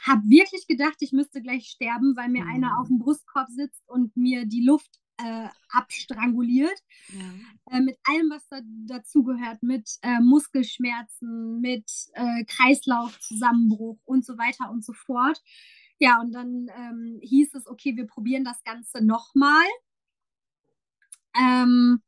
habe 0.00 0.22
wirklich 0.28 0.66
gedacht, 0.66 0.96
ich 1.00 1.12
müsste 1.12 1.42
gleich 1.42 1.68
sterben, 1.68 2.16
weil 2.16 2.28
mir 2.28 2.44
mhm. 2.44 2.50
einer 2.50 2.80
auf 2.80 2.88
dem 2.88 2.98
Brustkorb 2.98 3.48
sitzt 3.50 3.82
und 3.88 4.16
mir 4.16 4.46
die 4.46 4.64
Luft 4.64 5.00
äh, 5.18 5.48
abstranguliert. 5.70 6.78
Ja. 7.08 7.76
Äh, 7.76 7.80
mit 7.80 7.98
allem, 8.04 8.30
was 8.30 8.46
da, 8.48 8.60
dazugehört, 8.86 9.62
mit 9.62 9.90
äh, 10.02 10.20
Muskelschmerzen, 10.20 11.60
mit 11.60 11.90
äh, 12.14 12.44
Kreislaufzusammenbruch 12.44 13.98
und 14.04 14.24
so 14.24 14.38
weiter 14.38 14.70
und 14.70 14.84
so 14.84 14.92
fort. 14.92 15.42
Ja, 15.98 16.20
und 16.20 16.32
dann 16.32 16.68
ähm, 16.76 17.18
hieß 17.22 17.54
es, 17.54 17.66
okay, 17.66 17.96
wir 17.96 18.06
probieren 18.06 18.44
das 18.44 18.62
Ganze 18.62 19.04
nochmal. 19.04 19.66
Ähm, 21.36 22.00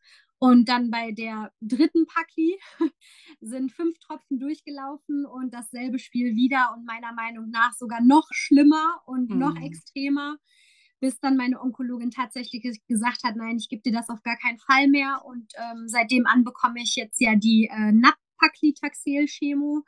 und 0.42 0.70
dann 0.70 0.90
bei 0.90 1.12
der 1.12 1.52
dritten 1.60 2.06
Paki 2.06 2.58
sind 3.42 3.72
fünf 3.72 3.98
Tropfen 3.98 4.40
durchgelaufen 4.40 5.26
und 5.26 5.52
dasselbe 5.52 5.98
Spiel 5.98 6.34
wieder 6.34 6.74
und 6.74 6.86
meiner 6.86 7.12
Meinung 7.12 7.50
nach 7.50 7.74
sogar 7.74 8.00
noch 8.00 8.26
schlimmer 8.32 9.02
und 9.04 9.28
mhm. 9.28 9.38
noch 9.38 9.54
extremer, 9.60 10.38
bis 10.98 11.20
dann 11.20 11.36
meine 11.36 11.60
Onkologin 11.60 12.10
tatsächlich 12.10 12.80
gesagt 12.88 13.22
hat, 13.22 13.36
nein, 13.36 13.58
ich 13.58 13.68
gebe 13.68 13.82
dir 13.82 13.92
das 13.92 14.08
auf 14.08 14.22
gar 14.22 14.38
keinen 14.38 14.58
Fall 14.58 14.88
mehr. 14.88 15.20
Und 15.26 15.52
ähm, 15.56 15.88
seitdem 15.88 16.24
an 16.24 16.42
bekomme 16.42 16.80
ich 16.80 16.96
jetzt 16.96 17.20
ja 17.20 17.36
die 17.36 17.68
äh, 17.70 17.92
NAP-Paclitaxel-Chemo, 17.92 19.82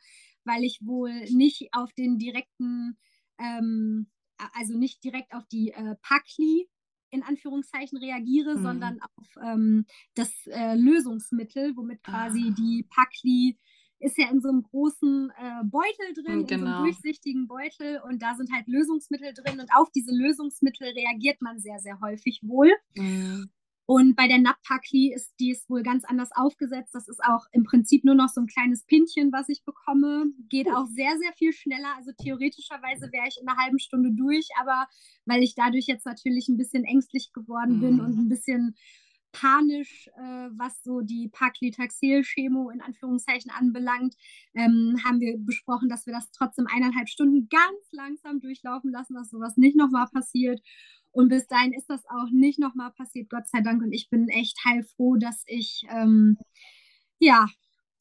weil 0.44 0.64
ich 0.64 0.80
wohl 0.82 1.14
nicht 1.30 1.70
auf 1.72 1.94
den 1.94 2.18
direkten, 2.18 2.98
ähm, 3.38 4.10
also 4.52 4.76
nicht 4.76 5.02
direkt 5.02 5.32
auf 5.32 5.46
die 5.48 5.70
äh, 5.70 5.94
Pacli 6.02 6.68
in 7.12 7.22
Anführungszeichen 7.22 7.98
reagiere, 7.98 8.56
mhm. 8.56 8.62
sondern 8.62 8.98
auf 9.16 9.26
ähm, 9.44 9.86
das 10.14 10.32
äh, 10.46 10.74
Lösungsmittel, 10.74 11.76
womit 11.76 12.02
quasi 12.02 12.48
ah. 12.50 12.54
die 12.58 12.86
Pakli 12.90 13.58
ist 14.00 14.18
ja 14.18 14.28
in 14.30 14.40
so 14.40 14.48
einem 14.48 14.62
großen 14.62 15.30
äh, 15.30 15.64
Beutel 15.64 16.12
drin, 16.14 16.24
genau. 16.24 16.40
in 16.40 16.48
so 16.48 16.54
einem 16.54 16.64
genau. 16.64 16.82
durchsichtigen 16.82 17.46
Beutel 17.46 18.00
und 18.08 18.20
da 18.20 18.34
sind 18.34 18.52
halt 18.52 18.66
Lösungsmittel 18.66 19.32
drin 19.32 19.60
und 19.60 19.70
auf 19.76 19.90
diese 19.92 20.10
Lösungsmittel 20.12 20.88
reagiert 20.88 21.40
man 21.40 21.60
sehr, 21.60 21.78
sehr 21.78 22.00
häufig 22.00 22.40
wohl. 22.42 22.72
Mhm. 22.96 23.50
Und 23.94 24.16
bei 24.16 24.26
der 24.26 24.38
Napakli 24.38 25.12
ist 25.12 25.34
dies 25.38 25.68
wohl 25.68 25.82
ganz 25.82 26.06
anders 26.06 26.30
aufgesetzt. 26.34 26.94
Das 26.94 27.08
ist 27.08 27.22
auch 27.22 27.44
im 27.52 27.62
Prinzip 27.62 28.04
nur 28.04 28.14
noch 28.14 28.30
so 28.30 28.40
ein 28.40 28.46
kleines 28.46 28.86
Pinchen, 28.86 29.32
was 29.32 29.50
ich 29.50 29.64
bekomme. 29.66 30.32
Geht 30.48 30.68
auch 30.68 30.86
sehr, 30.86 31.18
sehr 31.18 31.34
viel 31.34 31.52
schneller. 31.52 31.94
Also 31.98 32.10
theoretischerweise 32.12 33.12
wäre 33.12 33.28
ich 33.28 33.36
in 33.38 33.46
einer 33.46 33.58
halben 33.58 33.78
Stunde 33.78 34.10
durch, 34.12 34.48
aber 34.58 34.86
weil 35.26 35.42
ich 35.42 35.54
dadurch 35.54 35.88
jetzt 35.88 36.06
natürlich 36.06 36.48
ein 36.48 36.56
bisschen 36.56 36.84
ängstlich 36.84 37.34
geworden 37.34 37.80
bin 37.80 37.98
mm. 37.98 38.00
und 38.00 38.18
ein 38.18 38.28
bisschen 38.30 38.76
panisch, 39.32 40.08
äh, 40.16 40.48
was 40.56 40.82
so 40.82 41.02
die 41.02 41.28
Paclitaxel-Chemo 41.28 42.70
in 42.70 42.80
Anführungszeichen 42.80 43.50
anbelangt, 43.50 44.14
ähm, 44.54 44.96
haben 45.04 45.20
wir 45.20 45.36
besprochen, 45.36 45.90
dass 45.90 46.06
wir 46.06 46.14
das 46.14 46.30
trotzdem 46.30 46.66
eineinhalb 46.66 47.10
Stunden 47.10 47.46
ganz 47.50 47.90
langsam 47.90 48.40
durchlaufen 48.40 48.90
lassen, 48.90 49.14
dass 49.16 49.28
sowas 49.28 49.58
nicht 49.58 49.76
nochmal 49.76 50.06
passiert. 50.10 50.62
Und 51.12 51.28
bis 51.28 51.46
dahin 51.46 51.72
ist 51.72 51.88
das 51.88 52.04
auch 52.06 52.30
nicht 52.32 52.58
nochmal 52.58 52.90
passiert, 52.92 53.30
Gott 53.30 53.46
sei 53.48 53.60
Dank. 53.60 53.82
Und 53.82 53.92
ich 53.92 54.08
bin 54.10 54.28
echt 54.28 54.58
heilfroh, 54.64 55.16
dass 55.16 55.44
ich, 55.46 55.84
ähm, 55.90 56.38
ja, 57.18 57.46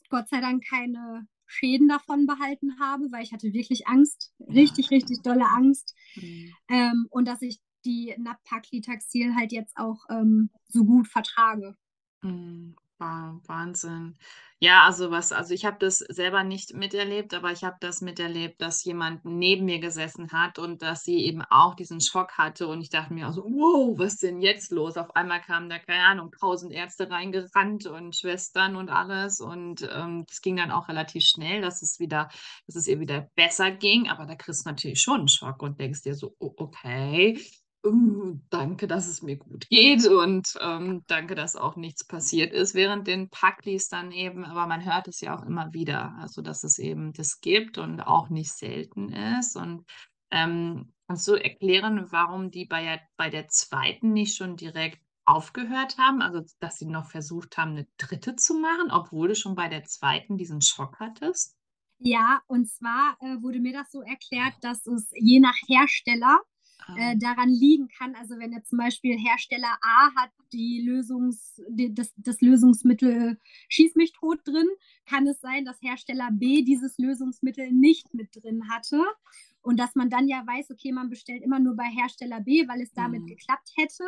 Gott 0.09 0.29
sei 0.29 0.41
Dank 0.41 0.65
keine 0.65 1.27
Schäden 1.45 1.89
davon 1.89 2.25
behalten 2.25 2.79
habe, 2.79 3.11
weil 3.11 3.23
ich 3.23 3.33
hatte 3.33 3.53
wirklich 3.53 3.87
Angst, 3.87 4.33
richtig, 4.39 4.89
richtig 4.89 5.21
dolle 5.21 5.45
Angst. 5.45 5.93
Mhm. 6.15 6.53
Ähm, 6.69 7.07
und 7.09 7.27
dass 7.27 7.41
ich 7.41 7.59
die 7.83 8.15
Napaclitaxel 8.17 9.35
halt 9.35 9.51
jetzt 9.51 9.75
auch 9.75 10.05
ähm, 10.09 10.49
so 10.69 10.85
gut 10.85 11.07
vertrage. 11.07 11.75
Mhm. 12.21 12.75
Wow, 13.01 13.41
Wahnsinn. 13.47 14.15
Ja, 14.59 14.83
also 14.83 15.09
was, 15.09 15.31
also 15.31 15.55
ich 15.55 15.65
habe 15.65 15.77
das 15.79 15.97
selber 15.97 16.43
nicht 16.43 16.75
miterlebt, 16.75 17.33
aber 17.33 17.51
ich 17.51 17.63
habe 17.63 17.77
das 17.79 18.01
miterlebt, 18.01 18.61
dass 18.61 18.83
jemand 18.83 19.25
neben 19.25 19.65
mir 19.65 19.79
gesessen 19.79 20.31
hat 20.31 20.59
und 20.59 20.83
dass 20.83 21.03
sie 21.03 21.25
eben 21.25 21.41
auch 21.41 21.73
diesen 21.73 21.99
Schock 21.99 22.33
hatte. 22.37 22.67
Und 22.67 22.79
ich 22.81 22.91
dachte 22.91 23.11
mir 23.11 23.27
auch 23.27 23.33
so, 23.33 23.43
wow, 23.43 23.97
was 23.97 24.13
ist 24.13 24.21
denn 24.23 24.39
jetzt 24.39 24.71
los? 24.71 24.97
Auf 24.97 25.15
einmal 25.15 25.41
kamen 25.41 25.67
da, 25.67 25.79
keine 25.79 26.03
Ahnung, 26.03 26.31
tausend 26.39 26.73
Ärzte 26.73 27.09
reingerannt 27.09 27.87
und 27.87 28.15
Schwestern 28.15 28.75
und 28.75 28.89
alles. 28.89 29.39
Und 29.41 29.81
ähm, 29.91 30.25
das 30.27 30.41
ging 30.41 30.57
dann 30.57 30.69
auch 30.69 30.87
relativ 30.87 31.23
schnell, 31.23 31.61
dass 31.61 31.81
es 31.81 31.99
wieder, 31.99 32.29
dass 32.67 32.75
es 32.75 32.87
ihr 32.87 32.99
wieder 32.99 33.31
besser 33.33 33.71
ging. 33.71 34.09
Aber 34.09 34.27
da 34.27 34.35
kriegst 34.35 34.63
du 34.67 34.69
natürlich 34.69 35.01
schon 35.01 35.21
einen 35.21 35.27
Schock 35.27 35.63
und 35.63 35.79
denkst 35.79 36.03
dir 36.03 36.13
so, 36.13 36.35
okay, 36.37 37.39
danke, 37.83 38.87
dass 38.87 39.07
es 39.07 39.21
mir 39.21 39.37
gut 39.37 39.67
geht 39.69 40.05
und 40.07 40.53
ähm, 40.61 41.03
danke, 41.07 41.33
dass 41.33 41.55
auch 41.55 41.75
nichts 41.75 42.05
passiert 42.05 42.53
ist 42.53 42.75
während 42.75 43.07
den 43.07 43.29
Packlis 43.29 43.87
dann 43.87 44.11
eben. 44.11 44.45
Aber 44.45 44.67
man 44.67 44.85
hört 44.85 45.07
es 45.07 45.19
ja 45.21 45.35
auch 45.35 45.43
immer 45.43 45.73
wieder, 45.73 46.15
also 46.19 46.41
dass 46.41 46.63
es 46.63 46.77
eben 46.77 47.11
das 47.13 47.41
gibt 47.41 47.77
und 47.79 48.01
auch 48.01 48.29
nicht 48.29 48.51
selten 48.51 49.11
ist. 49.11 49.55
Und 49.55 49.85
ähm, 50.29 50.93
kannst 51.07 51.27
du 51.27 51.33
erklären, 51.33 52.07
warum 52.11 52.51
die 52.51 52.65
bei, 52.65 52.83
der, 52.83 53.01
bei 53.17 53.29
der 53.29 53.47
zweiten 53.47 54.13
nicht 54.13 54.35
schon 54.35 54.57
direkt 54.57 55.01
aufgehört 55.25 55.97
haben? 55.97 56.21
Also, 56.21 56.41
dass 56.59 56.77
sie 56.77 56.85
noch 56.85 57.09
versucht 57.09 57.57
haben, 57.57 57.71
eine 57.71 57.87
dritte 57.97 58.35
zu 58.35 58.53
machen, 58.55 58.91
obwohl 58.91 59.29
du 59.29 59.35
schon 59.35 59.55
bei 59.55 59.69
der 59.69 59.85
zweiten 59.85 60.37
diesen 60.37 60.61
Schock 60.61 60.99
hattest? 60.99 61.57
Ja, 61.97 62.41
und 62.47 62.67
zwar 62.67 63.15
äh, 63.21 63.41
wurde 63.41 63.59
mir 63.59 63.73
das 63.73 63.91
so 63.91 64.01
erklärt, 64.01 64.55
dass 64.61 64.85
es 64.87 65.11
je 65.13 65.39
nach 65.39 65.55
Hersteller 65.67 66.41
äh, 66.97 67.17
daran 67.17 67.49
liegen 67.49 67.87
kann. 67.87 68.15
Also 68.15 68.37
wenn 68.37 68.51
jetzt 68.53 68.69
zum 68.69 68.79
Beispiel 68.79 69.17
Hersteller 69.17 69.77
A 69.81 70.13
hat 70.15 70.31
die 70.53 70.81
Lösungs, 70.85 71.61
die, 71.69 71.93
das, 71.93 72.13
das 72.17 72.41
Lösungsmittel 72.41 73.37
Schieß 73.69 73.95
mich 73.95 74.13
tot 74.13 74.39
drin, 74.45 74.67
kann 75.05 75.27
es 75.27 75.39
sein, 75.41 75.65
dass 75.65 75.81
Hersteller 75.81 76.29
B 76.31 76.63
dieses 76.63 76.97
Lösungsmittel 76.97 77.71
nicht 77.71 78.13
mit 78.13 78.35
drin 78.35 78.69
hatte. 78.69 79.03
Und 79.63 79.79
dass 79.79 79.93
man 79.93 80.09
dann 80.09 80.27
ja 80.27 80.43
weiß, 80.45 80.71
okay, 80.71 80.91
man 80.91 81.09
bestellt 81.09 81.43
immer 81.43 81.59
nur 81.59 81.75
bei 81.75 81.85
Hersteller 81.85 82.41
B, 82.41 82.67
weil 82.67 82.81
es 82.81 82.93
damit 82.93 83.21
mhm. 83.21 83.27
geklappt 83.27 83.71
hätte. 83.75 84.03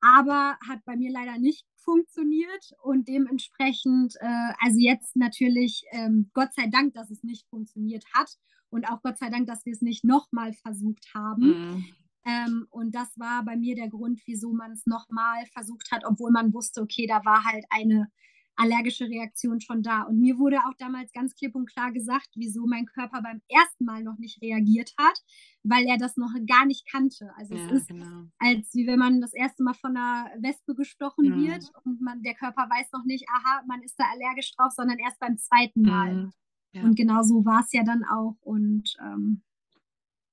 Aber 0.00 0.56
hat 0.68 0.84
bei 0.84 0.96
mir 0.96 1.10
leider 1.10 1.38
nicht 1.38 1.66
funktioniert 1.76 2.72
und 2.82 3.08
dementsprechend, 3.08 4.14
äh, 4.20 4.52
also 4.60 4.78
jetzt 4.78 5.16
natürlich, 5.16 5.84
ähm, 5.90 6.30
Gott 6.34 6.52
sei 6.54 6.68
Dank, 6.68 6.94
dass 6.94 7.10
es 7.10 7.22
nicht 7.22 7.46
funktioniert 7.48 8.04
hat 8.12 8.36
und 8.70 8.88
auch 8.88 9.02
Gott 9.02 9.18
sei 9.18 9.30
Dank, 9.30 9.46
dass 9.46 9.64
wir 9.64 9.72
es 9.72 9.82
nicht 9.82 10.04
nochmal 10.04 10.52
versucht 10.52 11.14
haben. 11.14 11.46
Mhm. 11.46 11.84
Ähm, 12.24 12.66
und 12.70 12.94
das 12.94 13.16
war 13.16 13.44
bei 13.44 13.56
mir 13.56 13.76
der 13.76 13.88
Grund, 13.88 14.20
wieso 14.26 14.52
man 14.52 14.72
es 14.72 14.84
nochmal 14.86 15.46
versucht 15.52 15.90
hat, 15.92 16.04
obwohl 16.04 16.32
man 16.32 16.52
wusste, 16.52 16.82
okay, 16.82 17.06
da 17.06 17.24
war 17.24 17.44
halt 17.44 17.64
eine 17.70 18.10
allergische 18.56 19.04
Reaktion 19.08 19.60
schon 19.60 19.82
da. 19.82 20.02
Und 20.02 20.18
mir 20.18 20.38
wurde 20.38 20.58
auch 20.58 20.74
damals 20.78 21.12
ganz 21.12 21.34
klipp 21.34 21.54
und 21.54 21.70
klar 21.70 21.92
gesagt, 21.92 22.28
wieso 22.34 22.66
mein 22.66 22.86
Körper 22.86 23.22
beim 23.22 23.40
ersten 23.48 23.84
Mal 23.84 24.02
noch 24.02 24.18
nicht 24.18 24.42
reagiert 24.42 24.92
hat, 24.98 25.18
weil 25.62 25.84
er 25.86 25.98
das 25.98 26.16
noch 26.16 26.32
gar 26.46 26.66
nicht 26.66 26.88
kannte. 26.90 27.30
Also 27.36 27.54
ja, 27.54 27.66
es 27.66 27.72
ist, 27.72 27.88
genau. 27.88 28.24
als 28.38 28.74
wie 28.74 28.86
wenn 28.86 28.98
man 28.98 29.20
das 29.20 29.34
erste 29.34 29.62
Mal 29.62 29.74
von 29.74 29.96
einer 29.96 30.30
Wespe 30.38 30.74
gestochen 30.74 31.28
mhm. 31.28 31.46
wird 31.46 31.70
und 31.84 32.00
man, 32.00 32.22
der 32.22 32.34
Körper 32.34 32.62
weiß 32.62 32.90
noch 32.92 33.04
nicht, 33.04 33.26
aha, 33.28 33.62
man 33.68 33.82
ist 33.82 33.96
da 33.98 34.04
allergisch 34.10 34.54
drauf, 34.56 34.72
sondern 34.72 34.98
erst 34.98 35.20
beim 35.20 35.36
zweiten 35.36 35.82
Mal. 35.82 36.14
Mhm. 36.14 36.32
Ja. 36.76 36.82
Und 36.82 36.94
genau 36.94 37.22
so 37.22 37.44
war 37.46 37.60
es 37.60 37.72
ja 37.72 37.82
dann 37.84 38.04
auch. 38.04 38.36
Und 38.42 38.96
ähm, 39.00 39.42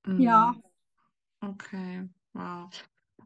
mhm. 0.06 0.20
ja. 0.20 0.56
Okay, 1.40 2.10
wow. 2.34 2.70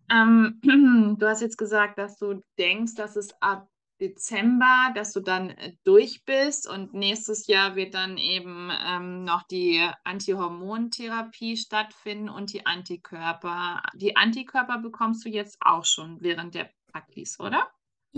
Ähm, 0.09 0.59
du 1.19 1.27
hast 1.27 1.41
jetzt 1.41 1.57
gesagt, 1.57 1.97
dass 1.97 2.19
du 2.19 2.43
denkst, 2.59 2.93
dass 2.93 3.15
es 3.15 3.33
ab 3.41 3.67
Dezember, 3.99 4.91
dass 4.93 5.13
du 5.13 5.21
dann 5.21 5.49
äh, 5.49 5.73
durch 5.83 6.23
bist 6.25 6.69
und 6.69 6.93
nächstes 6.93 7.47
Jahr 7.47 7.75
wird 7.75 7.95
dann 7.95 8.19
eben 8.19 8.69
ähm, 8.85 9.23
noch 9.23 9.41
die 9.43 9.83
Antihormontherapie 10.03 11.57
stattfinden 11.57 12.29
und 12.29 12.53
die 12.53 12.67
Antikörper. 12.67 13.81
Die 13.95 14.15
Antikörper 14.15 14.77
bekommst 14.77 15.25
du 15.25 15.29
jetzt 15.29 15.57
auch 15.61 15.85
schon 15.85 16.21
während 16.21 16.53
der 16.53 16.69
Praktis, 16.91 17.39
oder? 17.39 17.67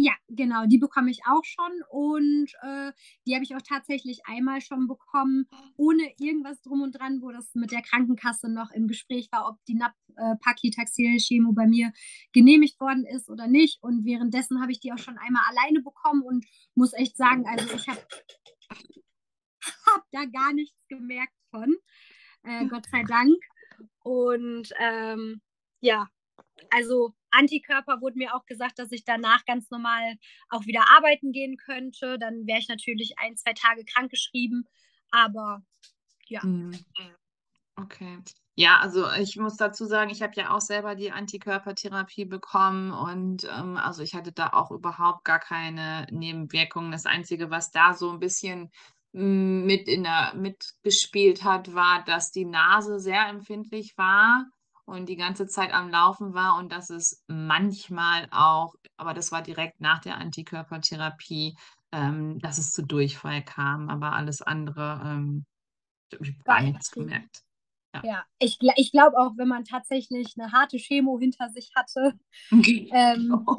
Ja, 0.01 0.13
genau, 0.29 0.65
die 0.65 0.77
bekomme 0.77 1.11
ich 1.11 1.19
auch 1.25 1.43
schon 1.43 1.83
und 1.89 2.47
äh, 2.61 2.93
die 3.27 3.35
habe 3.35 3.43
ich 3.43 3.53
auch 3.53 3.61
tatsächlich 3.61 4.21
einmal 4.23 4.61
schon 4.61 4.87
bekommen, 4.87 5.45
ohne 5.75 6.13
irgendwas 6.17 6.61
drum 6.61 6.83
und 6.83 6.93
dran, 6.93 7.21
wo 7.21 7.31
das 7.31 7.53
mit 7.53 7.73
der 7.73 7.81
Krankenkasse 7.81 8.47
noch 8.47 8.71
im 8.71 8.87
Gespräch 8.87 9.27
war, 9.29 9.49
ob 9.49 9.57
die 9.65 9.75
NAP-Paclitaxel-Chemo 9.75 11.49
äh, 11.49 11.53
bei 11.53 11.67
mir 11.67 11.91
genehmigt 12.31 12.79
worden 12.79 13.05
ist 13.05 13.29
oder 13.29 13.47
nicht. 13.47 13.83
Und 13.83 14.05
währenddessen 14.05 14.61
habe 14.61 14.71
ich 14.71 14.79
die 14.79 14.93
auch 14.93 14.97
schon 14.97 15.17
einmal 15.17 15.43
alleine 15.49 15.81
bekommen 15.81 16.21
und 16.21 16.45
muss 16.75 16.93
echt 16.93 17.17
sagen, 17.17 17.45
also 17.45 17.75
ich 17.75 17.89
habe 17.89 17.99
hab 19.85 20.03
da 20.13 20.23
gar 20.23 20.53
nichts 20.53 20.77
gemerkt 20.87 21.35
von, 21.51 21.75
äh, 22.43 22.65
Gott 22.67 22.85
sei 22.89 23.03
Dank. 23.03 23.35
Und 24.01 24.69
ähm, 24.79 25.41
ja, 25.81 26.07
also 26.69 27.13
Antikörper 27.31 28.01
wurde 28.01 28.17
mir 28.17 28.35
auch 28.35 28.45
gesagt, 28.45 28.79
dass 28.79 28.91
ich 28.91 29.03
danach 29.03 29.45
ganz 29.45 29.69
normal 29.69 30.15
auch 30.49 30.65
wieder 30.65 30.83
arbeiten 30.95 31.31
gehen 31.31 31.57
könnte. 31.57 32.17
Dann 32.19 32.47
wäre 32.47 32.59
ich 32.59 32.67
natürlich 32.67 33.17
ein, 33.19 33.37
zwei 33.37 33.53
Tage 33.53 33.85
krankgeschrieben. 33.85 34.67
Aber 35.11 35.63
ja. 36.27 36.43
Mhm. 36.43 36.77
Okay. 37.75 38.19
Ja, 38.55 38.79
also 38.79 39.09
ich 39.13 39.37
muss 39.37 39.55
dazu 39.55 39.85
sagen, 39.85 40.09
ich 40.09 40.21
habe 40.21 40.33
ja 40.35 40.51
auch 40.53 40.59
selber 40.59 40.95
die 40.95 41.11
Antikörpertherapie 41.11 42.25
bekommen 42.25 42.91
und 42.91 43.45
ähm, 43.45 43.77
also 43.77 44.03
ich 44.03 44.15
hatte 44.15 44.33
da 44.33 44.49
auch 44.49 44.71
überhaupt 44.71 45.23
gar 45.23 45.39
keine 45.39 46.05
Nebenwirkungen. 46.11 46.91
Das 46.91 47.05
Einzige, 47.05 47.49
was 47.51 47.71
da 47.71 47.93
so 47.93 48.11
ein 48.11 48.19
bisschen 48.19 48.69
mm, 49.13 49.65
mit 49.65 49.87
in 49.87 50.03
der 50.03 50.33
mitgespielt 50.35 51.45
hat, 51.45 51.73
war, 51.73 52.03
dass 52.03 52.31
die 52.31 52.43
Nase 52.43 52.99
sehr 52.99 53.29
empfindlich 53.29 53.97
war 53.97 54.45
und 54.89 55.07
die 55.07 55.15
ganze 55.15 55.47
Zeit 55.47 55.73
am 55.73 55.89
Laufen 55.89 56.33
war 56.33 56.57
und 56.57 56.71
dass 56.71 56.89
es 56.89 57.23
manchmal 57.27 58.27
auch, 58.31 58.75
aber 58.97 59.13
das 59.13 59.31
war 59.31 59.41
direkt 59.41 59.79
nach 59.81 59.99
der 59.99 60.17
Antikörpertherapie, 60.17 61.55
ähm, 61.91 62.39
dass 62.39 62.57
es 62.57 62.71
zu 62.71 62.83
Durchfall 62.83 63.43
kam, 63.43 63.89
aber 63.89 64.13
alles 64.13 64.41
andere 64.41 65.01
ähm, 65.03 65.45
ich 66.11 66.29
habe 66.29 66.43
gar 66.43 66.61
nichts 66.61 66.91
gemerkt. 66.91 67.43
Ja, 67.93 68.01
ja 68.03 68.25
ich, 68.39 68.57
ich 68.75 68.91
glaube 68.91 69.17
auch, 69.17 69.33
wenn 69.37 69.47
man 69.47 69.63
tatsächlich 69.63 70.35
eine 70.37 70.51
harte 70.51 70.77
Chemo 70.77 71.19
hinter 71.19 71.49
sich 71.49 71.71
hatte, 71.75 72.13
ähm, 72.51 73.43
oh. 73.47 73.57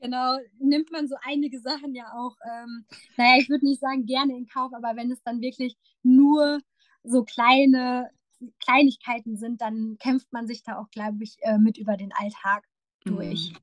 genau, 0.00 0.38
nimmt 0.58 0.90
man 0.92 1.08
so 1.08 1.16
einige 1.24 1.60
Sachen 1.60 1.94
ja 1.94 2.12
auch, 2.14 2.36
ähm, 2.44 2.86
naja, 3.16 3.40
ich 3.40 3.48
würde 3.48 3.64
nicht 3.64 3.80
sagen 3.80 4.06
gerne 4.06 4.36
in 4.36 4.46
Kauf, 4.46 4.72
aber 4.74 4.96
wenn 4.96 5.10
es 5.10 5.22
dann 5.22 5.40
wirklich 5.40 5.76
nur 6.02 6.60
so 7.04 7.24
kleine 7.24 8.10
Kleinigkeiten 8.58 9.36
sind, 9.36 9.60
dann 9.60 9.96
kämpft 9.98 10.32
man 10.32 10.46
sich 10.46 10.62
da 10.62 10.78
auch, 10.78 10.90
glaube 10.90 11.22
ich, 11.22 11.36
äh, 11.40 11.58
mit 11.58 11.78
über 11.78 11.96
den 11.96 12.12
Alltag 12.12 12.66
durch. 13.04 13.52
Mhm. 13.52 13.58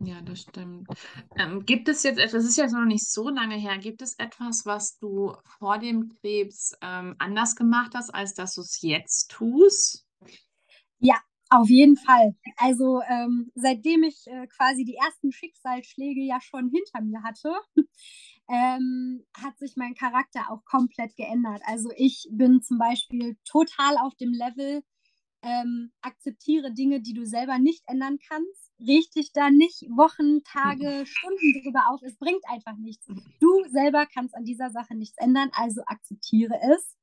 Ja, 0.00 0.20
das 0.22 0.40
stimmt. 0.40 0.88
Ähm, 1.36 1.64
gibt 1.64 1.88
es 1.88 2.02
jetzt 2.02 2.18
etwas, 2.18 2.32
das 2.32 2.44
ist 2.44 2.56
ja 2.56 2.66
noch 2.66 2.84
nicht 2.84 3.08
so 3.08 3.28
lange 3.28 3.54
her, 3.54 3.78
gibt 3.78 4.02
es 4.02 4.18
etwas, 4.18 4.66
was 4.66 4.98
du 4.98 5.36
vor 5.58 5.78
dem 5.78 6.08
Krebs 6.08 6.76
ähm, 6.82 7.14
anders 7.18 7.54
gemacht 7.54 7.92
hast, 7.94 8.10
als 8.10 8.34
dass 8.34 8.54
du 8.54 8.62
es 8.62 8.82
jetzt 8.82 9.30
tust? 9.30 10.04
Ja, 10.98 11.14
auf 11.48 11.68
jeden 11.68 11.96
Fall. 11.96 12.34
Also 12.56 13.02
ähm, 13.02 13.52
seitdem 13.54 14.02
ich 14.02 14.26
äh, 14.26 14.48
quasi 14.48 14.84
die 14.84 14.96
ersten 14.96 15.30
Schicksalsschläge 15.30 16.22
ja 16.22 16.40
schon 16.40 16.70
hinter 16.70 17.00
mir 17.00 17.22
hatte, 17.22 17.54
ähm, 18.48 19.24
hat 19.36 19.58
sich 19.58 19.74
mein 19.76 19.94
Charakter 19.94 20.50
auch 20.50 20.64
komplett 20.64 21.16
geändert. 21.16 21.62
Also 21.66 21.90
ich 21.96 22.28
bin 22.30 22.62
zum 22.62 22.78
Beispiel 22.78 23.36
total 23.44 23.96
auf 23.98 24.14
dem 24.16 24.32
Level, 24.32 24.82
ähm, 25.42 25.92
akzeptiere 26.00 26.72
Dinge, 26.72 27.00
die 27.00 27.12
du 27.12 27.26
selber 27.26 27.58
nicht 27.58 27.82
ändern 27.86 28.18
kannst, 28.28 28.72
richte 28.80 29.20
dich 29.20 29.32
da 29.32 29.50
nicht 29.50 29.82
Wochen, 29.90 30.42
Tage, 30.44 31.04
Stunden 31.06 31.62
drüber 31.62 31.84
auf. 31.90 32.00
Es 32.02 32.16
bringt 32.16 32.42
einfach 32.48 32.76
nichts. 32.76 33.06
Du 33.40 33.64
selber 33.70 34.06
kannst 34.06 34.34
an 34.34 34.44
dieser 34.44 34.70
Sache 34.70 34.94
nichts 34.94 35.16
ändern, 35.18 35.50
also 35.52 35.82
akzeptiere 35.86 36.54
es. 36.72 36.96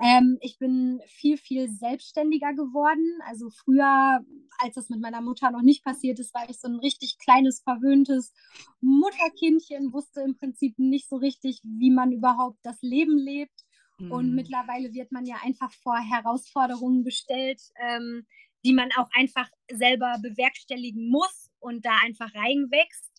Ähm, 0.00 0.38
ich 0.40 0.58
bin 0.58 1.00
viel, 1.06 1.36
viel 1.36 1.68
selbstständiger 1.68 2.52
geworden. 2.52 3.20
Also 3.26 3.50
früher, 3.50 4.20
als 4.58 4.74
das 4.74 4.88
mit 4.88 5.00
meiner 5.00 5.20
Mutter 5.20 5.50
noch 5.50 5.62
nicht 5.62 5.84
passiert 5.84 6.18
ist, 6.18 6.34
war 6.34 6.48
ich 6.48 6.58
so 6.58 6.68
ein 6.68 6.78
richtig 6.80 7.18
kleines, 7.18 7.62
verwöhntes 7.62 8.32
Mutterkindchen, 8.80 9.92
wusste 9.92 10.22
im 10.22 10.36
Prinzip 10.36 10.78
nicht 10.78 11.08
so 11.08 11.16
richtig, 11.16 11.60
wie 11.62 11.90
man 11.90 12.12
überhaupt 12.12 12.58
das 12.62 12.82
Leben 12.82 13.16
lebt. 13.16 13.64
Mhm. 13.98 14.10
Und 14.12 14.34
mittlerweile 14.34 14.92
wird 14.92 15.12
man 15.12 15.26
ja 15.26 15.36
einfach 15.42 15.72
vor 15.72 15.96
Herausforderungen 15.96 17.04
gestellt, 17.04 17.60
ähm, 17.76 18.26
die 18.64 18.72
man 18.72 18.90
auch 18.96 19.08
einfach 19.14 19.48
selber 19.70 20.18
bewerkstelligen 20.20 21.08
muss 21.08 21.50
und 21.60 21.84
da 21.84 21.98
einfach 22.02 22.34
reinwächst. 22.34 23.13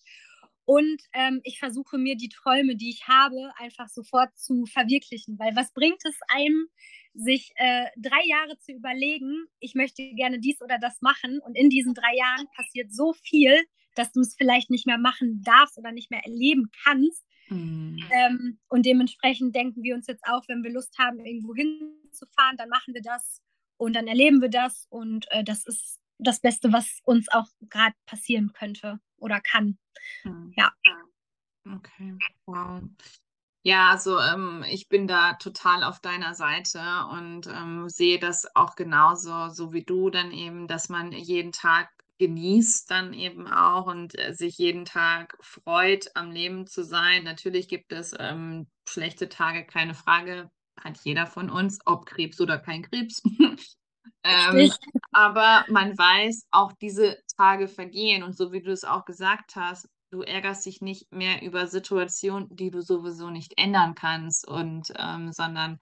Und 0.65 1.01
ähm, 1.13 1.41
ich 1.43 1.59
versuche 1.59 1.97
mir 1.97 2.15
die 2.15 2.29
Träume, 2.29 2.75
die 2.75 2.89
ich 2.89 3.07
habe, 3.07 3.51
einfach 3.57 3.87
sofort 3.87 4.35
zu 4.37 4.65
verwirklichen. 4.65 5.37
Weil 5.37 5.55
was 5.55 5.71
bringt 5.73 6.03
es 6.03 6.17
einem, 6.27 6.67
sich 7.13 7.51
äh, 7.55 7.85
drei 7.97 8.25
Jahre 8.25 8.57
zu 8.57 8.73
überlegen, 8.73 9.45
ich 9.59 9.75
möchte 9.75 10.03
gerne 10.15 10.39
dies 10.39 10.61
oder 10.61 10.79
das 10.79 11.01
machen. 11.01 11.39
Und 11.39 11.55
in 11.55 11.69
diesen 11.69 11.93
drei 11.93 12.15
Jahren 12.15 12.47
passiert 12.55 12.93
so 12.93 13.13
viel, 13.13 13.63
dass 13.93 14.11
du 14.11 14.21
es 14.21 14.35
vielleicht 14.35 14.71
nicht 14.71 14.87
mehr 14.87 14.97
machen 14.97 15.41
darfst 15.43 15.77
oder 15.77 15.91
nicht 15.91 16.09
mehr 16.09 16.25
erleben 16.25 16.69
kannst. 16.83 17.23
Mhm. 17.49 17.99
Ähm, 18.11 18.59
und 18.67 18.85
dementsprechend 18.85 19.55
denken 19.55 19.83
wir 19.83 19.93
uns 19.93 20.07
jetzt 20.07 20.23
auch, 20.25 20.43
wenn 20.47 20.63
wir 20.63 20.71
Lust 20.71 20.97
haben, 20.97 21.19
irgendwo 21.19 21.53
hinzufahren, 21.53 22.57
dann 22.57 22.69
machen 22.69 22.95
wir 22.95 23.03
das 23.03 23.41
und 23.77 23.95
dann 23.95 24.07
erleben 24.07 24.41
wir 24.41 24.49
das. 24.49 24.87
Und 24.89 25.27
äh, 25.29 25.43
das 25.43 25.65
ist 25.65 25.99
das 26.17 26.39
Beste, 26.39 26.73
was 26.73 26.99
uns 27.03 27.27
auch 27.29 27.47
gerade 27.69 27.95
passieren 28.05 28.51
könnte 28.53 28.99
oder 29.25 29.41
kann. 29.41 29.77
Mhm. 30.23 30.53
Ja. 30.55 30.71
Okay, 31.65 32.15
wow. 32.45 32.81
Ja, 33.63 33.89
also 33.89 34.19
ähm, 34.19 34.63
ich 34.69 34.87
bin 34.87 35.07
da 35.07 35.33
total 35.33 35.83
auf 35.83 35.99
deiner 35.99 36.35
Seite 36.35 36.79
und 37.11 37.47
ähm, 37.47 37.89
sehe 37.89 38.19
das 38.19 38.45
auch 38.55 38.75
genauso, 38.75 39.49
so 39.49 39.73
wie 39.73 39.83
du 39.83 40.11
dann 40.11 40.31
eben, 40.31 40.67
dass 40.67 40.87
man 40.87 41.11
jeden 41.11 41.51
Tag 41.51 41.89
genießt 42.19 42.89
dann 42.89 43.13
eben 43.13 43.47
auch 43.47 43.87
und 43.87 44.17
äh, 44.19 44.33
sich 44.35 44.59
jeden 44.59 44.85
Tag 44.85 45.35
freut, 45.41 46.15
am 46.15 46.31
Leben 46.31 46.67
zu 46.67 46.83
sein. 46.83 47.23
Natürlich 47.23 47.67
gibt 47.67 47.91
es 47.91 48.13
ähm, 48.17 48.67
schlechte 48.87 49.29
Tage, 49.29 49.65
keine 49.65 49.95
Frage, 49.95 50.51
hat 50.79 50.97
jeder 51.03 51.25
von 51.25 51.49
uns, 51.49 51.79
ob 51.85 52.05
Krebs 52.05 52.39
oder 52.39 52.59
kein 52.59 52.83
Krebs. 52.83 53.23
ähm, 54.23 54.71
aber 55.15 55.65
man 55.69 55.97
weiß, 55.97 56.47
auch 56.51 56.73
diese 56.73 57.17
Tage 57.37 57.69
vergehen 57.69 58.21
und 58.21 58.35
so 58.35 58.51
wie 58.51 58.61
du 58.61 58.71
es 58.71 58.83
auch 58.83 59.05
gesagt 59.05 59.55
hast, 59.55 59.87
du 60.11 60.21
ärgerst 60.21 60.65
dich 60.65 60.81
nicht 60.81 61.11
mehr 61.11 61.41
über 61.41 61.67
Situationen, 61.67 62.53
die 62.53 62.69
du 62.69 62.81
sowieso 62.81 63.29
nicht 63.29 63.53
ändern 63.57 63.95
kannst 63.95 64.45
und 64.45 64.91
ähm, 64.97 65.31
sondern 65.31 65.79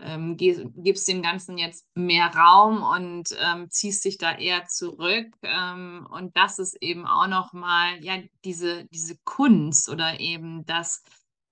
ähm, 0.00 0.38
gibst 0.38 1.08
dem 1.08 1.20
Ganzen 1.20 1.58
jetzt 1.58 1.86
mehr 1.94 2.34
Raum 2.34 2.82
und 2.82 3.36
ähm, 3.38 3.70
ziehst 3.70 4.04
dich 4.06 4.16
da 4.16 4.32
eher 4.32 4.64
zurück. 4.64 5.26
Ähm, 5.42 6.06
und 6.10 6.34
das 6.36 6.58
ist 6.58 6.76
eben 6.80 7.06
auch 7.06 7.26
nochmal, 7.26 8.02
ja, 8.02 8.16
diese, 8.44 8.86
diese 8.86 9.18
Kunst 9.24 9.90
oder 9.90 10.20
eben 10.20 10.64
das 10.64 11.02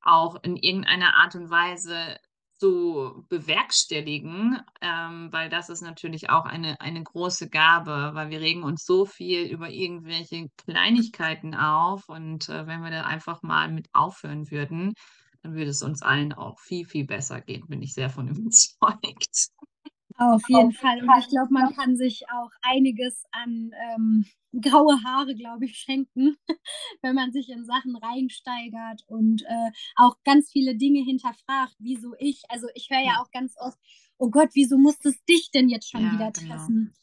auch 0.00 0.42
in 0.42 0.56
irgendeiner 0.56 1.14
Art 1.16 1.34
und 1.34 1.50
Weise 1.50 2.18
zu 2.58 3.24
bewerkstelligen, 3.28 4.60
ähm, 4.80 5.28
weil 5.30 5.48
das 5.48 5.68
ist 5.68 5.80
natürlich 5.80 6.30
auch 6.30 6.44
eine, 6.44 6.80
eine 6.80 7.02
große 7.02 7.48
Gabe, 7.48 8.10
weil 8.14 8.30
wir 8.30 8.40
regen 8.40 8.64
uns 8.64 8.84
so 8.84 9.06
viel 9.06 9.44
über 9.44 9.70
irgendwelche 9.70 10.48
Kleinigkeiten 10.56 11.54
auf 11.54 12.08
und 12.08 12.48
äh, 12.48 12.66
wenn 12.66 12.82
wir 12.82 12.90
da 12.90 13.02
einfach 13.02 13.42
mal 13.42 13.70
mit 13.70 13.88
aufhören 13.92 14.50
würden, 14.50 14.94
dann 15.42 15.54
würde 15.54 15.70
es 15.70 15.82
uns 15.82 16.02
allen 16.02 16.32
auch 16.32 16.58
viel, 16.58 16.84
viel 16.84 17.06
besser 17.06 17.40
gehen, 17.40 17.66
bin 17.68 17.82
ich 17.82 17.94
sehr 17.94 18.10
von 18.10 18.28
überzeugt. 18.28 19.48
Auf 20.16 20.42
jeden 20.48 20.72
Fall. 20.72 21.00
Und 21.00 21.10
ich 21.20 21.28
glaube, 21.28 21.52
man 21.52 21.72
kann 21.76 21.96
sich 21.96 22.24
auch 22.28 22.50
einiges 22.62 23.24
an 23.30 23.70
ähm, 23.94 24.26
graue 24.52 25.02
Haare, 25.04 25.34
glaube 25.34 25.66
ich, 25.66 25.76
schenken, 25.78 26.36
wenn 27.02 27.14
man 27.14 27.32
sich 27.32 27.48
in 27.48 27.64
Sachen 27.64 27.96
reinsteigert 27.96 29.02
und 29.06 29.42
äh, 29.42 29.70
auch 29.96 30.16
ganz 30.24 30.50
viele 30.50 30.76
Dinge 30.76 31.02
hinterfragt, 31.04 31.76
wieso 31.78 32.14
ich. 32.18 32.42
Also 32.48 32.66
ich 32.74 32.88
höre 32.90 33.04
ja 33.04 33.20
auch 33.22 33.30
ganz 33.30 33.54
oft, 33.58 33.78
oh 34.18 34.30
Gott, 34.30 34.50
wieso 34.54 34.78
muss 34.78 35.04
es 35.04 35.22
dich 35.24 35.50
denn 35.52 35.68
jetzt 35.68 35.90
schon 35.90 36.02
ja, 36.02 36.12
wieder 36.12 36.32
genau. 36.32 36.54
treffen? 36.54 36.74
Genau. 36.76 36.98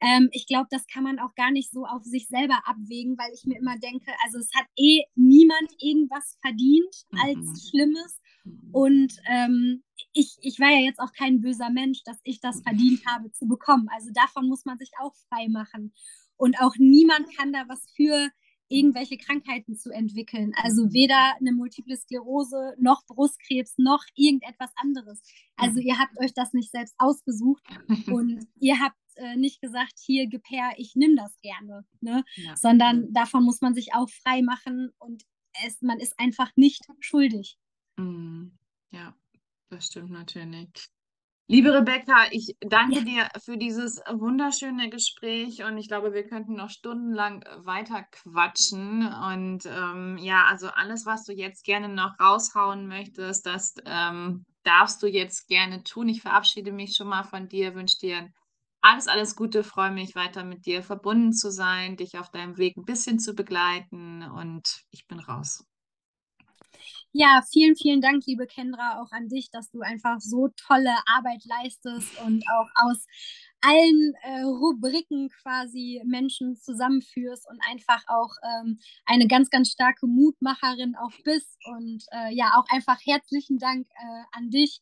Ähm, 0.00 0.28
ich 0.32 0.46
glaube, 0.46 0.66
das 0.70 0.86
kann 0.86 1.04
man 1.04 1.18
auch 1.18 1.34
gar 1.34 1.50
nicht 1.50 1.70
so 1.70 1.86
auf 1.86 2.04
sich 2.04 2.28
selber 2.28 2.60
abwägen, 2.66 3.16
weil 3.16 3.32
ich 3.32 3.44
mir 3.44 3.58
immer 3.58 3.78
denke, 3.78 4.12
also 4.22 4.38
es 4.38 4.50
hat 4.54 4.66
eh 4.76 5.02
niemand 5.14 5.72
irgendwas 5.78 6.36
verdient 6.42 7.06
als 7.22 7.38
mhm. 7.38 7.56
Schlimmes. 7.70 8.20
Mhm. 8.44 8.70
Und 8.72 9.16
ähm, 9.26 9.82
ich, 10.12 10.36
ich 10.42 10.60
war 10.60 10.70
ja 10.70 10.80
jetzt 10.80 11.00
auch 11.00 11.12
kein 11.12 11.40
böser 11.40 11.70
Mensch, 11.70 12.02
dass 12.04 12.20
ich 12.24 12.40
das 12.40 12.60
verdient 12.62 13.04
habe 13.06 13.30
zu 13.32 13.46
bekommen. 13.46 13.88
Also 13.94 14.10
davon 14.12 14.48
muss 14.48 14.64
man 14.64 14.78
sich 14.78 14.90
auch 15.00 15.14
frei 15.28 15.48
machen. 15.48 15.94
Und 16.36 16.60
auch 16.60 16.74
niemand 16.78 17.34
kann 17.36 17.52
da 17.52 17.64
was 17.68 17.90
für, 17.94 18.30
irgendwelche 18.68 19.16
Krankheiten 19.16 19.76
zu 19.76 19.90
entwickeln. 19.90 20.52
Also 20.56 20.92
weder 20.92 21.34
eine 21.38 21.52
Multiple 21.52 21.96
Sklerose 21.96 22.74
noch 22.78 23.04
Brustkrebs 23.06 23.74
noch 23.78 24.02
irgendetwas 24.14 24.70
anderes. 24.76 25.22
Also 25.56 25.80
ihr 25.80 25.98
habt 25.98 26.18
euch 26.20 26.34
das 26.34 26.52
nicht 26.52 26.70
selbst 26.70 26.94
ausgesucht 26.98 27.62
und 28.08 28.46
ihr 28.58 28.80
habt 28.80 28.96
äh, 29.16 29.36
nicht 29.36 29.60
gesagt, 29.60 29.98
hier 30.00 30.26
gib 30.26 30.48
her, 30.48 30.72
ich 30.76 30.96
nehme 30.96 31.14
das 31.16 31.38
gerne, 31.40 31.84
ne? 32.00 32.24
Ja. 32.36 32.56
sondern 32.56 33.12
davon 33.12 33.44
muss 33.44 33.60
man 33.60 33.74
sich 33.74 33.94
auch 33.94 34.08
frei 34.10 34.42
machen 34.42 34.90
und 34.98 35.22
es, 35.64 35.80
man 35.82 36.00
ist 36.00 36.18
einfach 36.18 36.50
nicht 36.56 36.84
schuldig. 37.00 37.56
Mhm. 37.96 38.58
Ja, 38.90 39.14
das 39.68 39.86
stimmt 39.86 40.10
natürlich. 40.10 40.90
Liebe 41.46 41.74
Rebecca, 41.74 42.24
ich 42.30 42.56
danke 42.60 43.00
ja. 43.00 43.02
dir 43.02 43.28
für 43.44 43.58
dieses 43.58 44.00
wunderschöne 44.10 44.88
Gespräch 44.88 45.62
und 45.62 45.76
ich 45.76 45.88
glaube, 45.88 46.14
wir 46.14 46.26
könnten 46.26 46.54
noch 46.54 46.70
stundenlang 46.70 47.44
weiter 47.58 48.02
quatschen. 48.10 49.06
Und 49.06 49.66
ähm, 49.66 50.16
ja, 50.18 50.46
also 50.46 50.68
alles, 50.68 51.04
was 51.04 51.24
du 51.24 51.34
jetzt 51.34 51.64
gerne 51.64 51.90
noch 51.90 52.18
raushauen 52.18 52.86
möchtest, 52.86 53.44
das 53.44 53.74
ähm, 53.84 54.46
darfst 54.62 55.02
du 55.02 55.06
jetzt 55.06 55.46
gerne 55.46 55.84
tun. 55.84 56.08
Ich 56.08 56.22
verabschiede 56.22 56.72
mich 56.72 56.96
schon 56.96 57.08
mal 57.08 57.24
von 57.24 57.46
dir, 57.46 57.74
wünsche 57.74 57.98
dir 57.98 58.30
alles, 58.80 59.06
alles 59.06 59.36
Gute, 59.36 59.64
freue 59.64 59.90
mich 59.90 60.14
weiter 60.14 60.44
mit 60.44 60.64
dir 60.64 60.82
verbunden 60.82 61.34
zu 61.34 61.50
sein, 61.50 61.98
dich 61.98 62.18
auf 62.18 62.30
deinem 62.30 62.56
Weg 62.56 62.78
ein 62.78 62.84
bisschen 62.86 63.18
zu 63.18 63.34
begleiten 63.34 64.22
und 64.22 64.84
ich 64.90 65.06
bin 65.06 65.20
raus. 65.20 65.62
Ja, 67.16 67.42
vielen, 67.48 67.76
vielen 67.76 68.00
Dank, 68.00 68.26
liebe 68.26 68.44
Kendra, 68.48 69.00
auch 69.00 69.12
an 69.12 69.28
dich, 69.28 69.48
dass 69.48 69.70
du 69.70 69.82
einfach 69.82 70.18
so 70.20 70.48
tolle 70.56 70.90
Arbeit 71.06 71.44
leistest 71.44 72.20
und 72.26 72.42
auch 72.50 72.68
aus 72.74 73.06
allen 73.60 74.14
äh, 74.24 74.40
Rubriken 74.42 75.28
quasi 75.28 76.02
Menschen 76.04 76.56
zusammenführst 76.56 77.48
und 77.48 77.60
einfach 77.70 78.02
auch 78.08 78.34
ähm, 78.42 78.80
eine 79.06 79.28
ganz, 79.28 79.48
ganz 79.50 79.70
starke 79.70 80.08
Mutmacherin 80.08 80.96
auch 80.96 81.12
bist. 81.22 81.56
Und 81.66 82.04
äh, 82.10 82.34
ja, 82.34 82.50
auch 82.56 82.64
einfach 82.68 82.98
herzlichen 83.06 83.58
Dank 83.58 83.86
äh, 83.90 84.22
an 84.32 84.50
dich. 84.50 84.80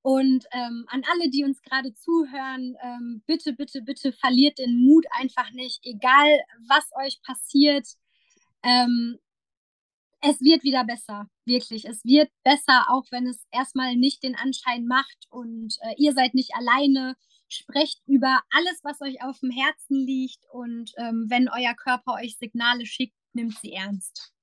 Und 0.00 0.46
ähm, 0.52 0.86
an 0.88 1.02
alle, 1.12 1.28
die 1.28 1.44
uns 1.44 1.60
gerade 1.60 1.92
zuhören, 1.92 2.74
ähm, 2.82 3.22
bitte, 3.26 3.52
bitte, 3.52 3.82
bitte 3.82 4.12
verliert 4.14 4.58
den 4.58 4.82
Mut 4.82 5.04
einfach 5.20 5.50
nicht, 5.52 5.80
egal 5.82 6.40
was 6.68 6.88
euch 7.04 7.20
passiert. 7.22 7.86
Ähm, 8.62 9.18
es 10.26 10.40
wird 10.40 10.64
wieder 10.64 10.84
besser, 10.84 11.28
wirklich. 11.44 11.84
Es 11.84 12.02
wird 12.04 12.30
besser, 12.44 12.86
auch 12.88 13.04
wenn 13.10 13.26
es 13.26 13.44
erstmal 13.50 13.94
nicht 13.94 14.22
den 14.22 14.34
Anschein 14.34 14.86
macht 14.86 15.26
und 15.28 15.76
äh, 15.82 15.94
ihr 15.98 16.14
seid 16.14 16.34
nicht 16.34 16.54
alleine. 16.54 17.16
Sprecht 17.48 18.00
über 18.06 18.40
alles, 18.50 18.80
was 18.82 19.00
euch 19.02 19.22
auf 19.22 19.38
dem 19.40 19.50
Herzen 19.50 19.96
liegt 20.06 20.40
und 20.50 20.92
ähm, 20.96 21.26
wenn 21.28 21.48
euer 21.50 21.74
Körper 21.74 22.14
euch 22.14 22.38
Signale 22.38 22.86
schickt, 22.86 23.14
nimmt 23.34 23.58
sie 23.58 23.72
ernst. 23.72 24.33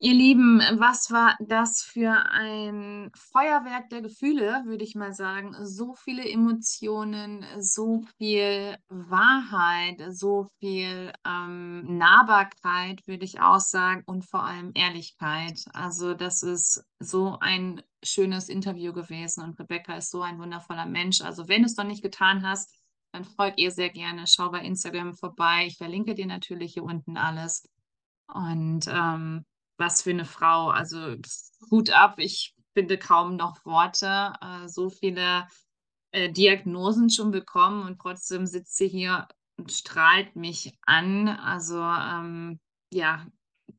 Ihr 0.00 0.14
Lieben, 0.14 0.60
was 0.78 1.10
war 1.10 1.36
das 1.40 1.82
für 1.82 2.12
ein 2.30 3.10
Feuerwerk 3.16 3.90
der 3.90 4.00
Gefühle, 4.00 4.62
würde 4.64 4.84
ich 4.84 4.94
mal 4.94 5.12
sagen. 5.12 5.56
So 5.66 5.94
viele 5.94 6.24
Emotionen, 6.24 7.44
so 7.58 8.04
viel 8.16 8.76
Wahrheit, 8.88 10.00
so 10.10 10.46
viel 10.60 11.12
ähm, 11.26 11.98
Nahbarkeit, 11.98 13.04
würde 13.08 13.24
ich 13.24 13.40
auch 13.40 13.58
sagen, 13.58 14.04
und 14.06 14.24
vor 14.24 14.44
allem 14.44 14.70
Ehrlichkeit. 14.74 15.64
Also 15.72 16.14
das 16.14 16.44
ist 16.44 16.84
so 17.00 17.36
ein 17.40 17.82
schönes 18.04 18.48
Interview 18.48 18.92
gewesen 18.92 19.42
und 19.42 19.58
Rebecca 19.58 19.96
ist 19.96 20.12
so 20.12 20.22
ein 20.22 20.38
wundervoller 20.38 20.86
Mensch. 20.86 21.22
Also 21.22 21.48
wenn 21.48 21.62
du 21.62 21.66
es 21.66 21.76
noch 21.76 21.84
nicht 21.84 22.04
getan 22.04 22.46
hast, 22.46 22.72
dann 23.10 23.24
folgt 23.24 23.58
ihr 23.58 23.72
sehr 23.72 23.90
gerne. 23.90 24.28
Schau 24.28 24.50
bei 24.50 24.60
Instagram 24.60 25.14
vorbei. 25.14 25.64
Ich 25.66 25.76
verlinke 25.76 26.14
dir 26.14 26.26
natürlich 26.26 26.74
hier 26.74 26.84
unten 26.84 27.16
alles. 27.16 27.68
Und 28.32 28.86
ähm, 28.86 29.44
was 29.78 30.02
für 30.02 30.10
eine 30.10 30.24
Frau. 30.24 30.68
Also 30.68 31.16
Hut 31.70 31.90
ab, 31.90 32.16
ich 32.18 32.54
finde 32.74 32.98
kaum 32.98 33.36
noch 33.36 33.64
Worte. 33.64 34.32
Äh, 34.40 34.68
so 34.68 34.90
viele 34.90 35.46
äh, 36.12 36.30
Diagnosen 36.30 37.10
schon 37.10 37.30
bekommen 37.30 37.82
und 37.82 37.98
trotzdem 37.98 38.46
sitzt 38.46 38.76
sie 38.76 38.88
hier 38.88 39.26
und 39.56 39.72
strahlt 39.72 40.36
mich 40.36 40.76
an. 40.82 41.28
Also 41.28 41.80
ähm, 41.80 42.60
ja, 42.92 43.26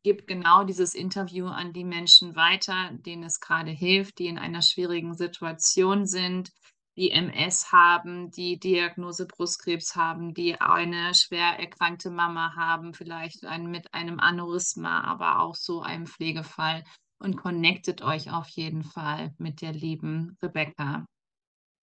gib 0.03 0.27
genau 0.27 0.63
dieses 0.63 0.93
Interview 0.93 1.47
an 1.47 1.73
die 1.73 1.83
Menschen 1.83 2.35
weiter, 2.35 2.91
denen 2.93 3.23
es 3.23 3.39
gerade 3.39 3.71
hilft, 3.71 4.19
die 4.19 4.27
in 4.27 4.37
einer 4.37 4.61
schwierigen 4.61 5.15
Situation 5.15 6.05
sind, 6.05 6.51
die 6.97 7.11
MS 7.11 7.71
haben, 7.71 8.31
die 8.31 8.59
Diagnose 8.59 9.25
Brustkrebs 9.25 9.95
haben, 9.95 10.33
die 10.33 10.59
eine 10.59 11.13
schwer 11.15 11.59
erkrankte 11.59 12.09
Mama 12.09 12.55
haben, 12.55 12.93
vielleicht 12.93 13.45
ein, 13.45 13.67
mit 13.67 13.93
einem 13.93 14.19
Aneurysma, 14.19 15.01
aber 15.01 15.39
auch 15.39 15.55
so 15.55 15.81
einem 15.81 16.05
Pflegefall. 16.05 16.83
Und 17.21 17.35
connectet 17.35 18.01
euch 18.01 18.31
auf 18.31 18.47
jeden 18.47 18.83
Fall 18.83 19.33
mit 19.37 19.61
der 19.61 19.73
lieben 19.73 20.37
Rebecca. 20.41 21.05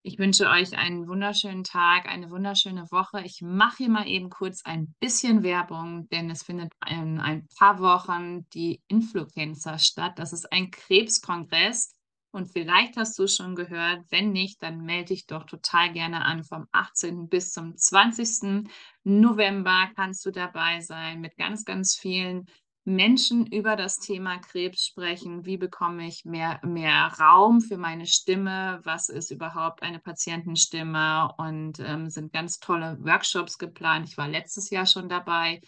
Ich 0.08 0.20
wünsche 0.20 0.48
euch 0.48 0.78
einen 0.78 1.08
wunderschönen 1.08 1.64
Tag, 1.64 2.08
eine 2.08 2.30
wunderschöne 2.30 2.92
Woche. 2.92 3.22
Ich 3.24 3.42
mache 3.42 3.78
hier 3.78 3.90
mal 3.90 4.08
eben 4.08 4.30
kurz 4.30 4.64
ein 4.64 4.94
bisschen 5.00 5.42
Werbung, 5.42 6.08
denn 6.10 6.30
es 6.30 6.44
findet 6.44 6.72
in 6.88 7.20
ein 7.20 7.48
paar 7.58 7.80
Wochen 7.80 8.48
die 8.50 8.84
Influencer 8.88 9.80
statt. 9.80 10.20
Das 10.20 10.32
ist 10.32 10.52
ein 10.52 10.70
Krebskongress. 10.70 11.96
Und 12.36 12.52
vielleicht 12.52 12.98
hast 12.98 13.18
du 13.18 13.28
schon 13.28 13.56
gehört, 13.56 14.04
wenn 14.10 14.34
nicht, 14.34 14.62
dann 14.62 14.82
melde 14.82 15.14
dich 15.14 15.26
doch 15.26 15.46
total 15.46 15.94
gerne 15.94 16.26
an. 16.26 16.44
Vom 16.44 16.68
18. 16.74 17.30
bis 17.30 17.54
zum 17.54 17.78
20. 17.78 18.68
November 19.06 19.90
kannst 19.96 20.26
du 20.26 20.32
dabei 20.32 20.82
sein 20.82 21.22
mit 21.22 21.38
ganz, 21.38 21.64
ganz 21.64 21.96
vielen 21.96 22.48
Menschen 22.84 23.46
über 23.48 23.78
das 23.78 24.00
Thema 24.00 24.38
Krebs 24.40 24.86
sprechen. 24.86 25.46
Wie 25.46 25.56
bekomme 25.56 26.08
ich 26.08 26.26
mehr, 26.26 26.60
mehr 26.62 27.14
Raum 27.22 27.62
für 27.62 27.78
meine 27.78 28.06
Stimme? 28.06 28.82
Was 28.84 29.08
ist 29.08 29.32
überhaupt 29.32 29.82
eine 29.82 30.00
Patientenstimme? 30.00 31.34
Und 31.38 31.80
ähm, 31.80 32.10
sind 32.10 32.34
ganz 32.34 32.60
tolle 32.60 32.98
Workshops 33.00 33.58
geplant. 33.58 34.10
Ich 34.10 34.18
war 34.18 34.28
letztes 34.28 34.70
Jahr 34.72 34.86
schon 34.86 35.08
dabei 35.08 35.62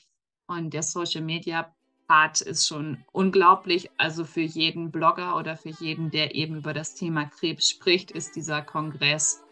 und 0.47 0.74
der 0.74 0.84
Social 0.84 1.22
Media 1.22 1.74
Part 2.08 2.41
ist 2.41 2.68
schon 2.68 3.03
unglaublich. 3.12 3.89
Also 3.97 4.24
für 4.24 4.41
jeden 4.41 4.91
Blogger 4.91 5.38
oder 5.38 5.58
für 5.58 5.70
jeden, 5.70 6.10
der 6.10 6.36
eben 6.36 6.58
über 6.58 6.74
das 6.74 6.95
Thema 6.95 7.26
Krebs 7.26 7.70
spricht, 7.70 8.12
ist 8.12 8.36
dieser 8.36 8.62
Kongress 8.62 9.43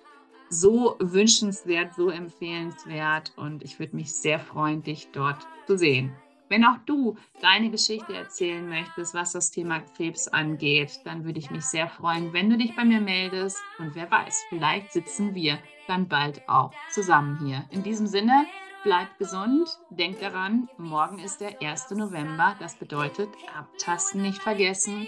so 0.49 0.95
wünschenswert, 0.99 1.95
so 1.95 2.09
empfehlenswert 2.09 3.33
und 3.35 3.63
ich 3.63 3.79
würde 3.79 3.95
mich 3.95 4.13
sehr 4.13 4.39
freuen, 4.39 4.83
dich 4.83 5.09
dort 5.11 5.45
zu 5.67 5.77
sehen. 5.77 6.15
Wenn 6.47 6.63
auch 6.63 6.77
du 6.85 7.17
deine 7.41 7.71
Geschichte 7.71 8.13
erzählen 8.13 8.67
möchtest, 8.69 9.15
was 9.15 9.31
das 9.31 9.49
Thema 9.49 9.79
Krebs 9.79 10.27
angeht, 10.27 10.99
dann 11.03 11.25
würde 11.25 11.39
ich 11.39 11.49
mich 11.49 11.65
sehr 11.65 11.89
freuen, 11.89 12.33
wenn 12.33 12.51
du 12.51 12.57
dich 12.57 12.75
bei 12.75 12.85
mir 12.85 13.01
meldest. 13.01 13.57
Und 13.79 13.95
wer 13.95 14.09
weiß, 14.11 14.43
vielleicht 14.49 14.91
sitzen 14.93 15.33
wir 15.33 15.57
dann 15.87 16.07
bald 16.07 16.47
auch 16.47 16.71
zusammen 16.91 17.39
hier. 17.43 17.65
In 17.71 17.81
diesem 17.81 18.05
Sinne, 18.05 18.45
bleib 18.85 19.17
gesund, 19.17 19.67
denk 19.89 20.19
daran, 20.19 20.69
morgen 20.77 21.17
ist 21.17 21.41
der 21.41 21.59
1. 21.59 21.89
November. 21.91 22.55
Das 22.59 22.75
bedeutet, 22.75 23.29
abtasten 23.57 24.21
nicht 24.21 24.41
vergessen, 24.41 25.07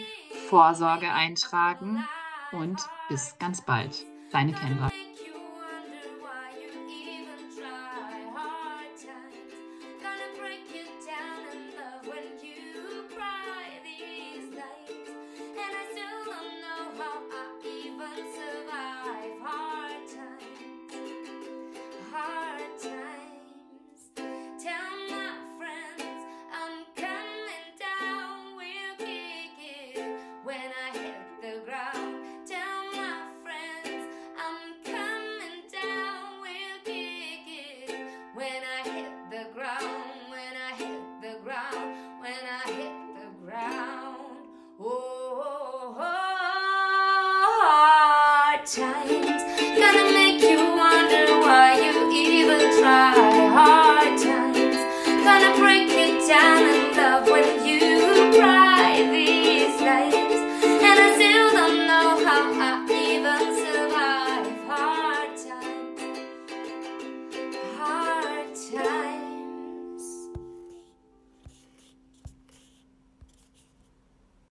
Vorsorge 0.50 1.12
eintragen 1.12 2.04
und 2.52 2.82
bis 3.08 3.38
ganz 3.38 3.62
bald. 3.62 4.06
Deine 4.32 4.54
Kendra. 4.54 4.90